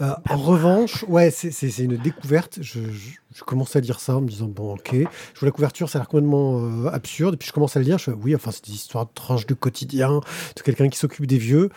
euh, 0.00 0.14
en 0.30 0.36
revanche, 0.38 1.04
ouais, 1.08 1.30
c'est- 1.30 1.78
une 1.78 1.96
découverte. 1.96 2.58
Je, 2.62 2.80
je, 2.90 3.10
je 3.34 3.42
commence 3.44 3.76
à 3.76 3.80
lire 3.80 4.00
ça 4.00 4.16
en 4.16 4.20
me 4.22 4.28
disant, 4.28 4.46
bon, 4.46 4.74
ok. 4.74 4.90
Je 4.94 5.40
vois 5.40 5.46
la 5.46 5.50
couverture, 5.50 5.88
ça 5.88 5.98
a 5.98 6.00
l'air 6.00 6.08
complètement 6.08 6.60
euh, 6.60 6.88
absurde. 6.88 7.34
Et 7.34 7.36
puis 7.36 7.48
je 7.48 7.52
commence 7.52 7.76
à 7.76 7.80
le 7.80 7.84
lire, 7.84 7.98
je 7.98 8.04
fais, 8.04 8.12
oui, 8.12 8.34
enfin, 8.34 8.50
c'est 8.50 8.64
des 8.64 8.72
histoires 8.72 9.04
de 9.06 9.10
tranches 9.14 9.46
du 9.46 9.54
quotidien, 9.54 10.20
de 10.56 10.62
quelqu'un 10.62 10.88
qui 10.88 10.98
s'occupe 10.98 11.26
des 11.26 11.38
vieux. 11.38 11.68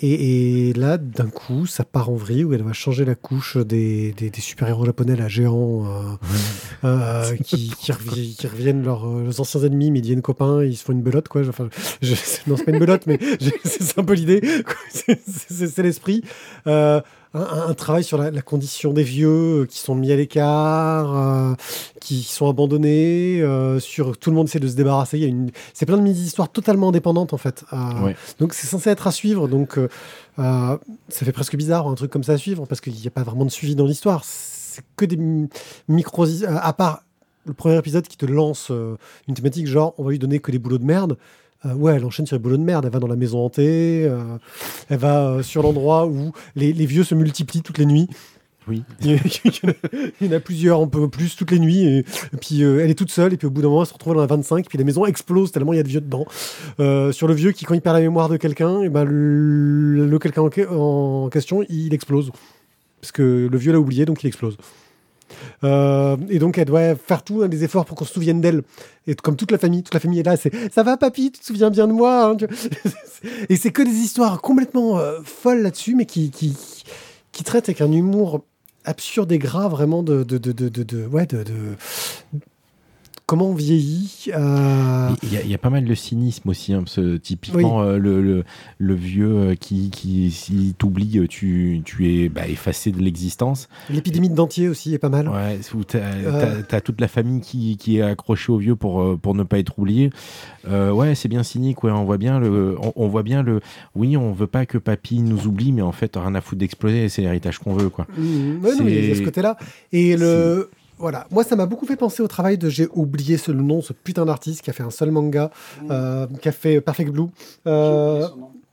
Et, 0.00 0.68
et 0.68 0.72
là, 0.72 0.98
d'un 0.98 1.28
coup, 1.28 1.66
ça 1.66 1.84
part 1.84 2.10
en 2.10 2.16
vrille 2.16 2.42
où 2.44 2.52
elle 2.52 2.62
va 2.64 2.72
changer 2.72 3.04
la 3.04 3.14
couche 3.14 3.56
des, 3.56 4.12
des, 4.12 4.28
des 4.28 4.40
super-héros 4.40 4.84
japonais, 4.84 5.14
là, 5.14 5.28
géants, 5.28 5.86
euh, 5.86 6.16
euh, 6.84 7.36
qui, 7.44 7.70
qui, 7.78 7.92
revi- 7.92 8.34
qui 8.36 8.46
reviennent 8.48 8.82
leurs, 8.82 9.06
euh, 9.08 9.22
leurs 9.24 9.40
anciens 9.40 9.62
ennemis, 9.62 9.90
mais 9.92 10.00
ils 10.00 10.02
deviennent 10.02 10.22
copains, 10.22 10.64
ils 10.64 10.76
se 10.76 10.84
font 10.84 10.92
une 10.92 11.02
belote, 11.02 11.28
quoi. 11.28 11.42
Enfin, 11.48 11.68
je, 12.02 12.14
non, 12.48 12.56
c'est 12.56 12.64
pas 12.64 12.72
une 12.72 12.80
belote, 12.80 13.06
mais 13.06 13.18
c'est 13.64 13.98
un 13.98 14.04
peu 14.04 14.14
l'idée. 14.14 14.40
C'est- 14.90 15.82
l'esprit. 15.82 16.22
Euh, 16.66 17.00
un, 17.34 17.74
travail 17.74 18.04
sur 18.04 18.16
la, 18.16 18.30
la 18.30 18.42
condition 18.42 18.92
des 18.92 19.02
vieux 19.02 19.62
euh, 19.62 19.66
qui 19.66 19.78
sont 19.78 19.94
mis 19.94 20.12
à 20.12 20.16
l'écart, 20.16 21.16
euh, 21.16 21.54
qui 22.00 22.22
sont 22.22 22.48
abandonnés, 22.48 23.40
euh, 23.42 23.80
sur 23.80 24.16
tout 24.16 24.30
le 24.30 24.36
monde 24.36 24.46
essaie 24.48 24.60
de 24.60 24.68
se 24.68 24.76
débarrasser. 24.76 25.18
Il 25.18 25.22
y 25.22 25.26
a 25.26 25.28
une, 25.28 25.50
c'est 25.72 25.86
plein 25.86 25.96
de 25.96 26.02
mini-histoires 26.02 26.48
totalement 26.50 26.88
indépendantes 26.90 27.32
en 27.32 27.38
fait. 27.38 27.64
Donc 28.38 28.54
c'est 28.54 28.66
censé 28.66 28.90
être 28.90 29.06
à 29.06 29.12
suivre. 29.12 29.48
Donc 29.48 29.78
ça 30.36 30.78
fait 31.08 31.32
presque 31.32 31.56
bizarre 31.56 31.86
un 31.86 31.94
truc 31.94 32.10
comme 32.10 32.24
ça 32.24 32.32
à 32.32 32.38
suivre 32.38 32.66
parce 32.66 32.80
qu'il 32.80 32.94
n'y 32.94 33.06
a 33.06 33.10
pas 33.10 33.22
vraiment 33.22 33.44
de 33.44 33.50
suivi 33.50 33.74
dans 33.74 33.86
l'histoire. 33.86 34.22
C'est 34.24 34.82
que 34.96 35.04
des 35.04 35.16
mi- 35.16 35.48
micros, 35.88 36.26
à 36.44 36.72
part 36.72 37.02
le 37.46 37.52
premier 37.52 37.76
épisode 37.76 38.06
qui 38.08 38.16
te 38.16 38.26
lance 38.26 38.68
euh, 38.70 38.96
une 39.28 39.34
thématique 39.34 39.66
genre 39.66 39.94
on 39.98 40.04
va 40.04 40.10
lui 40.10 40.18
donner 40.18 40.38
que 40.40 40.50
des 40.50 40.58
boulots 40.58 40.78
de 40.78 40.84
merde. 40.84 41.16
Euh, 41.66 41.74
ouais, 41.74 41.94
elle 41.96 42.04
enchaîne 42.04 42.26
sur 42.26 42.36
les 42.36 42.40
boulots 42.42 42.56
de 42.56 42.62
merde. 42.62 42.84
Elle 42.84 42.92
va 42.92 42.98
dans 42.98 43.06
la 43.06 43.16
maison 43.16 43.44
hantée. 43.44 44.04
euh, 44.06 44.20
elle 44.90 44.98
va 44.98 45.26
euh, 45.28 45.42
sur 45.42 45.62
l'endroit 45.62 46.06
où 46.06 46.32
les, 46.56 46.72
les 46.72 46.86
vieux 46.86 47.04
se 47.04 47.14
multiplient 47.14 47.62
toutes 47.62 47.78
les 47.78 47.86
nuits. 47.86 48.08
Oui. 48.66 48.82
Il 49.02 49.10
y, 49.10 49.14
en 49.14 49.16
a, 49.18 49.72
il 50.20 50.26
y 50.26 50.30
en 50.32 50.36
a 50.36 50.40
plusieurs, 50.40 50.80
on 50.80 50.88
peut 50.88 51.08
plus 51.10 51.36
toutes 51.36 51.50
les 51.50 51.58
nuits. 51.58 51.84
Et, 51.84 51.98
et 51.98 52.36
puis 52.40 52.62
euh, 52.62 52.80
elle 52.82 52.90
est 52.90 52.94
toute 52.94 53.10
seule. 53.10 53.34
Et 53.34 53.36
puis 53.36 53.46
au 53.46 53.50
bout 53.50 53.60
d'un 53.62 53.68
moment, 53.68 53.82
elle 53.82 53.88
se 53.88 53.92
retrouve 53.92 54.14
dans 54.14 54.20
la 54.22 54.26
25. 54.26 54.66
Puis 54.68 54.78
la 54.78 54.84
maison 54.84 55.04
explose 55.04 55.52
tellement 55.52 55.72
il 55.74 55.76
y 55.76 55.80
a 55.80 55.82
de 55.82 55.88
vieux 55.88 56.00
dedans. 56.00 56.24
Sur 57.12 57.26
le 57.28 57.34
vieux 57.34 57.52
qui, 57.52 57.64
quand 57.66 57.74
il 57.74 57.82
perd 57.82 57.96
la 57.96 58.02
mémoire 58.02 58.28
de 58.30 58.36
quelqu'un, 58.38 58.80
et 58.82 58.88
ben 58.88 59.04
le, 59.04 60.06
le 60.06 60.18
quelqu'un 60.18 60.42
en, 60.42 60.48
que- 60.48 60.66
en 60.68 61.28
question, 61.28 61.62
il 61.68 61.92
explose. 61.92 62.30
Parce 63.02 63.12
que 63.12 63.48
le 63.52 63.58
vieux 63.58 63.72
l'a 63.72 63.78
oublié, 63.80 64.06
donc 64.06 64.22
il 64.24 64.28
explose. 64.28 64.56
Euh, 65.62 66.16
et 66.28 66.38
donc 66.38 66.58
elle 66.58 66.66
doit 66.66 66.94
faire 66.94 67.22
tout 67.22 67.42
un 67.42 67.48
des 67.48 67.64
efforts 67.64 67.84
pour 67.84 67.96
qu'on 67.96 68.04
se 68.04 68.12
souvienne 68.12 68.40
d'elle. 68.40 68.62
Et 69.06 69.14
comme 69.14 69.36
toute 69.36 69.50
la 69.50 69.58
famille, 69.58 69.82
toute 69.82 69.94
la 69.94 70.00
famille 70.00 70.20
est 70.20 70.24
là, 70.24 70.36
c'est 70.36 70.72
ça 70.72 70.82
va 70.82 70.96
papy, 70.96 71.32
tu 71.32 71.40
te 71.40 71.44
souviens 71.46 71.70
bien 71.70 71.86
de 71.86 71.92
moi. 71.92 72.30
hein, 72.30 72.36
et 73.48 73.56
c'est 73.56 73.70
que 73.70 73.82
des 73.82 73.90
histoires 73.90 74.40
complètement 74.40 74.98
euh, 74.98 75.20
folles 75.24 75.62
là-dessus, 75.62 75.94
mais 75.94 76.06
qui, 76.06 76.30
qui, 76.30 76.54
traitent 77.44 77.68
avec 77.68 77.80
un 77.80 77.92
humour 77.92 78.44
absurde 78.84 79.30
et 79.32 79.38
gras 79.38 79.68
vraiment 79.68 80.02
de, 80.02 80.22
de, 80.22 80.38
de, 80.38 80.52
de- 80.52 81.08
comment 83.26 83.48
on 83.50 83.54
vieillit. 83.54 84.26
euh, 84.34 85.08
Il 85.22 85.32
y, 85.32 85.36
a, 85.36 85.42
il 85.42 85.50
y 85.50 85.54
a 85.54 85.58
pas 85.58 85.70
mal 85.70 85.84
de 85.84 85.94
cynisme 85.94 86.48
aussi, 86.48 86.72
hein, 86.72 86.82
parce 86.84 86.96
que 86.96 87.16
typiquement 87.16 87.82
euh, 87.82 87.98
le, 87.98 88.22
le, 88.22 88.44
le 88.78 88.94
vieux 88.94 89.34
euh, 89.36 89.54
qui, 89.54 89.90
qui 89.90 90.30
s'il 90.30 90.74
t'oublie, 90.74 91.18
euh, 91.18 91.26
tu, 91.26 91.80
tu 91.84 92.08
es 92.24 92.28
bah, 92.28 92.46
effacé 92.48 92.90
de 92.92 93.00
l'existence. 93.00 93.68
L'épidémie 93.90 94.28
de 94.28 94.34
dentier 94.34 94.68
aussi 94.68 94.94
est 94.94 94.98
pas 94.98 95.08
mal. 95.08 95.28
Ouais, 95.28 95.58
t'as 95.88 95.98
Euh. 95.98 96.80
toute 96.84 97.00
la 97.00 97.08
famille 97.08 97.40
qui, 97.40 97.76
qui 97.76 97.98
est 97.98 98.02
accrochée 98.02 98.52
au 98.52 98.58
vieux 98.58 98.76
pour, 98.76 99.00
euh, 99.00 99.16
pour 99.20 99.34
ne 99.34 99.42
pas 99.42 99.58
être 99.58 99.78
oublié. 99.78 100.10
Euh, 100.68 100.90
ouais, 100.92 101.14
c'est 101.14 101.28
bien 101.28 101.42
cynique. 101.42 101.82
Ouais, 101.84 101.90
on 101.90 102.04
voit 102.04 102.18
bien 102.18 102.38
le, 102.40 102.76
on, 102.80 102.92
on 102.96 103.08
voit 103.08 103.22
bien 103.22 103.42
le. 103.42 103.60
Oui, 103.94 104.16
on 104.16 104.32
veut 104.32 104.46
pas 104.46 104.66
que 104.66 104.78
papy 104.78 105.20
nous 105.20 105.46
oublie, 105.46 105.72
mais 105.72 105.82
en 105.82 105.92
fait, 105.92 106.16
rien 106.16 106.34
à 106.34 106.40
foutre 106.40 106.58
d'exploser. 106.60 107.08
C'est 107.08 107.22
l'héritage 107.22 107.58
qu'on 107.58 107.74
veut, 107.74 107.88
quoi. 107.88 108.06
Mmh, 108.16 108.64
ouais, 108.64 108.76
non, 108.76 108.84
mais 108.84 108.92
il 109.04 109.08
y 109.08 109.12
a 109.12 109.14
ce 109.14 109.22
côté-là. 109.22 109.56
Et 109.92 110.16
le. 110.16 110.70
Voilà, 111.04 111.26
moi 111.30 111.44
ça 111.44 111.54
m'a 111.54 111.66
beaucoup 111.66 111.84
fait 111.84 111.96
penser 111.96 112.22
au 112.22 112.28
travail 112.28 112.56
de 112.56 112.70
j'ai 112.70 112.88
oublié 112.94 113.36
ce 113.36 113.52
nom, 113.52 113.82
ce 113.82 113.92
putain 113.92 114.24
d'artiste 114.24 114.62
qui 114.62 114.70
a 114.70 114.72
fait 114.72 114.82
un 114.82 114.90
seul 114.90 115.10
manga, 115.10 115.50
mmh. 115.82 115.88
euh, 115.90 116.26
qui 116.40 116.48
a 116.48 116.52
fait 116.52 116.80
Perfect 116.80 117.10
Blue. 117.10 117.26
Euh, 117.66 118.26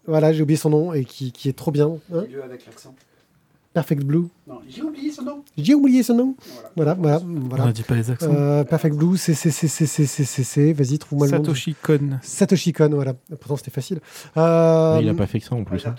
voilà, 0.08 0.32
j'ai 0.32 0.41
oublié 0.41 0.56
son 0.56 0.70
nom 0.70 0.94
et 0.94 1.04
qui, 1.04 1.34
qui 1.34 1.50
est 1.50 1.54
trop 1.54 1.72
bien. 1.72 1.89
Hein 2.13 2.24
avec. 2.41 2.62
Perfect 3.74 4.04
Blue. 4.04 4.28
J'ai 4.67 4.82
oublié 4.82 5.12
son 5.12 5.24
nom. 5.24 5.44
J'ai 5.58 5.74
oublié 5.74 6.04
son 6.04 6.15
nom. 6.15 6.36
Voilà, 6.76 6.94
voilà, 6.94 7.22
voilà. 7.26 7.63
On 7.63 7.67
ne 7.67 7.72
dit 7.72 7.84
pas 7.84 7.96
les 7.96 8.12
accents. 8.12 8.34
Euh, 8.34 8.65
Perfect 8.65 8.96
Blue, 8.96 9.17
c'est, 9.17 9.34
c'est, 9.34 9.50
c'est, 9.50 9.70
c'est, 9.70 9.86
c'est 9.86 10.06
c'est 10.06 10.44
c'est. 10.44 10.74
vas-y, 10.74 11.00
trouve-moi 11.00 11.28
le 11.28 11.38
nom. 11.38 11.44
Satoshi 11.44 11.76
Kon. 11.82 12.17
Satoshi 12.22 12.74
Kon, 12.74 12.89
voilà. 12.89 13.13
Pourtant, 13.13 13.56
c'était 13.56 13.72
facile. 13.72 14.00
Euh... 14.36 14.96
Mais 14.96 15.04
il 15.04 15.08
n'a 15.08 15.13
pas 15.13 15.26
fait 15.26 15.39
que 15.39 15.46
ça 15.46 15.56
en 15.56 15.63
plus. 15.63 15.86
Hein. 15.86 15.96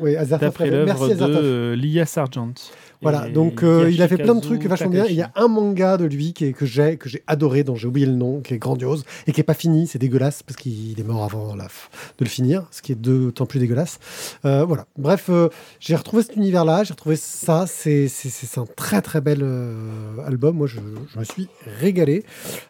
Oui, 0.00 0.16
Azartov 0.16 0.48
D'après 0.48 0.70
l'œuvre 0.70 1.08
de 1.08 1.74
Lia 1.78 2.04
Sargent. 2.04 2.52
Voilà, 3.00 3.28
Et 3.28 3.32
donc 3.32 3.62
euh, 3.62 3.88
il 3.90 4.02
a 4.02 4.08
fait 4.08 4.16
plein 4.16 4.34
de 4.34 4.40
trucs 4.40 4.64
vachement 4.66 4.90
bien. 4.90 5.06
Il 5.06 5.14
y 5.14 5.22
a 5.22 5.30
un 5.36 5.46
manga 5.46 5.96
de 5.96 6.04
lui 6.04 6.32
qui 6.32 6.46
est, 6.46 6.52
que 6.52 6.66
j'ai 6.66 6.96
que 6.96 7.08
j'ai 7.08 7.22
adoré, 7.28 7.62
dont 7.62 7.76
j'ai 7.76 7.86
oublié 7.86 8.06
le 8.06 8.14
nom, 8.14 8.40
qui 8.40 8.54
est 8.54 8.58
grandiose 8.58 9.04
et 9.28 9.32
qui 9.32 9.40
est 9.40 9.44
pas 9.44 9.54
fini. 9.54 9.86
C'est 9.86 9.98
dégueulasse 10.00 10.42
parce 10.42 10.56
qu'il 10.56 10.98
est 10.98 11.04
mort 11.04 11.22
avant 11.22 11.54
la 11.54 11.66
f- 11.66 11.88
de 12.18 12.24
le 12.24 12.28
finir, 12.28 12.66
ce 12.72 12.82
qui 12.82 12.90
est 12.92 12.96
d'autant 12.96 13.46
plus 13.46 13.60
dégueulasse. 13.60 14.00
Euh, 14.44 14.64
voilà. 14.64 14.86
Bref, 14.96 15.26
euh, 15.28 15.48
j'ai 15.78 15.94
retrouvé 15.94 16.22
cet 16.24 16.34
univers-là, 16.36 16.82
j'ai 16.82 16.92
retrouvé 16.92 17.14
ça. 17.16 17.66
C'est 17.68 18.08
c'est- 18.08 18.30
c'est 18.30 18.58
un 18.58 18.66
très 18.66 19.00
très 19.00 19.20
bel 19.20 19.40
euh, 19.42 20.16
album. 20.26 20.56
Moi, 20.56 20.66
je, 20.66 20.78
je 21.14 21.18
me 21.20 21.24
suis 21.24 21.48
régalé. 21.80 22.24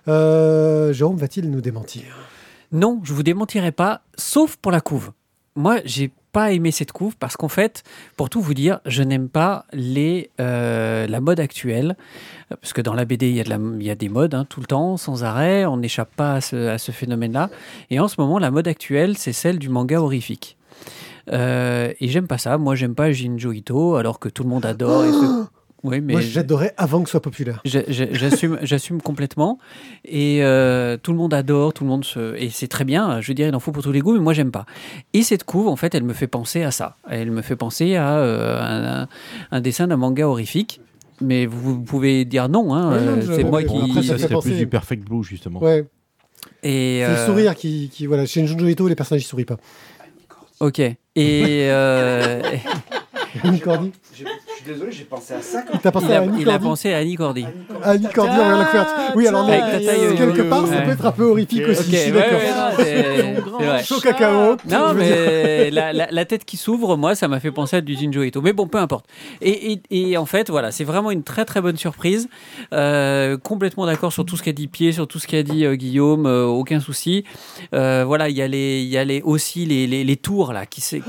Euh, 0.09 0.93
Jérôme 0.93 1.17
va-t-il 1.17 1.51
nous 1.51 1.61
démentir? 1.61 2.03
Non, 2.73 3.01
je 3.03 3.13
vous 3.15 3.23
démentirai 3.23 3.73
pas, 3.73 4.03
sauf 4.17 4.57
pour 4.57 4.73
la 4.73 4.81
couve. 4.81 5.13
Moi, 5.57 5.79
j'ai 5.85 6.11
pas 6.39 6.53
aimé 6.53 6.71
cette 6.71 6.93
couve 6.93 7.17
parce 7.19 7.37
qu'en 7.37 7.49
fait, 7.49 7.83
pour 8.17 8.31
tout 8.31 8.41
vous 8.41 8.55
dire, 8.55 8.79
je 8.87 9.03
n'aime 9.03 9.29
pas 9.29 9.65
les, 9.73 10.31
euh, 10.41 11.07
la 11.09 11.21
mode 11.21 11.41
actuelle. 11.41 11.97
Parce 12.49 12.73
que 12.73 12.81
dans 12.81 12.95
la 12.95 13.05
BD, 13.05 13.29
il 13.29 13.35
y 13.35 13.41
a, 13.41 13.45
de 13.45 13.51
la, 13.51 13.59
il 13.81 13.83
y 13.83 13.91
a 13.91 13.97
des 13.97 14.09
modes 14.09 14.35
hein, 14.35 14.47
tout 14.49 14.61
le 14.61 14.67
temps, 14.67 14.97
sans 14.97 15.25
arrêt. 15.25 15.67
On 15.67 15.77
n'échappe 15.79 16.15
pas 16.15 16.35
à 16.35 16.41
ce, 16.41 16.69
à 16.69 16.79
ce 16.79 16.93
phénomène-là. 16.93 17.51
Et 17.91 17.99
en 17.99 18.07
ce 18.07 18.15
moment, 18.21 18.39
la 18.39 18.51
mode 18.53 18.69
actuelle, 18.69 19.19
c'est 19.19 19.33
celle 19.33 19.59
du 19.59 19.69
manga 19.69 20.01
horrifique. 20.01 20.57
Euh, 21.33 21.93
et 22.01 22.09
j'aime 22.09 22.27
pas 22.29 22.39
ça. 22.39 22.57
Moi, 22.57 22.75
j'aime 22.77 22.95
pas 22.95 23.11
Jinjo 23.11 23.53
Ito, 23.53 23.97
alors 23.97 24.19
que 24.21 24.29
tout 24.29 24.45
le 24.45 24.49
monde 24.49 24.65
adore. 24.65 25.05
et 25.05 25.13
ce- 25.13 25.45
Oui, 25.85 26.01
mais 26.01 26.15
Moi, 26.15 26.21
j'adorais 26.23 26.75
avant 26.77 27.03
que 27.03 27.09
ce 27.09 27.13
soit 27.13 27.23
populaire. 27.23 27.61
J'assume, 27.65 28.59
j'assume 28.63 29.01
complètement. 29.01 29.59
Et 30.05 30.43
euh, 30.43 30.97
tout 30.97 31.13
le 31.13 31.19
monde 31.19 31.33
adore, 31.33 31.73
tout 31.73 31.85
le 31.85 31.91
monde 31.91 32.05
se. 32.05 32.35
Et 32.37 32.51
c'est 32.51 32.67
très 32.67 32.85
bien, 32.85 33.21
je 33.21 33.29
veux 33.29 33.35
dire, 33.35 33.47
il 33.47 33.55
en 33.55 33.61
faut 33.61 33.71
pour 33.71 33.83
tous 33.85 33.93
les 33.93 34.01
goûts, 34.01 34.13
mais 34.15 34.19
moi, 34.19 34.33
j'aime 34.33 34.51
pas. 34.51 34.67
Et 35.13 35.23
cette 35.23 35.45
couve, 35.45 35.69
en 35.69 35.77
fait, 35.77 35.95
elle 35.95 36.03
me 36.03 36.15
fait 36.15 36.27
penser 36.27 36.63
à 36.65 36.73
ça. 36.73 36.97
Elle 37.09 37.31
me 37.31 37.43
fait 37.43 37.55
penser 37.55 37.95
à 37.95 38.17
euh, 38.19 39.07
un, 39.53 39.61
dessin 39.61 39.87
d'un 39.87 39.97
manga 39.97 40.27
horrifique. 40.27 40.81
Mais 41.21 41.47
vous, 41.47 41.75
vous 41.75 41.81
pouvez 41.83 42.25
dire 42.25 42.49
non, 42.49 42.75
hein, 42.75 42.93
Ouais, 42.93 42.99
euh, 42.99 43.37
c'est 43.37 43.45
moi 43.45 43.61
Après, 43.61 44.01
qui. 44.01 44.05
ça 44.07 44.19
ça 44.19 44.29
penser- 44.29 44.51
plus 44.51 44.59
du 44.59 44.67
Perfect 44.67 45.05
Blue, 45.09 45.23
justement. 45.25 45.61
Ouais, 45.63 45.85
Et, 46.63 47.03
c'est 47.05 47.21
le 47.21 47.27
sourire 47.27 47.55
qui, 47.55 47.89
qui 47.93 48.07
voilà. 48.07 48.27
Chez 48.27 48.47
Junjo 48.47 48.67
Ito, 48.67 48.87
les 48.89 48.95
personnages 48.95 49.23
ils 49.23 49.27
sourient 49.27 49.45
pas. 49.45 49.59
Ok. 50.61 50.81
Et. 50.81 50.97
euh, 51.17 52.43
suis 54.59 54.73
désolé, 54.73 54.93
j'ai 54.93 55.05
pensé 55.05 55.35
à 55.35 55.43
ça. 55.43 55.63
T'as 55.83 55.91
pensé 55.91 56.07
il, 56.09 56.13
à 56.13 56.19
a, 56.19 56.23
Annie 56.23 56.43
il 56.43 56.51
a 56.51 56.59
pensé 56.59 56.93
à 56.93 56.99
Annie 56.99 57.17
Cordy. 57.17 57.47
Annie 57.83 58.07
Cordy 58.13 58.31
en 58.31 58.35
regardant 58.35 58.59
la 58.59 58.65
couverture. 58.65 58.97
Oui, 59.15 59.27
alors 59.27 59.43
non, 59.45 59.49
Tata 59.49 59.97
Yo-Yo. 59.97 60.17
quelque 60.17 60.43
part, 60.43 60.67
ça 60.67 60.81
peut 60.83 60.91
être 60.91 61.07
un 61.07 61.13
peu 61.13 61.25
horrifique 61.25 61.69
aussi. 61.69 61.91
Je 61.91 61.97
suis 61.97 62.13
d'accord. 62.13 62.41
Chaud 63.85 64.01
cacao. 64.01 64.57
Non, 64.69 64.95
mais 64.95 65.71
la, 65.71 66.25
tête 66.25 66.45
qui 66.45 66.57
s'ouvre, 66.57 66.97
moi, 66.97 67.15
ça 67.15 67.29
m'a 67.29 67.41
fait 67.41 67.53
penser 67.53 67.77
à 67.77 67.81
du 67.81 67.95
Jinjo 67.97 68.23
Ito. 68.23 68.43
Mais 68.43 68.53
bon, 68.53 68.67
peu 68.67 68.79
importe. 68.79 69.07
Et, 69.41 70.17
en 70.17 70.27
fait, 70.27 70.51
voilà, 70.51 70.73
c'est 70.73 70.85
vraiment 70.85 71.11
une 71.11 71.23
très 71.23 71.45
très 71.45 71.61
bonne 71.61 71.77
surprise. 71.77 72.29
Euh, 72.73 73.37
complètement 73.39 73.87
d'accord 73.87 74.13
sur 74.13 74.25
tout 74.25 74.37
ce 74.37 74.43
qu'a 74.43 74.53
dit 74.53 74.67
Pierre, 74.69 74.93
sur 74.95 75.07
tout 75.07 75.19
ce 75.19 75.27
qu'a 75.27 75.43
dit 75.43 75.65
euh, 75.65 75.75
Guillaume, 75.75 76.27
euh, 76.27 76.45
aucun 76.45 76.81
souci. 76.81 77.25
Euh, 77.75 78.05
voilà, 78.05 78.29
il 78.29 78.37
y 78.37 78.43
a, 78.43 78.49
les, 78.49 78.83
il 78.83 78.89
y 78.89 78.99
a 78.99 79.05
les, 79.05 79.23
aussi 79.23 79.65
les, 79.65 79.87
les, 79.87 80.05
les 80.05 80.17
tours 80.17 80.53
là 80.53 80.67
qui, 80.67 80.81
qui 80.81 81.01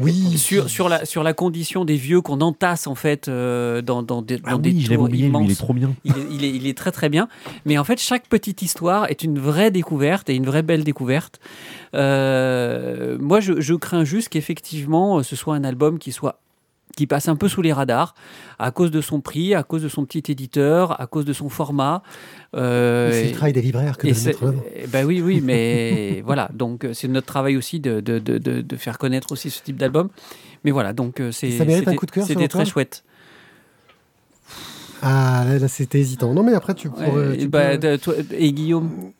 Oui. 0.00 0.36
sur, 0.38 0.68
sur, 0.68 0.88
la, 0.88 1.04
sur 1.04 1.22
la 1.22 1.32
condition 1.32 1.84
des 1.84 1.96
vieux 1.96 2.20
qu'on 2.20 2.40
entasse 2.40 2.79
passe 2.80 2.86
en 2.86 2.94
fait 2.94 3.28
euh, 3.28 3.82
dans, 3.82 4.02
dans 4.02 4.22
des, 4.22 4.38
Ah 4.44 4.52
dans 4.52 4.60
oui, 4.62 4.84
tours 4.84 5.00
oublié, 5.04 5.28
lui, 5.28 5.30
il 5.30 5.36
est 5.36 5.44
immenses. 5.44 5.58
trop 5.58 5.74
bien. 5.74 5.92
Il 6.04 6.12
est, 6.12 6.26
il, 6.30 6.44
est, 6.44 6.50
il 6.50 6.66
est 6.66 6.76
très 6.76 6.92
très 6.92 7.08
bien. 7.08 7.28
Mais 7.66 7.78
en 7.78 7.84
fait, 7.84 8.00
chaque 8.00 8.28
petite 8.28 8.62
histoire 8.62 9.10
est 9.10 9.22
une 9.22 9.38
vraie 9.38 9.70
découverte 9.70 10.30
et 10.30 10.34
une 10.34 10.46
vraie 10.46 10.62
belle 10.62 10.84
découverte. 10.84 11.40
Euh, 11.94 13.18
moi, 13.20 13.40
je, 13.40 13.60
je 13.60 13.74
crains 13.74 14.04
juste 14.04 14.28
qu'effectivement, 14.30 15.22
ce 15.22 15.36
soit 15.36 15.54
un 15.54 15.64
album 15.64 15.98
qui 15.98 16.12
soit 16.12 16.40
qui 16.96 17.06
passe 17.06 17.28
un 17.28 17.36
peu 17.36 17.46
sous 17.48 17.62
les 17.62 17.72
radars 17.72 18.16
à 18.58 18.72
cause 18.72 18.90
de 18.90 19.00
son 19.00 19.20
prix, 19.20 19.54
à 19.54 19.62
cause 19.62 19.80
de 19.82 19.88
son 19.88 20.04
petit 20.04 20.30
éditeur, 20.32 21.00
à 21.00 21.06
cause 21.06 21.24
de 21.24 21.32
son 21.32 21.48
format. 21.48 22.02
Euh, 22.56 23.12
C'est 23.12 23.26
le 23.28 23.32
travail 23.32 23.52
des 23.52 23.62
libraires 23.62 23.96
que 23.96 24.08
de 24.08 24.44
avant. 24.44 24.54
eh 24.74 24.88
ben 24.88 25.06
oui, 25.06 25.22
oui, 25.22 25.40
mais 25.40 26.20
voilà. 26.26 26.50
Donc 26.52 26.84
euh, 26.84 26.92
c'est 26.92 27.06
notre 27.06 27.28
travail 27.28 27.56
aussi 27.56 27.78
de, 27.78 28.00
de, 28.00 28.18
de 28.18 28.76
faire 28.76 28.98
connaître 28.98 29.30
aussi 29.30 29.50
ce 29.50 29.62
type 29.62 29.76
d'album. 29.76 30.08
Mais 30.64 30.70
voilà, 30.70 30.92
donc 30.92 31.20
euh, 31.20 31.32
c'est 31.32 31.50
Ça 31.52 31.64
mérite 31.64 31.82
un 31.82 31.90
c'était- 31.92 31.96
coup 31.96 32.06
de 32.06 32.10
cœur, 32.10 32.26
C'était 32.26 32.48
très 32.48 32.64
chouette. 32.66 33.02
Ah, 35.02 35.44
là, 35.48 35.58
là, 35.58 35.68
c'était 35.68 35.98
hésitant. 36.00 36.34
Non, 36.34 36.42
mais 36.42 36.52
après, 36.52 36.74
tu 36.74 36.90
pourrais. 36.90 37.38
Tu 37.38 37.48
bah, 37.48 37.78
peux- 37.78 37.96
toi- 37.96 38.14
et 38.32 38.52
Guillaume, 38.52 39.12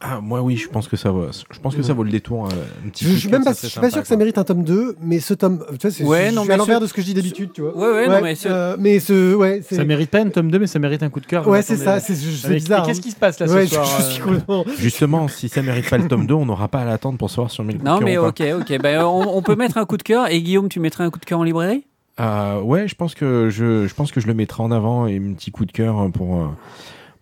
Ah, 0.00 0.20
moi, 0.22 0.42
oui, 0.42 0.56
je 0.56 0.68
pense 0.68 0.86
que 0.86 0.96
ça 0.96 1.10
va. 1.10 1.30
Je 1.50 1.58
pense 1.58 1.74
que 1.74 1.82
ça 1.82 1.92
vaut 1.92 2.04
le 2.04 2.10
détour. 2.10 2.46
euh, 2.46 2.50
un 2.86 2.88
petit 2.90 3.04
Je, 3.04 3.10
je 3.10 3.16
suis 3.16 3.28
même 3.28 3.42
pas, 3.42 3.52
je 3.52 3.66
suis 3.66 3.80
pas 3.80 3.90
sûr 3.90 4.00
que 4.00 4.06
ça 4.06 4.16
mérite 4.16 4.38
un 4.38 4.44
tome 4.44 4.62
2, 4.62 4.94
mais 5.02 5.18
ce 5.18 5.34
tome. 5.34 5.64
Tu 5.70 5.76
vois, 5.82 5.90
c'est, 5.90 6.04
Ouais, 6.04 6.28
je, 6.30 6.34
non, 6.36 6.42
suis 6.42 6.48
mais 6.48 6.54
à 6.54 6.56
l'envers 6.56 6.76
ce- 6.78 6.82
de 6.82 6.86
ce 6.86 6.94
que 6.94 7.00
je 7.02 7.06
dis 7.06 7.14
d'habitude, 7.14 7.50
tu 7.52 7.62
vois. 7.62 7.76
Ouais, 7.76 7.92
ouais, 7.92 8.08
non, 8.08 8.20
mais 8.22 8.36
ce- 8.36 8.48
euh, 8.48 8.76
mais 8.78 9.00
ce. 9.00 9.34
Ouais, 9.34 9.60
c'est, 9.68 9.74
Ça 9.74 9.84
mérite 9.84 10.10
pas 10.10 10.20
un 10.20 10.28
tome 10.28 10.52
2, 10.52 10.60
mais 10.60 10.68
ça 10.68 10.78
mérite 10.78 11.02
un 11.02 11.10
coup 11.10 11.18
de 11.18 11.26
cœur. 11.26 11.48
ouais, 11.48 11.62
c'est 11.62 11.76
ça, 11.76 11.98
c'est, 11.98 12.14
c'est 12.14 12.46
Avec- 12.46 12.58
bizarre. 12.62 12.84
et 12.84 12.86
Qu'est-ce 12.86 13.00
hein. 13.00 13.02
qui 13.02 13.10
se 13.10 13.16
passe 13.16 13.40
là 13.40 13.48
ce 13.48 13.52
Ouais, 13.54 13.66
je, 13.66 13.74
soir 13.74 13.84
je 13.98 14.04
euh, 14.04 14.10
suis 14.10 14.22
complètement. 14.22 14.64
Justement, 14.78 15.26
si 15.26 15.48
ça 15.48 15.62
mérite 15.62 15.90
pas 15.90 15.98
le 15.98 16.06
tome 16.06 16.26
2, 16.26 16.34
on 16.34 16.46
n'aura 16.46 16.68
pas 16.68 16.80
à 16.82 16.84
l'attendre 16.84 17.18
pour 17.18 17.28
savoir 17.30 17.50
si 17.50 17.60
on 17.60 17.64
met 17.64 17.72
le 17.72 17.80
coup 17.80 17.84
de 17.84 17.90
non, 17.90 17.98
cœur 17.98 18.06
mais 18.06 18.18
ou 18.18 18.22
pas. 18.22 18.28
ok, 18.28 18.42
ok. 18.70 18.78
Ben, 18.80 19.02
on, 19.04 19.36
on 19.36 19.42
peut 19.42 19.56
mettre 19.56 19.78
un 19.78 19.84
coup 19.84 19.96
de 19.96 20.04
cœur. 20.04 20.30
Et 20.30 20.40
Guillaume, 20.42 20.68
tu 20.68 20.78
mettrais 20.78 21.02
un 21.02 21.10
coup 21.10 21.18
de 21.18 21.24
cœur 21.24 21.40
en 21.40 21.44
librairie? 21.44 21.84
Euh, 22.20 22.60
ouais, 22.60 22.86
je 22.86 22.94
pense 22.94 23.14
que 23.16 23.48
je, 23.50 23.86
je 23.88 23.94
pense 23.94 24.12
que 24.12 24.20
je 24.20 24.26
le 24.28 24.34
mettrai 24.34 24.62
en 24.62 24.70
avant 24.70 25.06
et 25.08 25.16
un 25.16 25.32
petit 25.34 25.50
coup 25.50 25.64
de 25.64 25.72
cœur 25.72 26.08
pour 26.12 26.36
euh, 26.36 26.46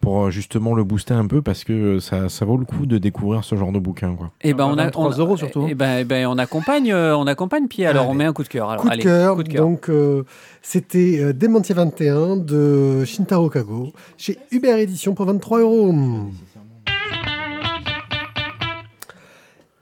pour 0.07 0.26
euh, 0.26 0.30
justement 0.30 0.72
le 0.76 0.84
booster 0.84 1.14
un 1.14 1.26
peu 1.26 1.42
parce 1.42 1.64
que 1.64 1.98
ça, 1.98 2.28
ça 2.28 2.44
vaut 2.44 2.57
le 2.57 2.64
coup 2.64 2.86
de 2.86 2.96
découvrir 2.96 3.42
ce 3.42 3.57
genre 3.57 3.72
de 3.72 3.80
bouquin 3.80 4.14
quoi. 4.14 4.30
Et 4.40 4.54
ben 4.54 4.66
Ah, 4.68 4.72
on 4.72 4.78
a 4.78 4.84
23 4.84 5.04
on, 5.04 5.18
euros 5.18 5.36
surtout. 5.36 5.66
Et 5.66 5.74
ben, 5.74 5.98
eh 5.98 6.04
ben, 6.04 6.28
on 6.28 6.38
accompagne, 6.38 6.92
euh, 6.92 7.16
on 7.16 7.26
accompagne 7.26 7.66
Pierre. 7.66 7.90
Alors 7.90 8.04
Allez. 8.04 8.12
on 8.12 8.14
met 8.14 8.24
un 8.24 8.32
coup 8.32 8.44
de 8.44 8.48
cœur. 8.48 8.70
Alors 8.70 8.82
Coup 8.82 8.88
de, 8.88 8.92
allez, 8.92 9.02
cœur, 9.02 9.34
coup 9.34 9.42
de 9.42 9.48
cœur. 9.48 9.64
donc 9.64 9.88
euh, 9.88 10.22
c'était 10.62 11.18
euh, 11.20 11.32
Démentier 11.32 11.74
21 11.74 12.36
de 12.36 13.04
Shintaro 13.04 13.50
Kago 13.50 13.92
chez 14.16 14.38
Uber 14.52 14.80
Édition 14.80 15.12
pour 15.14 15.26
23 15.26 15.59
euros. 15.59 15.92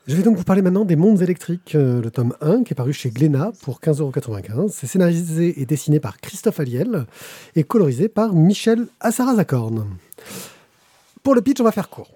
Je 0.06 0.14
vais 0.16 0.22
donc 0.22 0.36
vous 0.36 0.44
parler 0.44 0.60
maintenant 0.60 0.84
des 0.84 0.96
Mondes 0.96 1.22
électriques, 1.22 1.74
euh, 1.74 2.02
le 2.02 2.10
tome 2.10 2.34
1 2.42 2.64
qui 2.64 2.74
est 2.74 2.76
paru 2.76 2.92
chez 2.92 3.08
Glénat 3.08 3.52
pour 3.62 3.80
15,95 3.80 4.52
euros. 4.52 4.68
C'est 4.70 4.86
scénarisé 4.86 5.62
et 5.62 5.64
dessiné 5.64 5.98
par 5.98 6.18
Christophe 6.18 6.60
Aliel 6.60 7.06
et 7.56 7.64
colorisé 7.64 8.10
par 8.10 8.34
Michel 8.34 8.86
Assarazacorn. 9.00 9.86
Pour 11.22 11.34
le 11.34 11.42
pitch, 11.42 11.60
on 11.60 11.64
va 11.64 11.72
faire 11.72 11.88
court. 11.88 12.10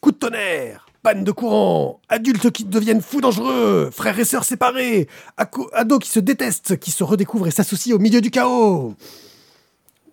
Coup 0.00 0.12
de 0.12 0.16
tonnerre, 0.16 0.86
panne 1.02 1.24
de 1.24 1.32
courant, 1.32 2.00
adultes 2.08 2.50
qui 2.50 2.64
deviennent 2.64 3.00
fous 3.00 3.20
dangereux, 3.20 3.90
frères 3.92 4.18
et 4.18 4.24
sœurs 4.24 4.44
séparés, 4.44 5.08
ados 5.72 5.98
qui 6.00 6.10
se 6.10 6.20
détestent, 6.20 6.78
qui 6.78 6.90
se 6.90 7.02
redécouvrent 7.02 7.46
et 7.46 7.50
s'associent 7.50 7.96
au 7.96 7.98
milieu 7.98 8.20
du 8.20 8.30
chaos. 8.30 8.94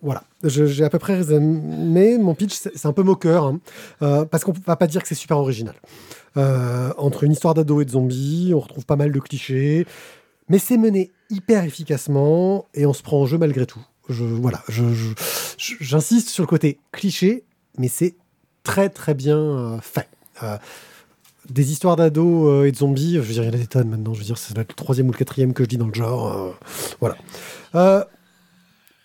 Voilà, 0.01 0.23
j'ai 0.43 0.83
à 0.83 0.89
peu 0.89 0.99
près 0.99 1.15
résumé. 1.15 2.17
Mon 2.17 2.35
pitch, 2.35 2.53
c'est 2.53 2.77
c'est 2.77 2.87
un 2.87 2.93
peu 2.93 3.03
moqueur, 3.03 3.45
hein, 3.45 3.59
euh, 4.01 4.25
parce 4.25 4.43
qu'on 4.43 4.51
ne 4.51 4.57
va 4.65 4.75
pas 4.75 4.87
dire 4.87 5.01
que 5.01 5.07
c'est 5.07 5.15
super 5.15 5.37
original. 5.37 5.75
Euh, 6.35 6.91
entre 6.97 7.23
une 7.23 7.31
histoire 7.31 7.53
d'ados 7.53 7.81
et 7.81 7.85
de 7.85 7.91
zombies, 7.91 8.51
on 8.53 8.59
retrouve 8.59 8.85
pas 8.85 8.95
mal 8.95 9.11
de 9.11 9.19
clichés, 9.19 9.85
mais 10.49 10.59
c'est 10.59 10.77
mené 10.77 11.11
hyper 11.29 11.63
efficacement 11.63 12.65
et 12.73 12.85
on 12.85 12.93
se 12.93 13.01
prend 13.01 13.21
en 13.21 13.25
jeu 13.25 13.37
malgré 13.37 13.65
tout. 13.65 13.83
Je, 14.09 14.23
voilà, 14.23 14.61
j'insiste 15.57 16.29
sur 16.29 16.43
le 16.43 16.47
côté 16.47 16.77
cliché, 16.91 17.43
mais 17.77 17.87
c'est 17.87 18.15
très 18.63 18.89
très 18.89 19.13
bien 19.13 19.37
euh, 19.37 19.77
fait. 19.81 20.07
Euh, 20.43 20.57
des 21.49 21.71
histoires 21.71 21.95
d'ados 21.95 22.47
euh, 22.49 22.65
et 22.65 22.71
de 22.71 22.77
zombies, 22.77 23.15
je 23.15 23.19
veux 23.19 23.33
dire, 23.33 23.43
il 23.43 23.47
y 23.47 23.49
en 23.49 23.53
a 23.53 23.57
des 23.57 23.67
tonnes 23.67 23.89
maintenant. 23.89 24.13
Je 24.13 24.19
veux 24.19 24.25
dire, 24.25 24.37
c'est 24.37 24.57
le 24.57 24.65
troisième 24.65 25.07
ou 25.09 25.11
le 25.11 25.17
quatrième 25.17 25.53
que 25.53 25.63
je 25.63 25.69
dis 25.69 25.77
dans 25.77 25.87
le 25.87 25.93
genre. 25.93 26.53
voilà. 26.99 27.17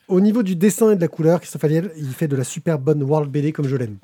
Au 0.09 0.21
niveau 0.21 0.43
du 0.43 0.57
dessin 0.57 0.93
et 0.93 0.97
de 0.97 1.01
la 1.01 1.09
couleur, 1.09 1.39
Christophe 1.41 1.65
Aliel, 1.65 1.93
il 1.97 2.09
fait 2.09 2.29
de 2.29 2.37
la 2.37 2.45
super 2.45 2.79
bonne 2.79 3.03
World 3.03 3.31
BD 3.31 3.53
comme 3.53 3.69
je 3.69 3.77
l'aime. 3.77 3.99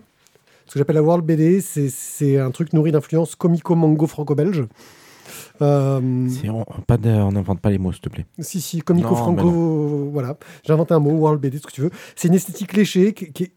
Ce 0.66 0.72
que 0.74 0.78
j'appelle 0.78 0.96
la 0.96 1.02
World 1.02 1.24
BD, 1.24 1.60
c'est- 1.62 2.38
un 2.38 2.50
truc 2.50 2.72
nourri 2.72 2.92
d'influence 2.92 3.34
comico-mango 3.36 4.06
franco-belge. 4.06 4.64
Euh, 5.62 6.00
on, 6.00 7.32
n'invente 7.32 7.60
pas 7.60 7.70
les 7.70 7.78
mots 7.78 7.92
s'il 7.92 8.00
te 8.02 8.08
plaît. 8.08 8.26
si, 8.40 8.60
si, 8.60 8.80
comico 8.80 9.10
Non, 9.10 9.16
franco, 9.16 10.10
voilà. 10.12 10.36
J'ai 10.66 10.72
inventé 10.72 10.94
un 10.94 10.98
mot, 10.98 11.10
world 11.12 11.40
BD, 11.40 11.58
ce 11.58 11.66
que 11.66 11.72
tu 11.72 11.80
veux. 11.80 11.90
C'est 12.16 12.28
une 12.28 12.34
esthétique 12.34 12.72
léchée 12.74 13.12
qui, 13.14 13.32
qui 13.32 13.42
est 13.44 13.52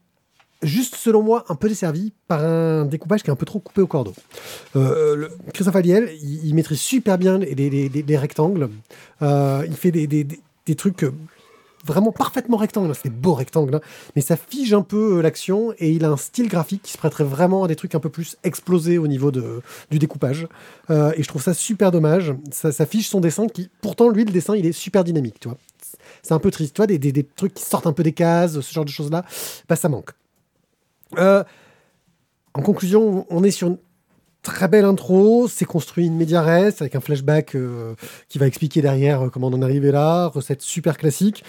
juste, 0.64 0.96
selon 0.96 1.22
moi, 1.24 1.46
un 1.50 1.56
peu 1.56 1.70
desservie 1.70 2.14
par 2.28 2.44
un 2.44 2.86
découpage 2.86 3.22
qui 3.24 3.30
est 3.30 3.34
un 3.34 3.36
peu 3.36 3.46
trop 3.46 3.60
coupé 3.60 3.82
au 3.82 3.88
cordeau. 3.88 4.14
Euh, 4.76 5.16
le- 5.16 5.32
Christophe 5.54 5.76
Aliel, 5.76 6.10
il, 6.22 6.46
il 6.48 6.56
maîtrise 6.56 6.80
super 6.80 7.18
bien 7.18 7.38
les, 7.38 7.54
les- 7.56 7.70
les- 7.90 8.02
les 8.04 8.18
rectangles. 8.18 8.70
Euh, 9.22 9.64
il 9.68 9.76
fait 9.76 9.92
des, 9.92 10.08
des- 10.08 10.24
des- 10.24 10.40
des 10.66 10.76
trucs 10.76 11.04
euh, 11.04 11.14
vraiment 11.88 12.12
parfaitement 12.12 12.58
rectangles. 12.58 12.94
C'est 12.94 13.10
des 13.10 13.16
beaux 13.16 13.34
rectangles, 13.34 13.76
hein. 13.76 13.82
mais 14.16 14.22
ça 14.22 14.36
fige 14.38 14.74
un 14.74 14.82
peu 14.84 15.18
euh, 15.18 15.22
l'action 15.22 15.74
et 15.80 15.92
il 15.92 16.06
a 16.06 16.10
un 16.10 16.18
style 16.18 16.48
graphique 16.50 16.82
qui 16.84 16.92
se 16.92 16.98
prêterait 16.98 17.24
vraiment 17.24 17.64
à 17.64 17.68
des 17.68 17.76
trucs 17.76 17.96
un 17.96 18.00
peu 18.00 18.10
plus 18.10 18.36
explosés 18.44 18.98
au 18.98 19.08
niveau 19.08 19.32
de, 19.32 19.62
du 19.90 19.98
découpage. 20.00 20.48
Euh, 20.90 21.12
et 21.16 21.24
je 21.24 21.28
trouve 21.28 21.42
ça 21.42 21.54
super 21.54 21.92
dommage. 21.92 22.34
Ça, 22.52 22.72
ça 22.72 22.86
fige 22.86 23.08
son 23.10 23.20
dessin 23.22 23.48
qui, 23.48 23.70
pourtant, 23.82 24.10
lui, 24.10 24.26
le 24.26 24.32
dessin, 24.32 24.56
il 24.56 24.66
est 24.66 24.72
super 24.72 25.04
dynamique, 25.04 25.40
tu 25.40 25.48
vois. 25.48 25.58
C'est 26.22 26.34
un 26.34 26.40
peu 26.40 26.52
triste, 26.52 26.76
tu 26.76 26.80
vois, 26.80 26.88
des, 26.88 27.00
des- 27.00 27.12
des 27.12 27.24
trucs 27.24 27.54
qui 27.54 27.64
sortent 27.64 27.88
un 27.88 27.94
peu 27.94 28.04
des 28.04 28.14
cases, 28.14 28.60
ce 28.60 28.74
genre 28.74 28.86
de 28.86 28.90
choses-là, 28.90 29.24
bah, 29.70 29.76
ça 29.76 29.88
manque. 29.90 30.12
Euh, 31.18 31.44
en 32.54 32.62
conclusion, 32.62 33.26
on 33.30 33.44
est 33.44 33.52
sur 33.52 33.68
une 33.68 33.78
très 34.48 34.70
belle 34.70 34.86
intro, 34.86 35.48
c'est 35.50 35.66
construit 35.66 36.08
in 36.08 36.12
media 36.12 36.42
res, 36.42 36.72
avec 36.80 36.96
un 36.96 37.02
flashback 37.02 37.54
euh, 37.54 37.96
qui 38.30 38.38
va 38.38 38.48
expliquer 38.48 38.82
derrière 38.82 39.26
euh, 39.26 39.30
comment 39.30 39.48
on 39.48 39.54
en 39.54 39.62
est 39.62 39.66
arrivé 39.66 39.92
là, 39.92 40.28
recette 40.28 40.62
super 40.62 40.98
classique. 40.98 41.44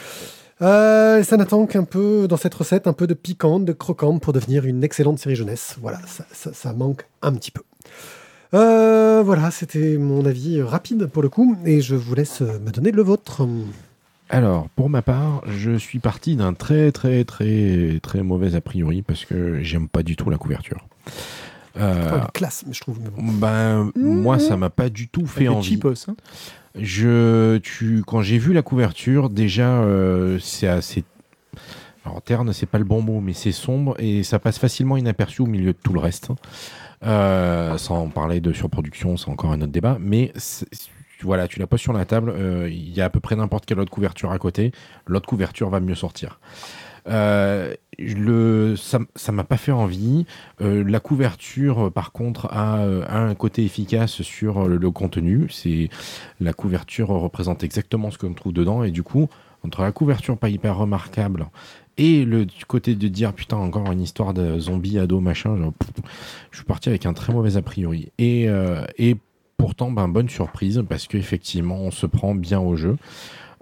Euh, 0.62 1.22
ça 1.22 1.36
n'attend 1.36 1.66
qu'un 1.66 1.84
peu, 1.84 2.26
dans 2.28 2.36
cette 2.36 2.55
recette, 2.55 2.88
un 2.88 2.92
peu 2.92 3.07
de 3.07 3.14
piquante, 3.14 3.64
de 3.64 3.72
croquante 3.72 4.20
pour 4.20 4.32
devenir 4.32 4.64
une 4.64 4.82
excellente 4.82 5.20
série 5.20 5.36
jeunesse. 5.36 5.76
Voilà, 5.80 6.01
ça, 6.32 6.72
manque 6.72 7.07
un 7.22 7.32
petit 7.34 7.53
peu. 7.53 7.62
Euh, 8.55 9.22
voilà, 9.24 9.53
c'était 9.53 9.96
mon 9.96 10.26
avis 10.26 10.61
rapide 10.61 11.07
pour 11.07 11.22
le 11.22 11.28
coup, 11.28 11.57
et 11.64 11.80
je 11.80 11.94
vous 11.94 12.16
laisse 12.16 12.40
me 12.40 12.70
donner 12.72 12.90
le 12.90 13.03
vôtre. 13.03 13.46
Alors, 14.28 14.68
pour 14.70 14.90
ma 14.90 15.03
part, 15.03 15.42
je 15.46 15.78
suis 15.78 16.01
parti 16.01 16.34
d'un 16.34 16.53
très 16.53 16.90
très 16.90 17.24
très 17.24 18.01
très 18.03 18.22
mauvais 18.22 18.57
a 18.57 18.61
priori 18.61 19.03
parce 19.03 19.24
que 19.24 19.62
j'aime 19.62 19.88
pas 19.88 20.03
du 20.03 20.16
tout 20.16 20.28
la 20.30 20.36
couverture. 20.36 20.84
Euh, 21.78 22.18
une 22.18 22.26
classe, 22.32 22.64
mais 22.66 22.72
je 22.72 22.80
trouve. 22.80 22.98
mais 23.02 23.10
bon. 23.10 23.22
ben, 23.32 23.90
moi, 23.96 24.38
ça 24.38 24.56
m'a 24.56 24.70
pas 24.70 24.88
du 24.88 25.08
tout 25.08 25.26
fait 25.26 25.42
Fait 25.42 25.48
envie. 25.48 25.70
cheapos, 25.70 26.08
hein. 26.08 26.16
Je, 26.74 27.58
tu, 27.58 28.02
quand 28.06 28.20
j'ai 28.22 28.38
vu 28.38 28.52
la 28.52 28.62
couverture, 28.62 29.30
déjà, 29.30 29.80
euh, 29.82 30.38
c'est 30.40 30.68
assez. 30.68 31.04
Alors, 32.04 32.22
terne, 32.22 32.52
c'est 32.52 32.66
pas 32.66 32.78
le 32.78 32.84
bon 32.84 33.02
mot, 33.02 33.20
mais 33.20 33.32
c'est 33.32 33.52
sombre 33.52 33.94
et 33.98 34.22
ça 34.22 34.38
passe 34.38 34.58
facilement 34.58 34.96
inaperçu 34.96 35.42
au 35.42 35.46
milieu 35.46 35.72
de 35.72 35.78
tout 35.82 35.92
le 35.92 36.00
reste. 36.00 36.30
Euh, 37.04 37.76
sans 37.78 38.08
parler 38.08 38.40
de 38.40 38.52
surproduction, 38.52 39.16
c'est 39.16 39.28
encore 39.28 39.52
un 39.52 39.60
autre 39.60 39.72
débat. 39.72 39.98
Mais 40.00 40.32
voilà, 41.22 41.48
tu 41.48 41.58
la 41.58 41.66
poses 41.66 41.80
sur 41.80 41.92
la 41.92 42.04
table, 42.04 42.30
euh, 42.34 42.68
il 42.70 42.90
y 42.90 43.00
a 43.00 43.06
à 43.06 43.10
peu 43.10 43.20
près 43.20 43.36
n'importe 43.36 43.66
quelle 43.66 43.80
autre 43.80 43.90
couverture 43.90 44.30
à 44.30 44.38
côté. 44.38 44.72
L'autre 45.06 45.26
couverture 45.28 45.68
va 45.68 45.80
mieux 45.80 45.94
sortir. 45.94 46.40
Euh, 47.09 47.74
le, 47.98 48.76
ça 48.76 49.00
ça 49.14 49.32
m'a 49.32 49.44
pas 49.44 49.56
fait 49.56 49.72
envie. 49.72 50.26
Euh, 50.61 50.84
la 50.84 51.00
couverture, 51.00 51.86
euh, 51.86 51.90
par 51.90 52.12
contre, 52.12 52.46
a, 52.52 52.78
un 53.09 53.34
côté 53.34 53.64
efficace 53.64 54.22
sur 54.22 54.68
le 54.68 54.90
contenu. 54.90 55.48
C'est 55.50 55.88
la 56.40 56.52
couverture 56.52 57.09
représente 57.09 57.64
exactement 57.64 58.11
ce 58.11 58.18
qu'on 58.18 58.34
trouve 58.34 58.52
dedans 58.52 58.84
et 58.84 58.90
du 58.90 59.02
coup, 59.02 59.28
entre 59.64 59.82
la 59.82 59.92
couverture 59.92 60.36
pas 60.38 60.48
hyper 60.48 60.76
remarquable 60.76 61.46
et 61.96 62.24
le 62.24 62.46
côté 62.68 62.94
de 62.94 63.09
dire 63.09 63.32
putain 63.32 63.56
encore 63.56 63.90
une 63.90 64.00
histoire 64.00 64.32
de 64.32 64.61
zombie 64.61 65.00
ado 65.00 65.18
machin, 65.18 65.72
je 66.52 66.56
suis 66.59 66.64
parti 66.64 66.88
avec 66.88 67.06
un 67.06 67.12
très 67.12 67.32
mauvais 67.32 67.56
a 67.56 67.62
priori. 67.62 68.12
Et, 68.18 68.46
et 68.98 69.16
pourtant, 69.56 69.90
ben, 69.90 70.06
bonne 70.06 70.28
surprise 70.28 70.84
parce 70.88 71.09
qu'effectivement, 71.09 71.80
on 71.80 71.90
se 71.90 72.06
prend 72.06 72.36
bien 72.36 72.61
au 72.61 72.76
jeu. 72.76 72.96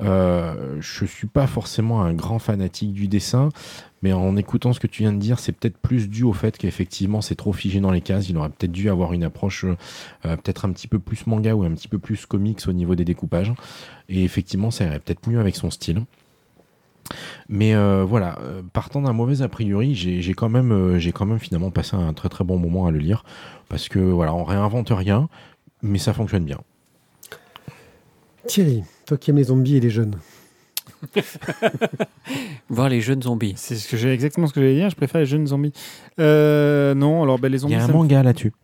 Euh, 0.03 0.77
je 0.81 1.05
suis 1.05 1.27
pas 1.27 1.47
forcément 1.47 2.03
un 2.03 2.13
grand 2.13 2.39
fanatique 2.39 2.93
du 2.93 3.09
dessin, 3.09 3.49
mais 4.03 4.13
en 4.13 4.37
écoutant 4.37 4.73
ce 4.73 4.81
que 4.81 4.87
tu 4.87 5.03
viens 5.03 5.13
de 5.13 5.19
dire, 5.19 5.39
c'est 5.39 5.53
peut-être 5.53 5.79
plus 5.79 6.09
dû 6.09 6.23
au 6.23 6.33
fait 6.33 6.59
qu'effectivement 6.59 7.21
c'est 7.21 7.35
trop 7.35 7.53
figé 7.53 7.81
dans 7.81 7.91
les 7.91 8.01
cases. 8.01 8.29
Il 8.29 8.37
aurait 8.37 8.51
peut-être 8.51 8.73
dû 8.73 8.91
avoir 8.91 9.13
une 9.13 9.25
approche 9.25 9.65
euh, 9.65 10.37
peut-être 10.37 10.65
un 10.65 10.73
petit 10.73 10.89
peu 10.89 10.99
plus 10.99 11.27
manga 11.27 11.55
ou 11.55 11.65
un 11.65 11.71
petit 11.71 11.89
peu 11.89 11.99
plus 11.99 12.27
comics 12.27 12.61
au 12.69 12.73
niveau 12.73 12.95
des 12.95 13.05
découpages. 13.05 13.53
Et 14.09 14.25
effectivement, 14.25 14.71
ça 14.71 14.85
irait 14.85 15.01
peut-être 15.01 15.29
mieux 15.29 15.41
avec 15.41 15.57
son 15.57 15.71
style. 15.71 16.03
Mais 17.49 17.75
euh, 17.75 18.05
voilà, 18.05 18.37
partant 18.73 19.01
d'un 19.01 19.13
mauvais 19.13 19.41
a 19.41 19.49
priori, 19.49 19.95
j'ai 19.95 20.35
quand 20.35 20.49
même, 20.49 20.99
j'ai 20.99 21.13
quand 21.13 21.25
même 21.25 21.39
finalement 21.39 21.71
passé 21.71 21.95
un 21.95 22.13
très 22.13 22.29
très 22.29 22.43
bon 22.43 22.59
moment 22.59 22.87
à 22.87 22.91
le 22.91 22.99
lire 22.99 23.25
parce 23.69 23.89
que 23.89 24.01
voilà, 24.01 24.35
on 24.35 24.43
réinvente 24.43 24.91
rien, 24.91 25.29
mais 25.83 25.99
ça 25.99 26.13
fonctionne 26.13 26.45
bien. 26.45 26.59
Thierry, 28.47 28.83
toi 29.07 29.17
qui 29.17 29.31
aimes 29.31 29.37
les 29.39 29.45
zombies 29.45 29.77
et 29.77 29.81
les 29.81 29.91
jeunes. 29.91 30.17
Voir 32.69 32.89
les 32.89 33.01
jeunes 33.01 33.23
zombies. 33.23 33.55
C'est 33.57 33.77
ce 33.77 33.89
que 33.89 33.97
j'ai 33.97 34.13
exactement 34.13 34.47
ce 34.47 34.53
que 34.53 34.61
j'allais 34.61 34.75
dire. 34.75 34.91
Je 34.91 34.97
préfère 34.97 35.21
les 35.21 35.27
jeunes 35.27 35.47
zombies. 35.47 35.73
Euh, 36.19 36.95
non, 36.95 37.23
alors 37.23 37.39
ben, 37.39 37.49
les 37.51 37.59
Il 37.59 37.61
zombies. 37.61 37.75
y 37.75 37.77
a 37.77 37.83
un 37.83 37.87
ça 37.87 37.93
me- 37.93 37.97
manga 37.99 38.23
là-dessus. 38.23 38.53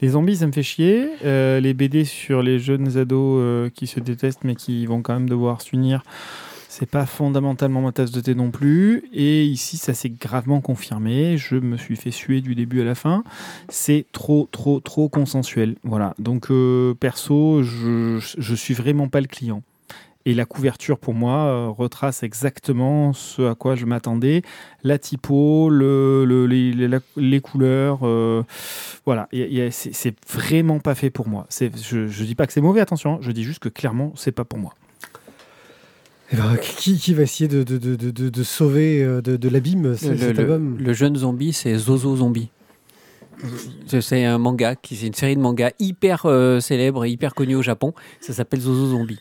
Les 0.00 0.08
zombies, 0.10 0.36
ça 0.36 0.46
me 0.46 0.52
fait 0.52 0.62
chier. 0.62 1.08
Euh, 1.24 1.60
les 1.60 1.72
BD 1.72 2.04
sur 2.04 2.42
les 2.42 2.58
jeunes 2.58 2.98
ados 2.98 3.38
euh, 3.40 3.70
qui 3.70 3.86
se 3.86 4.00
détestent 4.00 4.44
mais 4.44 4.54
qui 4.54 4.84
vont 4.84 5.00
quand 5.00 5.14
même 5.14 5.28
devoir 5.30 5.62
s'unir, 5.62 6.02
c'est 6.76 6.90
pas 6.90 7.06
fondamentalement 7.06 7.80
ma 7.82 7.92
tasse 7.92 8.10
de 8.10 8.20
thé 8.20 8.34
non 8.34 8.50
plus. 8.50 9.04
Et 9.12 9.44
ici, 9.44 9.76
ça 9.76 9.94
s'est 9.94 10.10
gravement 10.10 10.60
confirmé. 10.60 11.36
Je 11.38 11.54
me 11.54 11.76
suis 11.76 11.94
fait 11.94 12.10
suer 12.10 12.40
du 12.40 12.56
début 12.56 12.80
à 12.80 12.84
la 12.84 12.96
fin. 12.96 13.22
C'est 13.68 14.06
trop, 14.10 14.48
trop, 14.50 14.80
trop 14.80 15.08
consensuel. 15.08 15.76
Voilà. 15.84 16.14
Donc, 16.18 16.50
euh, 16.50 16.92
perso, 16.94 17.62
je, 17.62 18.18
je 18.38 18.54
suis 18.56 18.74
vraiment 18.74 19.06
pas 19.06 19.20
le 19.20 19.28
client. 19.28 19.62
Et 20.26 20.34
la 20.34 20.46
couverture, 20.46 20.98
pour 20.98 21.14
moi, 21.14 21.36
euh, 21.44 21.68
retrace 21.68 22.24
exactement 22.24 23.12
ce 23.12 23.42
à 23.42 23.54
quoi 23.54 23.76
je 23.76 23.84
m'attendais. 23.86 24.42
La 24.82 24.98
typo, 24.98 25.68
le, 25.70 26.24
le- 26.24 26.46
les, 26.46 26.72
les- 26.72 26.98
les 27.16 27.40
couleurs. 27.40 28.00
euh, 28.02 28.42
voilà, 29.06 29.28
c'est 29.70 30.16
vraiment 30.28 30.80
pas 30.80 30.96
fait 30.96 31.10
pour 31.10 31.28
moi. 31.28 31.46
Je, 31.50 32.08
je 32.08 32.24
dis 32.24 32.34
pas 32.34 32.46
que 32.48 32.52
c'est 32.52 32.60
mauvais, 32.62 32.80
attention. 32.80 33.18
Je 33.20 33.30
dis 33.30 33.44
juste 33.44 33.60
que 33.60 33.68
clairement, 33.68 34.12
c'est 34.16 34.32
pas 34.32 34.44
pour 34.44 34.58
moi. 34.58 34.74
Eh 36.32 36.36
ben, 36.36 36.56
qui, 36.56 36.98
qui 36.98 37.14
va 37.14 37.22
essayer 37.22 37.48
de, 37.48 37.62
de, 37.62 37.76
de, 37.78 38.10
de, 38.28 38.42
sauver 38.42 39.02
euh, 39.02 39.20
de, 39.20 39.36
de 39.36 39.48
l'abîme 39.48 39.94
ce- 39.96 40.16
cet 40.16 40.36
le- 40.36 40.40
album? 40.40 40.78
le 40.78 40.92
jeune 40.92 41.16
zombie, 41.16 41.52
c'est 41.52 41.76
Zozo 41.76 42.16
Zombie. 42.16 42.50
C'est- 43.86 44.24
un 44.24 44.38
manga, 44.38 44.74
c'est 44.84 45.06
une 45.06 45.12
série 45.12 45.36
de 45.36 45.40
mangas 45.40 45.72
hyper 45.78 46.22
euh, 46.24 46.60
célèbre 46.60 47.04
et 47.04 47.10
hyper 47.10 47.34
connue 47.34 47.56
au 47.56 47.62
Japon. 47.62 47.92
Ça 48.20 48.32
s'appelle 48.32 48.60
Zozo 48.60 48.86
Zombie. 48.92 49.18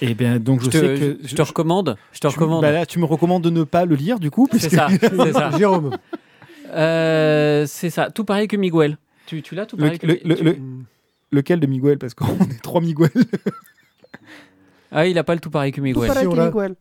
Et 0.00 0.14
bien, 0.14 0.38
donc 0.38 0.60
je, 0.60 0.66
Je 0.66 0.70
te, 0.70 0.76
sais 0.78 0.94
que. 0.94 1.18
je 1.24 1.34
te 1.34 1.42
recommande. 1.42 1.96
Je 2.12 2.20
te 2.20 2.26
tu- 2.26 2.34
recommande. 2.34 2.62
bah 2.62 2.70
là, 2.72 2.86
tu 2.86 2.98
me 2.98 3.04
recommandes 3.04 3.44
de 3.44 3.50
ne 3.50 3.64
pas 3.64 3.84
le 3.84 3.94
lire, 3.94 4.18
du 4.18 4.30
coup, 4.30 4.48
c'est 4.52 4.70
ça, 4.70 4.88
c'est 5.00 5.32
ça. 5.32 5.50
Jérôme. 5.58 5.90
Euh, 6.72 7.64
c'est 7.68 7.90
ça. 7.90 8.10
Tout 8.10 8.24
pareil 8.24 8.48
que 8.48 8.56
Miguel. 8.56 8.96
Tu, 9.26 9.42
tu 9.42 9.54
l'as 9.54 9.66
tout 9.66 9.76
Le- 9.76 9.82
pareil 9.84 9.98
que 9.98 10.06
le- 10.06 10.18
le- 10.24 10.34
tu- 10.36 10.44
le- 10.44 10.56
lequel 11.32 11.60
de 11.60 11.66
Miguel? 11.66 11.98
Parce 11.98 12.14
qu'on 12.14 12.26
est 12.50 12.62
trois 12.62 12.80
Miguel. 12.80 13.10
Ah, 14.92 15.06
il 15.06 15.18
a 15.18 15.24
pas 15.24 15.34
le 15.34 15.40
tout 15.40 15.50
pareil 15.50 15.72
que 15.72 15.76
Tout 15.76 15.82
Miguel. 15.82 16.06
pareil 16.08 16.26
on 16.26 16.34
que. 16.34 16.40
Miguel. 16.40 16.74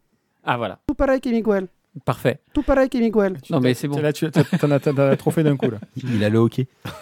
Ah 0.44 0.58
voilà, 0.58 0.80
Tout 0.88 0.94
pareil 0.94 1.20
que 1.22 1.30
Miguel. 1.30 1.68
parfait. 2.06 2.40
Tout 2.54 2.62
pareil 2.64 2.90
que 2.90 2.98
Miguel. 2.98 3.38
Non 3.50 3.60
mais 3.60 3.74
c'est 3.74 3.88
bon. 3.88 4.00
Là, 4.00 4.14
tu 4.14 4.30
t'en 4.30 4.72
as, 4.72 5.16
trop 5.18 5.32
fait 5.32 5.44
d'un 5.44 5.58
coup, 5.58 5.70
là. 5.70 5.80
Il 6.04 6.24
a 6.24 6.30
le 6.30 6.38
hockey. 6.40 6.68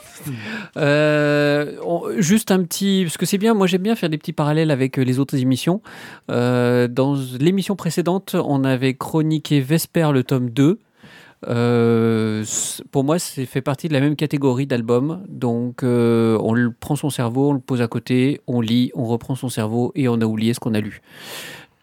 Euh, 0.78 1.76
on- 1.86 2.04
juste 2.20 2.52
un 2.52 2.64
petit, 2.64 3.02
parce 3.04 3.18
que 3.18 3.26
c'est 3.26 3.38
bien, 3.38 3.54
moi 3.54 3.68
j'aime 3.68 3.82
bien 3.82 3.96
faire 3.96 4.10
des 4.10 4.18
petits 4.18 4.34
parallèles 4.34 4.72
avec 4.72 4.98
euh, 4.98 5.04
les 5.04 5.20
autres 5.20 5.36
émissions. 5.36 5.82
Euh, 6.32 6.88
dans 6.88 7.16
l'émission 7.40 7.76
précédente, 7.76 8.36
on 8.36 8.64
avait 8.64 8.94
chroniqué 8.94 9.60
Vesper, 9.60 10.10
le 10.14 10.24
tome 10.24 10.50
2. 10.50 10.80
Euh, 11.48 12.44
pour 12.92 13.04
moi, 13.04 13.20
c'est 13.20 13.46
fait 13.46 13.62
partie 13.62 13.88
de 13.88 13.94
la 13.94 14.00
même 14.00 14.16
catégorie 14.16 14.68
d'albums. 14.68 15.24
Donc, 15.28 15.84
euh, 15.84 16.38
on 16.42 16.54
le 16.54 16.72
prend 16.72 16.96
son 16.96 17.10
cerveau, 17.10 17.50
on 17.50 17.54
le 17.54 17.60
pose 17.60 17.82
à 17.82 17.88
côté, 17.88 18.42
on 18.48 18.62
lit, 18.62 18.92
on 18.96 19.06
reprend 19.06 19.36
son 19.36 19.50
cerveau 19.50 19.92
et 19.96 20.08
on 20.08 20.16
a 20.22 20.26
oublié 20.26 20.54
ce 20.54 20.60
qu'on 20.60 20.74
a 20.74 20.80
lu. 20.80 21.02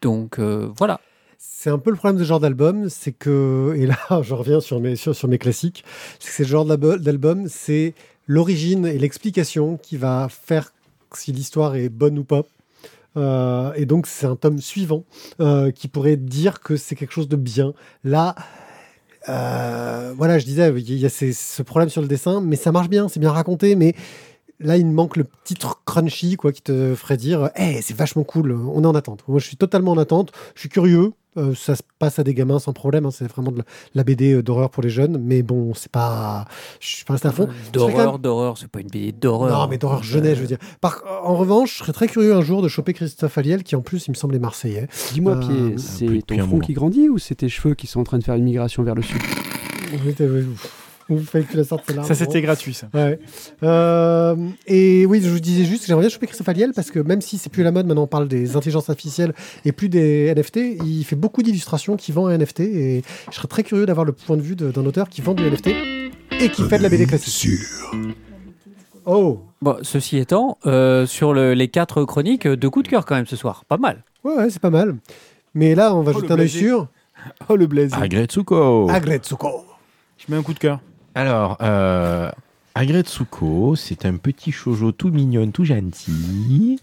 Donc, 0.03 0.39
euh, 0.39 0.69
voilà. 0.77 1.01
C'est 1.39 1.71
un 1.71 1.79
peu 1.79 1.91
le 1.91 1.97
problème 1.97 2.19
de 2.19 2.25
ce 2.25 2.29
genre 2.29 2.41
d'album, 2.41 2.89
c'est 2.89 3.13
que, 3.13 3.75
et 3.77 3.87
là 3.87 3.97
je 4.23 4.35
reviens 4.35 4.61
sur 4.61 4.81
mes, 4.81 4.97
sur, 4.97 5.29
mes 5.29 5.39
classiques, 5.39 5.85
c'est 6.19 6.29
que 6.29 6.45
ce 6.45 6.51
genre 6.51 6.65
d'albo- 6.65 6.99
d'album, 6.99 7.47
c'est 7.49 7.95
l'origine 8.27 8.87
et 8.87 8.99
l'explication 8.99 9.77
qui 9.77 9.97
va 9.97 10.29
faire 10.31 10.73
si 11.13 11.33
l'histoire 11.33 11.77
est 11.77 11.89
bonne 11.89 12.19
ou 12.19 12.25
pas. 12.25 12.43
Et 13.77 13.87
donc 13.87 14.07
c'est 14.07 14.27
un 14.27 14.37
tome 14.37 14.61
suivant 14.61 15.05
qui 15.75 15.89
pourrait 15.89 16.17
dire 16.17 16.61
que 16.61 16.77
c'est 16.77 16.95
quelque 16.95 17.13
chose 17.13 17.29
de 17.29 17.37
bien. 17.37 17.75
Là, 18.05 18.37
euh, 19.29 20.14
voilà, 20.16 20.39
je 20.39 20.45
disais, 20.45 20.73
il 20.77 20.99
y 20.99 21.07
a 21.07 21.11
ce 21.11 21.62
problème 21.62 21.89
sur 21.89 22.03
le 22.03 22.09
dessin, 22.09 22.41
mais 22.41 22.57
ça 22.57 22.73
marche 22.73 22.89
bien, 22.89 23.09
c'est 23.09 23.21
bien 23.21 23.33
raconté, 23.33 23.75
mais 23.75 23.95
là, 24.61 24.77
il 24.77 24.87
manque 24.87 25.16
le 25.16 25.25
petit 25.25 25.57
crunchy 25.85 26.37
quoi, 26.37 26.53
qui 26.53 26.62
te 26.62 26.95
ferait 26.95 27.16
dire 27.16 27.51
hey, 27.55 27.83
c'est 27.83 27.97
vachement 27.97 28.25
cool, 28.25 28.53
on 28.53 28.83
est 28.83 28.87
en 28.87 28.95
attente. 28.95 29.25
Moi, 29.29 29.39
je 29.41 29.47
suis 29.47 29.57
totalement 29.57 29.93
en 29.93 29.99
attente, 29.99 30.33
je 30.55 30.61
suis 30.61 30.68
curieux. 30.68 31.12
Euh, 31.37 31.55
ça 31.55 31.76
se 31.76 31.83
passe 31.99 32.18
à 32.18 32.24
des 32.24 32.35
gamins 32.35 32.59
sans 32.59 32.72
problème, 32.72 33.07
hein, 33.07 33.11
c'est 33.12 33.26
vraiment 33.26 33.53
de 33.53 33.59
la, 33.59 33.64
la 33.95 34.05
BD 34.05 34.33
euh, 34.35 34.43
d'horreur 34.43 34.70
pour 34.70 34.83
les 34.83 34.91
jeunes, 34.91 35.18
mais 35.22 35.43
bon, 35.43 35.72
c'est 35.74 35.91
pas. 35.91 36.47
Je 36.81 36.87
suis 36.89 37.05
pas 37.05 37.12
resté 37.14 37.28
à 37.28 37.33
fond. 37.33 37.47
Quand 37.47 37.72
D'horreur, 37.72 38.12
même- 38.12 38.20
d'horreur, 38.22 38.59
c'est 38.59 38.68
pas 38.68 38.81
une 38.81 38.89
BD 38.89 39.12
d'horreur. 39.12 39.59
Non, 39.61 39.68
mais 39.68 39.78
d'horreur 39.78 40.03
jeunesse, 40.03 40.37
je 40.37 40.41
veux 40.43 40.47
dire. 40.49 40.59
Par, 40.81 41.03
en 41.22 41.37
revanche, 41.37 41.74
je 41.74 41.78
serais 41.78 41.93
très 41.93 42.09
curieux 42.09 42.35
un 42.35 42.43
jour 42.43 42.62
de 42.62 42.68
choper 42.68 42.93
Christophe 42.95 43.39
Aliel, 43.39 43.62
qui 43.62 43.76
en 43.76 43.81
plus, 43.83 44.07
il 44.07 44.11
me 44.11 44.16
semblait 44.16 44.39
marseillais. 44.39 44.89
Dis-moi, 45.12 45.37
Euh, 45.51 45.76
c'est 45.78 46.07
ton 46.26 46.39
front 46.47 46.59
qui 46.59 46.72
grandit 46.72 47.09
ou 47.09 47.18
c'est 47.18 47.35
tes 47.37 47.49
cheveux 47.49 47.74
qui 47.74 47.87
sont 47.87 48.01
en 48.01 48.05
train 48.05 48.18
de 48.18 48.24
faire 48.24 48.35
une 48.35 48.45
migration 48.45 48.83
vers 48.83 48.95
le 48.95 49.03
sud? 49.03 49.18
Vous 51.11 51.25
fallait 51.25 51.45
que 51.45 51.51
tu 51.51 51.57
la 51.57 51.65
sortes, 51.65 51.83
celle-là. 51.87 52.05
Ça, 52.05 52.15
c'était 52.15 52.41
gratuit, 52.41 52.73
ça. 52.73 52.89
Ouais. 52.95 53.19
Euh, 53.65 54.37
et 54.67 55.05
oui, 55.07 55.21
je 55.23 55.29
vous 55.29 55.41
disais 55.41 55.65
juste 55.65 55.83
que 55.83 55.87
j'aimerais 55.89 56.05
bien 56.05 56.09
choper 56.09 56.27
Christophe 56.27 56.49
Aliel 56.49 56.73
parce 56.75 56.91
que 56.91 57.01
même 57.01 57.21
si 57.21 57.37
c'est 57.37 57.51
plus 57.51 57.63
la 57.65 57.73
mode, 57.73 57.87
maintenant 57.87 58.05
on 58.05 58.07
parle 58.07 58.29
des 58.29 58.55
intelligences 58.57 58.89
artificielles 58.89 59.35
et 59.65 59.73
plus 59.73 59.89
des 59.89 60.33
NFT, 60.35 60.79
il 60.85 61.03
fait 61.05 61.17
beaucoup 61.17 61.43
d'illustrations 61.43 61.97
qui 61.97 62.13
vend 62.13 62.29
un 62.29 62.39
NFT 62.39 62.61
et 62.61 63.03
je 63.31 63.35
serais 63.37 63.49
très 63.49 63.63
curieux 63.65 63.87
d'avoir 63.87 64.05
le 64.07 64.13
point 64.13 64.37
de 64.37 64.43
vue 64.43 64.55
d'un 64.57 64.87
auteur 64.87 65.09
qui 65.09 65.21
vend 65.21 65.35
du 65.35 65.43
NFT 65.45 65.69
et 66.41 66.49
qui 66.49 66.63
fait 66.63 66.79
de 66.79 66.83
la 66.85 66.89
BD 66.89 67.07
classique. 67.07 67.51
Oh, 69.05 69.41
Bon, 69.63 69.77
ceci 69.83 70.17
étant, 70.19 70.57
euh, 70.67 71.05
sur 71.07 71.35
le- 71.35 71.53
les 71.55 71.69
quatre 71.69 72.05
chroniques, 72.05 72.47
euh, 72.47 72.57
deux 72.57 72.71
coups 72.71 72.85
de 72.87 72.91
cœur 72.91 73.05
quand 73.05 73.15
même 73.15 73.27
ce 73.27 73.37
soir. 73.37 73.65
Pas 73.69 73.77
mal. 73.77 74.03
ouais, 74.25 74.35
ouais, 74.35 74.51
c'est 74.51 74.61
pas 74.63 74.71
mal. 74.71 74.97
Mais 75.55 75.75
là, 75.75 75.95
on 75.95 76.03
va 76.03 76.13
Oh, 76.15 76.21
jeter 76.21 76.29
le 76.29 76.35
un 76.35 76.39
œil 76.39 76.49
sur 76.49 76.87
Oh, 77.51 77.57
le 77.57 77.67
blaze. 77.67 77.93
Agretsuko. 77.93 78.89
Agretsuko. 78.89 79.65
Je 80.17 80.33
mets 80.33 80.39
un 80.39 80.43
coup 80.43 80.55
de 80.55 80.59
cœur. 80.59 80.81
Alors, 81.15 81.57
euh, 81.61 82.31
Agretsuko, 82.75 83.75
c'est 83.77 84.05
un 84.07 84.17
petit 84.17 84.53
shoujo 84.53 84.93
tout 84.93 85.11
mignon, 85.11 85.51
tout 85.51 85.65
gentil. 85.65 86.79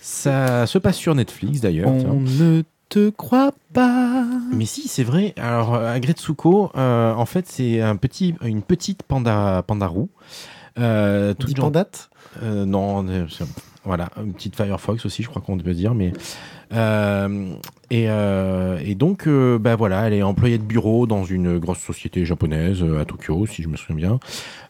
Ça 0.00 0.66
se 0.66 0.78
passe 0.78 0.96
sur 0.96 1.14
Netflix 1.14 1.60
d'ailleurs. 1.60 1.88
On 1.88 2.20
ne 2.20 2.62
te 2.88 3.08
croit 3.10 3.52
pas. 3.72 4.24
Mais 4.52 4.66
si, 4.66 4.86
c'est 4.88 5.02
vrai. 5.04 5.34
Alors, 5.38 5.74
Agretsuko, 5.74 6.70
euh, 6.76 7.14
en 7.14 7.26
fait, 7.26 7.46
c'est 7.48 7.80
un 7.80 7.96
petit, 7.96 8.34
une 8.42 8.62
petite 8.62 9.02
panda, 9.02 9.62
pandarou. 9.66 10.08
Euh, 10.78 11.32
toute 11.34 11.48
Dit 11.50 11.54
gen- 11.56 11.62
Pandate. 11.64 12.10
Euh, 12.42 12.64
non, 12.66 13.04
c'est- 13.30 13.44
voilà, 13.84 14.08
une 14.24 14.32
petite 14.32 14.56
Firefox 14.56 15.04
aussi, 15.04 15.22
je 15.22 15.28
crois 15.28 15.42
qu'on 15.42 15.58
peut 15.58 15.74
dire, 15.74 15.94
mais 15.94 16.12
euh, 16.72 17.54
et, 17.90 18.06
euh, 18.08 18.78
et 18.84 18.94
donc, 18.94 19.26
euh, 19.26 19.58
bah 19.58 19.76
voilà, 19.76 20.06
elle 20.06 20.14
est 20.14 20.22
employée 20.22 20.58
de 20.58 20.64
bureau 20.64 21.06
dans 21.06 21.24
une 21.24 21.58
grosse 21.58 21.78
société 21.78 22.24
japonaise 22.24 22.84
à 22.98 23.04
Tokyo, 23.04 23.46
si 23.46 23.62
je 23.62 23.68
me 23.68 23.76
souviens 23.76 23.96
bien. 23.96 24.20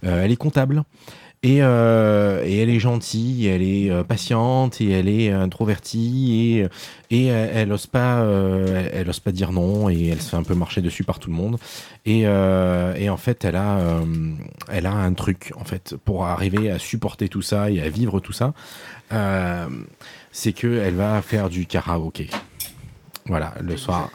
Elle 0.03 0.33
est 0.33 0.37
comptable. 0.37 0.83
Et, 1.43 1.59
et 1.59 1.61
elle 1.61 2.71
est 2.71 2.79
gentille, 2.79 3.47
elle 3.49 3.61
est 3.61 4.03
patiente 4.05 4.81
et 4.81 4.89
elle 4.93 5.11
est 5.11 5.31
introvertie 5.31 6.57
et, 6.57 6.69
et 7.11 7.27
elle 7.27 7.71
ose 7.71 7.87
pas, 7.87 8.25
elle, 8.95 9.11
pas 9.23 9.31
dire 9.31 9.53
non 9.53 9.91
et 9.91 10.07
elle 10.07 10.23
se 10.23 10.31
fait 10.31 10.39
un 10.39 10.43
peu 10.43 10.55
marcher 10.55 10.81
dessus 10.81 11.05
par 11.05 11.19
tout 11.19 11.29
le 11.29 11.37
monde. 11.37 11.59
Et, 12.07 12.21
et 12.21 13.11
en 13.11 13.17
fait, 13.19 13.45
elle 13.45 13.57
a, 13.57 13.79
elle 14.71 14.87
a 14.87 14.95
un 14.95 15.13
truc 15.13 15.53
en 15.61 15.65
fait 15.65 15.97
pour 16.03 16.25
arriver 16.25 16.71
à 16.71 16.79
supporter 16.79 17.29
tout 17.29 17.43
ça 17.43 17.71
et 17.71 17.83
à 17.83 17.91
vivre 17.91 18.21
tout 18.21 18.33
ça. 18.33 18.55
Euh, 19.13 19.67
c'est 20.33 20.53
que 20.53 20.67
elle 20.79 20.95
va 20.95 21.21
faire 21.23 21.49
du 21.49 21.67
karaoké. 21.67 22.29
Voilà, 23.27 23.55
le 23.61 23.77
soir. 23.77 24.11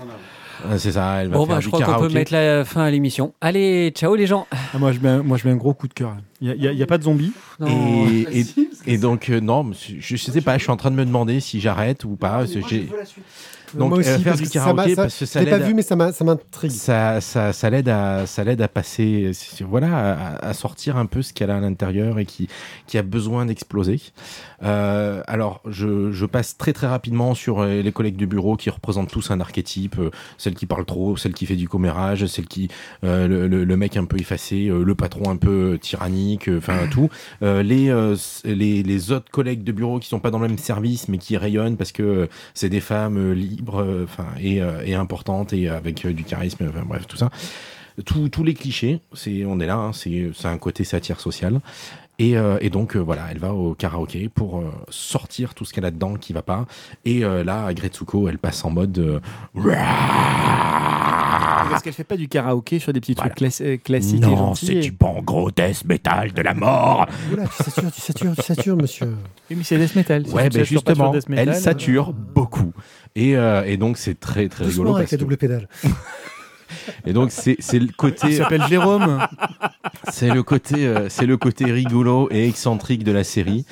Euh, 0.65 0.77
C'est 0.77 0.91
ça, 0.91 1.21
elle 1.21 1.29
va 1.29 1.37
Bon, 1.37 1.45
faire 1.45 1.55
bah, 1.55 1.59
du 1.59 1.65
je 1.65 1.69
crois 1.69 1.81
qu'on 1.85 2.01
peut 2.01 2.09
mettre 2.13 2.33
la 2.33 2.65
fin 2.65 2.83
à 2.83 2.91
l'émission. 2.91 3.33
Allez, 3.39 3.91
ciao 3.95 4.13
les 4.15 4.27
gens. 4.27 4.45
Ah, 4.51 4.77
moi, 4.77 4.91
je 4.91 4.99
mets 4.99 5.07
un, 5.09 5.23
moi, 5.23 5.37
je 5.37 5.47
mets 5.47 5.53
un 5.53 5.57
gros 5.57 5.73
coup 5.73 5.87
de 5.87 5.93
cœur. 5.93 6.17
Il 6.41 6.53
n'y 6.53 6.67
a, 6.67 6.73
y 6.73 6.83
a 6.83 6.85
pas 6.85 6.97
de 6.97 7.03
zombies. 7.03 7.31
Non. 7.61 7.67
Et, 8.09 8.27
et, 8.41 8.45
et 8.85 8.97
donc, 8.97 9.29
euh, 9.29 9.39
non, 9.39 9.71
je 9.99 10.15
sais 10.17 10.41
pas, 10.41 10.57
je 10.57 10.63
suis 10.63 10.71
en 10.71 10.75
train 10.77 10.91
de 10.91 10.97
me 10.97 11.05
demander 11.05 11.39
si 11.39 11.61
j'arrête 11.61 12.03
ou 12.03 12.17
pas. 12.17 12.39
parce 12.39 12.51
que 12.53 12.59
j'ai- 12.67 12.89
Donc, 13.75 13.89
Moi 13.89 13.99
aussi, 13.99 14.09
faire 14.09 14.23
parce 14.23 14.41
du 14.41 14.49
karaoké 14.49 14.95
ça- 14.95 15.01
parce 15.03 15.17
que 15.19 15.25
ça 15.25 15.39
pas 15.39 15.45
l'aide 15.45 15.53
à- 15.61 15.65
vu, 15.67 15.73
mais 15.73 15.81
ça 15.81 15.95
m'intrigue. 15.95 16.71
ça, 16.71 17.21
ça, 17.21 17.53
ça 17.53 17.69
l'aide 17.69 17.89
à, 17.89 18.25
ça 18.25 18.43
l'aide 18.43 18.61
à 18.61 18.67
passer, 18.67 19.31
voilà, 19.67 20.13
à, 20.39 20.47
à 20.49 20.53
sortir 20.53 20.97
un 20.97 21.05
peu 21.05 21.21
ce 21.21 21.33
qu'elle 21.33 21.51
a 21.51 21.57
à 21.57 21.59
l'intérieur 21.61 22.19
et 22.19 22.25
qui, 22.25 22.47
qui 22.87 22.97
a 22.97 23.01
besoin 23.03 23.45
d'exploser. 23.45 23.99
Euh, 24.63 25.21
alors, 25.27 25.61
je, 25.69 26.11
je 26.11 26.25
passe 26.25 26.57
très 26.57 26.73
très 26.73 26.87
rapidement 26.87 27.33
sur 27.35 27.59
euh, 27.61 27.81
les 27.81 27.91
collègues 27.91 28.17
de 28.17 28.25
bureau 28.25 28.55
qui 28.57 28.69
représentent 28.69 29.09
tous 29.11 29.31
un 29.31 29.39
archétype, 29.39 29.97
euh, 29.99 30.09
celle 30.37 30.55
qui 30.55 30.65
parle 30.65 30.85
trop, 30.85 31.15
celle 31.17 31.33
qui 31.33 31.45
fait 31.45 31.55
du 31.55 31.67
commérage, 31.69 32.25
celle 32.25 32.47
qui, 32.47 32.69
euh, 33.03 33.27
le, 33.27 33.47
le, 33.47 33.63
le 33.63 33.77
mec 33.77 33.95
un 33.97 34.05
peu 34.05 34.17
effacé, 34.19 34.69
le 34.69 34.95
patron 34.95 35.29
un 35.29 35.37
peu 35.37 35.77
tyrannique, 35.81 36.49
enfin 36.57 36.87
tout. 36.91 37.09
Les, 37.41 37.93
les, 38.43 38.83
les 38.83 39.11
autres 39.11 39.29
collègues 39.31 39.63
de 39.63 39.71
bureau 39.71 39.99
qui 39.99 40.07
sont 40.09 40.19
pas 40.19 40.31
dans 40.31 40.39
le 40.39 40.47
même 40.47 40.57
service 40.57 41.07
mais 41.07 41.17
qui 41.17 41.37
rayonnent 41.37 41.77
parce 41.77 41.91
que 41.91 42.27
c'est 42.53 42.69
des 42.69 42.79
femmes 42.79 43.33
euh, 43.67 44.05
euh, 44.19 44.23
et, 44.39 44.61
euh, 44.61 44.81
et 44.85 44.95
avec 45.67 46.05
euh, 46.05 46.13
du 46.13 46.23
charisme, 46.23 46.71
bref 46.85 47.07
tout 47.07 47.17
ça. 47.17 47.29
Tous 48.05 48.43
les 48.43 48.53
clichés, 48.53 49.01
c'est 49.13 49.43
on 49.45 49.59
est 49.59 49.65
là, 49.65 49.75
hein, 49.75 49.91
c'est 49.93 50.45
un 50.45 50.57
côté 50.57 50.85
satire 50.85 51.19
sociale. 51.19 51.59
Et, 52.17 52.35
donc 52.69 52.95
voilà, 52.95 53.27
elle 53.31 53.39
va 53.39 53.53
au 53.53 53.73
karaoké 53.75 54.29
pour 54.29 54.63
sortir 54.89 55.53
tout 55.53 55.65
ce 55.65 55.73
qu'elle 55.73 55.85
a 55.85 55.91
dedans 55.91 56.15
qui 56.15 56.31
va 56.31 56.41
pas. 56.41 56.65
Et 57.03 57.19
là, 57.19 57.73
Gretsuko, 57.73 58.29
elle 58.29 58.37
passe 58.37 58.63
en 58.63 58.69
mode. 58.69 59.21
Euh, 61.65 61.69
Parce 61.69 61.83
qu'elle 61.83 61.93
fait 61.93 62.03
pas 62.03 62.17
du 62.17 62.27
karaoké 62.27 62.79
sur 62.79 62.93
des 62.93 62.99
petits 62.99 63.15
trucs 63.15 63.33
euh, 63.61 63.77
classiques 63.77 64.21
non, 64.21 64.55
c'est 64.55 64.75
et- 64.75 64.79
du 64.79 64.91
bon 64.91 65.21
gros 65.21 65.51
death 65.51 65.83
metal 65.85 66.31
de 66.33 66.41
la 66.41 66.53
mort. 66.53 67.07
Oula, 67.33 67.43
tu 67.47 67.63
satures, 67.63 67.91
tu 67.91 68.01
satures, 68.01 68.35
tu 68.35 68.41
satures, 68.41 68.75
monsieur. 68.77 69.15
Oui, 69.49 69.55
mais 69.57 69.63
c'est 69.63 69.77
death 69.77 69.95
metal. 69.95 70.25
Si 70.27 70.33
Ouais, 70.33 70.43
ben 70.49 70.65
sur 70.65 70.65
justement, 70.65 71.11
metal, 71.13 71.23
elle 71.37 71.49
euh, 71.49 71.53
sature 71.53 72.13
beaucoup. 72.13 72.73
Et, 73.15 73.35
euh, 73.37 73.63
et 73.65 73.77
donc 73.77 73.97
c'est 73.97 74.19
très 74.19 74.47
très 74.49 74.65
Doucement 74.65 74.83
rigolo. 74.83 74.95
avec 74.97 75.05
parce 75.05 75.11
la 75.13 75.17
que- 75.17 75.23
double 75.23 75.37
pédale. 75.37 75.67
Et 77.05 77.13
donc 77.13 77.31
c'est 77.31 77.57
le 77.73 77.85
Il 77.85 77.91
côté 77.93 78.31
s'appelle 78.33 78.61
Jérôme. 78.69 79.25
c'est 80.11 80.29
le 80.29 80.43
côté 80.43 80.85
euh, 80.85 81.09
c'est 81.09 81.25
le 81.25 81.35
côté 81.35 81.65
rigolo 81.65 82.27
et 82.31 82.47
excentrique 82.47 83.03
de 83.03 83.11
la 83.11 83.23
série 83.23 83.65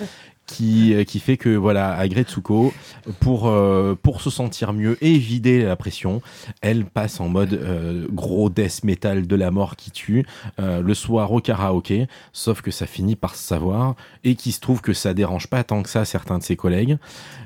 qui 0.48 0.93
euh, 0.93 1.04
qui 1.04 1.20
fait 1.20 1.38
que 1.38 1.56
voilà 1.56 1.93
Agretsuko 1.93 2.74
pour 3.20 3.48
euh, 3.48 3.95
pour 4.02 4.22
se 4.22 4.30
sentir 4.30 4.74
mieux 4.74 4.98
et 5.02 5.18
vider 5.18 5.64
la 5.64 5.76
pression 5.76 6.22
elle 6.62 6.86
passe 6.86 7.20
en 7.20 7.28
mode 7.28 7.54
euh, 7.54 8.08
gros 8.10 8.50
death 8.50 8.84
metal 8.84 9.28
de 9.28 9.36
la 9.36 9.52
mort 9.52 9.76
qui 9.76 9.91
tue 9.91 10.26
le 10.58 10.93
soir 10.93 11.32
au 11.34 11.41
karaoké 11.41 12.08
sauf 12.32 12.62
que 12.62 12.72
ça 12.72 12.86
finit 12.86 13.18
par 13.18 13.36
se 13.36 13.43
savoir 13.43 13.95
et 14.24 14.36
qu'il 14.36 14.54
se 14.54 14.62
trouve 14.62 14.82
que 14.82 14.93
ça 14.93 15.14
dérange 15.14 15.48
pas 15.48 15.64
tant 15.64 15.84
que 15.84 15.89
ça 15.89 16.06
certains 16.06 16.38
de 16.38 16.43
ses 16.43 16.56
collègues. 16.56 16.98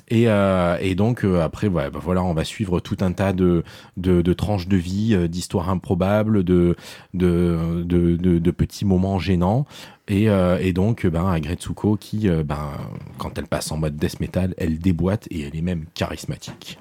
Et, 0.10 0.26
et 0.26 0.96
donc 0.96 1.24
après 1.24 1.70
bah 1.70 1.90
voilà 1.94 2.22
on 2.22 2.34
va 2.34 2.44
suivre 2.44 2.80
tout 2.82 2.98
un 3.00 3.14
tas 3.14 3.34
de 3.34 3.64
de, 3.98 4.34
tranches 4.34 4.68
de 4.68 4.78
vie 4.78 5.18
d'histoires 5.30 5.70
improbables 5.70 6.44
de, 6.44 6.76
de, 7.14 7.84
de 7.86 8.52
petits 8.52 8.86
moments 8.86 9.20
gênants 9.20 9.66
et, 10.12 10.30
euh, 10.30 10.58
et 10.60 10.74
donc, 10.74 11.08
ben, 11.08 11.26
Agretsuko, 11.26 11.96
qui, 11.96 12.28
euh, 12.28 12.44
ben, 12.44 12.72
quand 13.18 13.38
elle 13.38 13.48
passe 13.48 13.72
en 13.72 13.78
mode 13.78 13.96
death 13.96 14.20
metal, 14.20 14.54
elle 14.58 14.78
déboîte 14.78 15.26
et 15.32 15.44
elle 15.44 15.56
est 15.56 15.62
même 15.62 15.86
charismatique. 15.94 16.78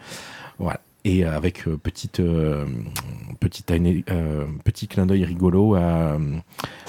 Voilà. 0.59 0.81
Et 1.05 1.25
euh, 1.25 1.35
avec 1.35 1.67
euh, 1.67 1.79
petite, 1.83 2.21
euh, 2.21 2.67
petite, 3.41 3.71
euh, 3.71 4.45
petit 4.65 4.87
clin 4.87 5.07
d'œil 5.07 5.25
rigolo 5.25 5.75
à. 5.75 6.19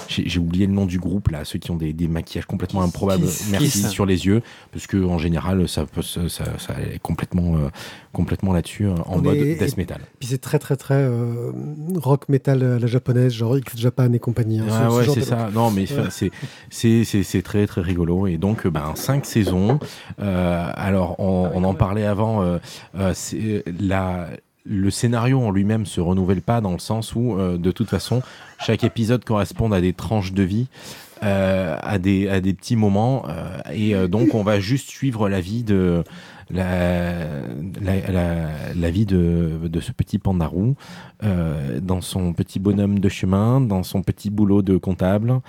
J'ai 0.08 0.38
oublié 0.38 0.66
le 0.66 0.72
nom 0.74 0.84
du 0.84 0.98
groupe, 0.98 1.28
là, 1.28 1.44
ceux 1.46 1.58
qui 1.58 1.70
ont 1.70 1.76
des, 1.76 1.94
des 1.94 2.08
maquillages 2.08 2.44
complètement 2.44 2.82
improbables. 2.82 3.22
Kiss. 3.24 3.48
Merci 3.50 3.82
Kiss. 3.82 3.88
sur 3.88 4.04
les 4.04 4.26
yeux, 4.26 4.42
parce 4.72 4.86
que 4.86 5.02
en 5.02 5.16
général, 5.16 5.66
ça, 5.68 5.86
peut 5.86 6.02
ça, 6.02 6.28
ça 6.28 6.44
est 6.92 6.98
complètement, 6.98 7.56
euh, 7.56 7.68
complètement 8.12 8.52
là-dessus, 8.52 8.88
en 8.88 8.94
On 9.06 9.22
mode 9.22 9.36
est- 9.36 9.54
death 9.54 9.76
metal. 9.78 10.00
Puis 10.18 10.28
c'est 10.28 10.38
très 10.40 10.58
très 10.58 10.76
très 10.76 10.94
euh, 11.02 11.52
rock 11.96 12.28
metal 12.28 12.62
à 12.62 12.78
la 12.78 12.86
japonaise, 12.86 13.32
genre 13.32 13.56
X 13.56 13.78
Japan 13.78 14.12
et 14.12 14.18
compagnie. 14.18 14.58
hein, 14.60 14.66
Ah 14.70 14.88
ce 14.90 14.94
ouais, 14.96 15.06
c'est 15.14 15.22
ça. 15.22 15.48
Non, 15.54 15.70
mais 15.70 15.90
Ouais. 15.90 16.04
c'est 16.10 16.30
c'est 16.68 17.04
c'est 17.04 17.22
c'est 17.22 17.42
très 17.42 17.66
très 17.66 17.80
rigolo. 17.80 18.26
Et 18.26 18.36
donc, 18.36 18.66
ben, 18.66 18.92
cinq 18.94 19.24
saisons. 19.24 19.78
Euh, 20.20 20.68
alors, 20.74 21.18
on, 21.18 21.50
on 21.54 21.64
en 21.64 21.72
parlait 21.74 22.04
avant. 22.04 22.42
euh, 22.42 22.58
euh, 22.98 23.12
c'est 23.14 23.64
la 24.02 24.28
le 24.64 24.90
scénario 24.90 25.40
en 25.40 25.50
lui-même 25.50 25.86
se 25.86 26.00
renouvelle 26.00 26.42
pas 26.42 26.60
dans 26.60 26.72
le 26.72 26.78
sens 26.78 27.14
où, 27.14 27.36
euh, 27.38 27.58
de 27.58 27.72
toute 27.72 27.88
façon, 27.88 28.22
chaque 28.60 28.84
épisode 28.84 29.24
correspond 29.24 29.72
à 29.72 29.80
des 29.80 29.92
tranches 29.92 30.32
de 30.32 30.42
vie. 30.42 30.68
Euh, 31.22 31.76
à 31.80 31.98
des 31.98 32.28
à 32.28 32.40
des 32.40 32.52
petits 32.54 32.76
moments 32.76 33.24
euh, 33.28 33.58
et 33.72 33.94
euh, 33.94 34.08
donc 34.08 34.34
on 34.34 34.42
va 34.42 34.58
juste 34.60 34.88
suivre 34.88 35.28
la 35.28 35.40
vie 35.40 35.62
de 35.62 36.02
la 36.50 37.42
la, 37.80 38.12
la, 38.12 38.48
la 38.74 38.90
vie 38.90 39.06
de, 39.06 39.52
de 39.64 39.80
ce 39.80 39.92
petit 39.92 40.18
pandarou 40.18 40.74
dans 41.80 42.00
son 42.00 42.32
petit 42.34 42.58
bonhomme 42.58 42.98
de 42.98 43.08
chemin, 43.08 43.60
dans 43.60 43.82
son 43.84 44.02
petit 44.02 44.28
boulot 44.28 44.60
de 44.60 44.76
comptable. 44.76 45.40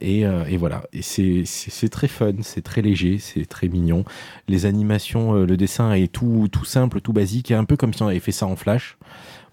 Et, 0.00 0.20
et 0.20 0.56
voilà. 0.58 0.82
Et 0.92 1.02
c'est- 1.02 1.88
très 1.90 2.08
fun, 2.08 2.32
c'est 2.42 2.62
très 2.62 2.82
léger, 2.82 3.18
c'est 3.18 3.46
très 3.46 3.68
mignon. 3.68 4.04
Les 4.48 4.66
animations, 4.66 5.32
le 5.32 5.56
dessin 5.56 5.92
est 5.94 6.12
tout, 6.12 6.48
tout 6.52 6.64
simple, 6.64 7.00
tout 7.00 7.12
basique, 7.12 7.50
un 7.50 7.64
peu 7.64 7.76
comme 7.76 7.92
si 7.94 8.02
on 8.02 8.08
avait 8.08 8.20
fait 8.20 8.32
ça 8.32 8.46
en 8.46 8.56
Flash, 8.56 8.96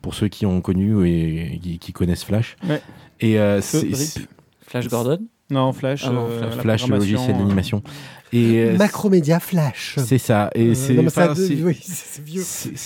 pour 0.01 0.13
ceux 0.13 0.27
qui 0.27 0.45
ont 0.45 0.61
connu 0.61 1.07
et 1.07 1.59
qui, 1.79 1.93
connaissent 1.93 2.23
Flash. 2.25 2.57
Ouais. 2.67 2.81
Et 3.21 3.39
euh, 3.39 3.61
c'est- 3.61 4.19
Flash 4.71 4.87
Gordon? 4.87 5.27
Non, 5.49 5.73
Flash. 5.73 6.05
Ah 6.07 6.11
non, 6.11 6.27
euh, 6.29 6.39
Flash. 6.39 6.55
la 6.55 6.61
Flash, 6.61 6.87
le 6.87 6.95
logiciel 6.95 7.35
euh, 7.35 7.39
d'animation. 7.39 7.83
Et 8.33 8.59
euh, 8.63 8.77
Macromédia 8.77 9.39
Flash. 9.39 9.95
c'est 9.97 10.17
ça. 10.17 10.49
Et 10.55 10.69
Euh, 10.69 10.73
c'est 10.75 10.93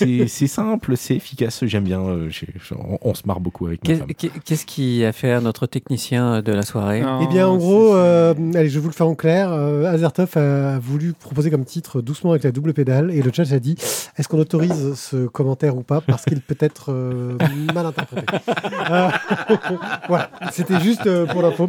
oui, 0.06 0.28
simple, 0.48 0.98
c'est 0.98 1.16
efficace, 1.16 1.64
j'aime 1.66 1.84
bien. 1.84 2.02
euh, 2.02 2.30
on, 2.78 2.98
on 3.02 3.14
se 3.14 3.24
marre 3.26 3.40
beaucoup 3.40 3.68
avec 3.68 3.82
Qu'est-ce 3.82 4.66
qui 4.66 5.06
a 5.06 5.12
fait 5.12 5.40
notre 5.42 5.68
technicien 5.68 6.42
de 6.42 6.52
la 6.52 6.64
soirée 6.64 7.02
non, 7.02 7.20
Eh 7.24 7.28
bien, 7.28 7.48
en 7.48 7.58
gros, 7.58 7.96
euh, 7.96 8.34
allez, 8.56 8.70
je 8.70 8.76
vais 8.76 8.80
vous 8.80 8.90
le 8.90 8.94
faire 8.94 9.08
en 9.08 9.16
clair. 9.16 9.52
Euh, 9.52 9.86
Azertov 9.86 10.36
a 10.38 10.80
voulu 10.80 11.14
proposer 11.14 11.52
comme 11.52 11.66
titre 11.66 12.02
Doucement 12.02 12.32
avec 12.32 12.44
la 12.44 12.52
double 12.52 12.74
pédale. 12.74 13.12
Et 13.12 13.22
le 13.22 13.32
chat 13.32 13.52
a 13.52 13.60
dit 13.60 13.76
Est-ce 14.18 14.28
qu'on 14.28 14.40
autorise 14.40 14.96
ce 14.96 15.28
commentaire 15.28 15.78
ou 15.78 15.84
pas 15.84 16.02
Parce 16.02 16.26
qu'il 16.26 16.42
peut 16.42 16.58
être 16.60 16.92
euh, 16.92 17.38
mal 17.74 17.86
interprété. 17.86 18.26
Euh, 18.92 19.10
voilà, 20.08 20.30
c'était 20.52 20.80
juste 20.80 21.04
pour 21.28 21.42
l'info. 21.42 21.68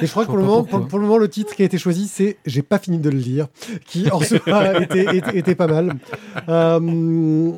Et 0.00 0.06
je 0.06 0.10
crois 0.10 0.24
que 0.24 0.28
pour 0.28 0.38
le, 0.38 0.44
moment, 0.44 0.64
pour, 0.64 0.86
pour 0.86 0.98
le 0.98 1.06
moment, 1.06 1.18
le 1.18 1.28
titre 1.28 1.54
qui 1.54 1.62
a 1.62 1.64
été 1.64 1.78
choisi, 1.78 2.08
c'est 2.08 2.36
J'ai 2.46 2.62
pas 2.62 2.78
fini 2.78 2.98
de 2.98 3.10
le 3.10 3.18
lire, 3.18 3.48
qui 3.86 4.10
en 4.10 4.20
soi 4.20 4.38
était, 4.80 5.16
était, 5.16 5.38
était 5.38 5.54
pas 5.54 5.66
mal. 5.66 5.94
Euh, 6.48 7.52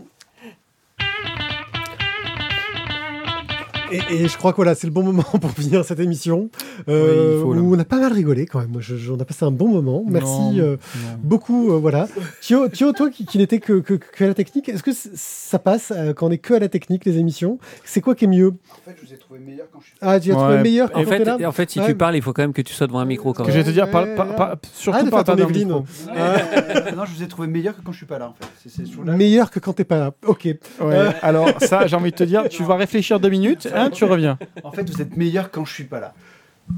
Et, 3.92 4.00
et 4.24 4.28
je 4.28 4.36
crois 4.36 4.52
que 4.52 4.56
voilà, 4.56 4.74
c'est 4.74 4.86
le 4.86 4.92
bon 4.92 5.02
moment 5.02 5.22
pour 5.40 5.50
finir 5.52 5.84
cette 5.84 6.00
émission. 6.00 6.50
euh, 6.88 7.36
Oui, 7.36 7.42
faut, 7.42 7.54
où 7.60 7.74
on 7.74 7.78
a 7.78 7.84
pas 7.84 7.98
mal 8.00 8.12
rigolé 8.12 8.46
quand 8.46 8.58
même. 8.60 8.70
Moi, 8.70 8.80
je- 8.80 8.96
je- 8.96 9.12
on 9.12 9.18
a 9.20 9.24
passé 9.24 9.44
un 9.44 9.50
bon 9.50 9.68
moment. 9.68 10.04
Merci 10.08 10.30
Non, 10.30 10.58
euh, 10.58 10.76
non. 10.76 11.18
beaucoup. 11.22 11.72
euh, 11.72 11.78
voilà. 11.78 12.08
Thio, 12.40 12.68
Thio, 12.68 12.92
toi 12.92 13.10
qui, 13.10 13.24
qui 13.26 13.38
n'étais 13.38 13.58
que, 13.60 13.80
que, 13.80 13.94
que 13.94 14.24
à 14.24 14.28
la 14.28 14.34
technique, 14.34 14.68
est-ce 14.68 14.82
que 14.82 14.90
ça 15.14 15.58
passe 15.58 15.92
euh, 15.94 16.12
quand 16.12 16.26
on 16.26 16.30
est 16.30 16.38
que 16.38 16.54
à 16.54 16.58
la 16.58 16.68
technique, 16.68 17.04
les 17.04 17.18
émissions? 17.18 17.58
C'est 17.84 18.00
quoi 18.00 18.14
qui 18.14 18.24
est 18.24 18.28
mieux? 18.28 18.48
En 18.48 18.90
fait, 18.90 18.96
je 19.00 19.06
vous 19.06 19.12
ai 19.12 19.18
trouvé 19.18 19.40
meilleur 19.40 19.66
quand 19.72 19.80
je 19.80 19.86
suis. 19.86 19.94
Ah, 20.00 20.18
tu 20.18 20.32
as 20.32 20.34
trouvé 20.34 20.54
Ouais, 20.54 20.62
meilleur 20.62 20.90
quand 20.90 21.00
en 21.00 21.04
fait, 21.04 21.24
là? 21.24 21.38
en 21.48 21.52
fait, 21.52 21.70
si 21.70 21.80
Ouais. 21.80 21.86
tu 21.86 21.94
parles, 21.94 22.16
il 22.16 22.22
faut 22.22 22.32
quand 22.32 22.42
même 22.42 22.52
que 22.52 22.62
tu 22.62 22.72
sois 22.74 22.86
devant 22.86 22.98
un 23.00 23.04
micro 23.04 23.32
quand 23.32 23.42
Que 23.44 23.48
même. 23.48 23.56
je 23.58 23.62
vais 23.62 23.66
te 23.68 23.72
dire, 23.72 23.90
par- 23.90 24.06
par- 24.14 24.34
par- 24.34 24.56
surtout 24.74 25.08
dans 25.10 25.34
le 25.34 25.42
Evelyne. 25.42 25.68
micro. 25.68 25.84
Non, 26.96 27.04
je 27.04 27.14
vous 27.16 27.22
ai 27.22 27.28
trouvé 27.28 27.48
meilleur 27.48 27.76
que 27.76 27.82
quand 27.82 27.92
je 27.92 27.98
suis 27.98 28.06
pas 28.06 28.18
là, 28.18 28.28
en 28.30 28.34
fait. 28.34 29.12
Meilleur 29.16 29.50
que 29.50 29.58
quand 29.60 29.72
t'es 29.74 29.84
pas 29.84 29.98
là. 29.98 30.12
Ok. 30.26 30.48
Ouais, 30.80 30.96
alors 31.22 31.48
ça, 31.60 31.86
j'ai 31.86 31.96
envie 31.96 32.10
de 32.10 32.16
te 32.16 32.24
dire, 32.24 32.48
tu 32.48 32.62
vas 32.64 32.76
réfléchir 32.76 33.20
deux 33.20 33.28
minutes, 33.28 33.68
hein, 33.76 33.90
tu 33.90 34.04
reviens. 34.04 34.38
En 34.64 34.72
fait, 34.72 34.88
vous 34.88 35.00
êtes 35.02 35.16
meilleur 35.16 35.50
quand 35.50 35.64
je 35.64 35.72
suis 35.72 35.84
pas 35.84 36.00
là. 36.00 36.14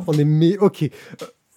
On 0.06 0.12
est 0.12 0.24
mais 0.24 0.58
ok. 0.58 0.90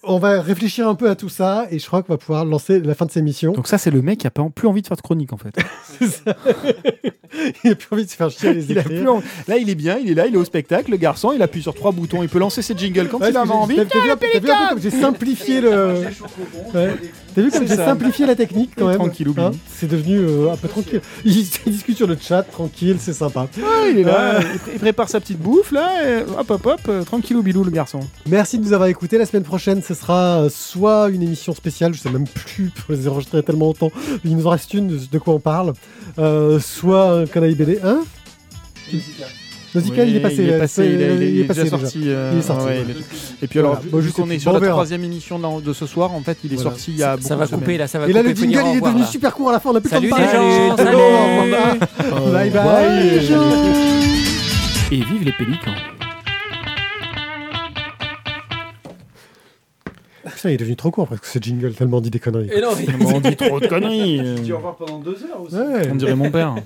On 0.04 0.18
va 0.18 0.40
réfléchir 0.42 0.88
un 0.88 0.96
peu 0.96 1.08
à 1.08 1.14
tout 1.14 1.28
ça 1.28 1.66
et 1.70 1.78
je 1.78 1.86
crois 1.86 2.02
qu'on 2.02 2.12
va 2.14 2.16
pouvoir 2.18 2.44
lancer 2.44 2.80
la 2.80 2.94
fin 2.94 3.06
de 3.06 3.10
cette 3.12 3.20
émission. 3.22 3.52
Donc 3.52 3.68
ça, 3.68 3.78
c'est 3.78 3.90
le 3.92 4.02
mec 4.02 4.18
qui 4.18 4.26
a 4.26 4.30
pas 4.30 4.44
plus 4.52 4.66
envie 4.66 4.82
de 4.82 4.86
faire 4.88 4.96
de 4.96 5.02
chronique 5.02 5.32
en 5.32 5.36
fait. 5.36 5.54
Il 7.64 7.70
a 7.72 7.74
plus 7.74 7.88
envie 7.92 8.04
de 8.04 8.10
se 8.10 8.16
faire 8.16 8.30
chier 8.30 8.50
à 8.50 8.52
les 8.52 8.64
Il 8.70 8.78
a 8.78 8.82
plus. 8.82 9.02
Là, 9.48 9.56
il 9.56 9.70
est 9.70 9.74
bien, 9.74 9.96
il 9.98 10.10
est 10.10 10.14
là, 10.14 10.26
il 10.26 10.34
est 10.34 10.38
au 10.38 10.44
spectacle, 10.44 10.90
le 10.90 10.96
garçon, 10.98 11.32
il 11.34 11.40
appuie 11.42 11.62
sur 11.62 11.74
trois 11.74 11.90
boutons, 11.90 12.22
il 12.22 12.28
peut 12.28 12.38
lancer 12.38 12.60
ses 12.62 12.76
jingles 12.76 13.08
quand 13.08 13.18
Ouais, 13.20 13.30
il 13.30 13.36
a 13.36 13.40
parce 13.40 13.48
que 13.50 13.54
envie. 13.54 13.76
j'ai- 13.76 13.86
T'as 13.86 13.98
vu, 14.00 14.04
vu 14.04 14.10
un 14.12 14.16
peu 14.16 14.68
comme 14.68 14.80
j'ai 14.82 14.90
simplifié 14.90 15.60
le. 15.60 15.94
Ouais. 16.74 16.90
T'as 17.34 17.42
vu 17.42 17.50
comme 17.50 17.66
j'ai 17.66 17.76
simplifié 17.76 18.26
la 18.26 18.34
technique 18.34 18.72
quand 18.76 18.88
même. 18.88 18.96
Tranquille, 18.98 19.28
oublie. 19.28 19.42
c'est 19.72 19.88
devenu 19.88 20.18
euh, 20.18 20.52
un 20.52 20.56
peu 20.56 20.68
tranquille. 20.68 21.00
Il, 21.24 21.32
discute 21.66 21.96
sur 21.96 22.06
le 22.06 22.16
chat, 22.20 22.42
tranquille, 22.42 22.96
c'est 22.98 23.14
sympa. 23.14 23.48
Ouais, 23.56 23.92
il 23.92 23.98
est 24.00 24.02
là, 24.04 24.40
il, 24.40 24.58
pré- 24.58 24.70
il 24.74 24.78
prépare 24.80 25.08
sa 25.08 25.18
petite 25.20 25.38
bouffe 25.38 25.72
là, 25.72 25.88
et 26.06 26.22
hop 26.22 26.50
hop 26.50 26.66
hop, 26.66 26.80
euh, 26.88 27.02
tranquillou 27.04 27.42
bilou 27.42 27.64
le 27.64 27.70
garçon. 27.70 28.00
Merci 28.28 28.58
de 28.58 28.64
nous 28.64 28.72
avoir 28.74 28.88
écoutés. 28.90 29.16
La 29.16 29.26
semaine 29.26 29.42
prochaine, 29.44 29.80
ce 29.94 30.00
sera 30.00 30.42
euh, 30.42 30.48
soit 30.50 31.08
une 31.10 31.22
émission 31.22 31.54
spéciale, 31.54 31.94
je 31.94 32.00
sais 32.00 32.10
même 32.10 32.26
plus, 32.26 32.70
pour 32.86 32.94
les 32.94 33.08
enregistrer 33.08 33.42
tellement 33.42 33.66
longtemps. 33.66 33.90
Il 34.24 34.36
nous 34.36 34.46
en 34.46 34.50
reste 34.50 34.72
une 34.74 34.88
de, 34.88 34.98
de 35.10 35.18
quoi 35.18 35.34
on 35.34 35.40
parle. 35.40 35.72
Euh, 36.18 36.58
soit 36.60 37.20
un 37.20 37.26
canaille 37.26 37.54
BD. 37.54 37.78
Hein 37.84 38.00
Nausicaa, 39.74 40.04
il 40.04 40.16
est 40.16 40.20
passé. 40.20 40.36
Il 40.42 40.50
est 40.50 40.58
passé, 40.58 40.84
il, 40.84 41.00
est- 41.00 41.32
il 41.32 41.40
est 41.40 41.44
passé 41.44 41.62
déjà 41.64 41.78
sorti. 41.78 42.02
euh, 42.04 42.30
Il 42.34 42.40
est 42.40 42.42
sorti. 42.42 42.66
ouais, 42.66 42.84
Et 43.40 43.46
puis 43.46 43.58
alors, 43.58 43.76
Voilà. 43.76 43.90
Bon, 43.90 43.98
vu 44.00 44.08
je 44.10 44.12
qu'on 44.14 44.28
est 44.28 44.38
sur 44.38 44.52
Bon, 44.52 44.58
la 44.60 44.68
troisième 44.68 45.02
émission 45.02 45.38
de, 45.38 45.62
de 45.62 45.72
ce 45.72 45.86
soir, 45.86 46.12
en 46.12 46.20
fait, 46.20 46.36
il 46.44 46.52
est 46.52 46.56
Voilà. 46.56 46.70
sorti 46.72 46.90
il 46.92 46.98
y 46.98 47.02
a 47.02 47.16
beaucoup 47.16 47.26
Ça 47.28 47.36
va 47.36 47.44
de 47.44 47.50
semaines. 47.50 47.60
couper 47.60 47.78
là, 47.78 47.86
ça 47.88 47.98
va 47.98 48.06
Et 48.06 48.12
là, 48.12 48.20
couper. 48.20 48.34
le 48.34 48.36
jingle, 48.38 48.52
il 48.52 48.56
est 48.58 48.60
revoir, 48.74 48.90
devenu 48.92 49.00
là. 49.04 49.06
super 49.10 49.32
court 49.34 49.48
à 49.48 49.52
la 49.52 49.60
fin. 49.60 49.70
On 49.70 49.76
a 49.76 49.80
plus 49.80 49.88
Salut 49.88 50.08
le 50.08 50.10
temps 50.10 50.18
les 50.18 50.26
de 50.26 50.30
gens, 50.30 50.76
parler. 50.76 51.78
salut. 52.10 52.32
Bye 52.32 52.50
bye. 52.50 53.10
les 53.10 53.20
gens. 53.22 53.50
Et 54.90 54.96
vive 54.96 55.24
les 55.24 55.32
pélicans. 55.32 55.72
Putain, 60.42 60.50
il 60.50 60.54
est 60.54 60.56
devenu 60.56 60.74
trop 60.74 60.90
court 60.90 61.06
parce 61.06 61.20
que 61.20 61.28
ce 61.28 61.38
jingle 61.38 61.72
tellement 61.72 62.00
dit 62.00 62.10
des 62.10 62.18
conneries. 62.18 62.50
Et 62.52 62.60
non, 62.60 62.70
mais- 62.76 63.06
On 63.14 63.20
dit 63.20 63.36
trop 63.36 63.60
de 63.60 63.66
conneries. 63.68 64.42
Tu 64.44 64.52
au 64.52 64.56
revoir 64.56 64.74
pendant 64.74 64.98
deux 64.98 65.12
heures 65.30 65.40
aussi. 65.40 65.54
Ouais. 65.54 65.88
On 65.88 65.94
dirait 65.94 66.16
mon 66.16 66.32
père. 66.32 66.56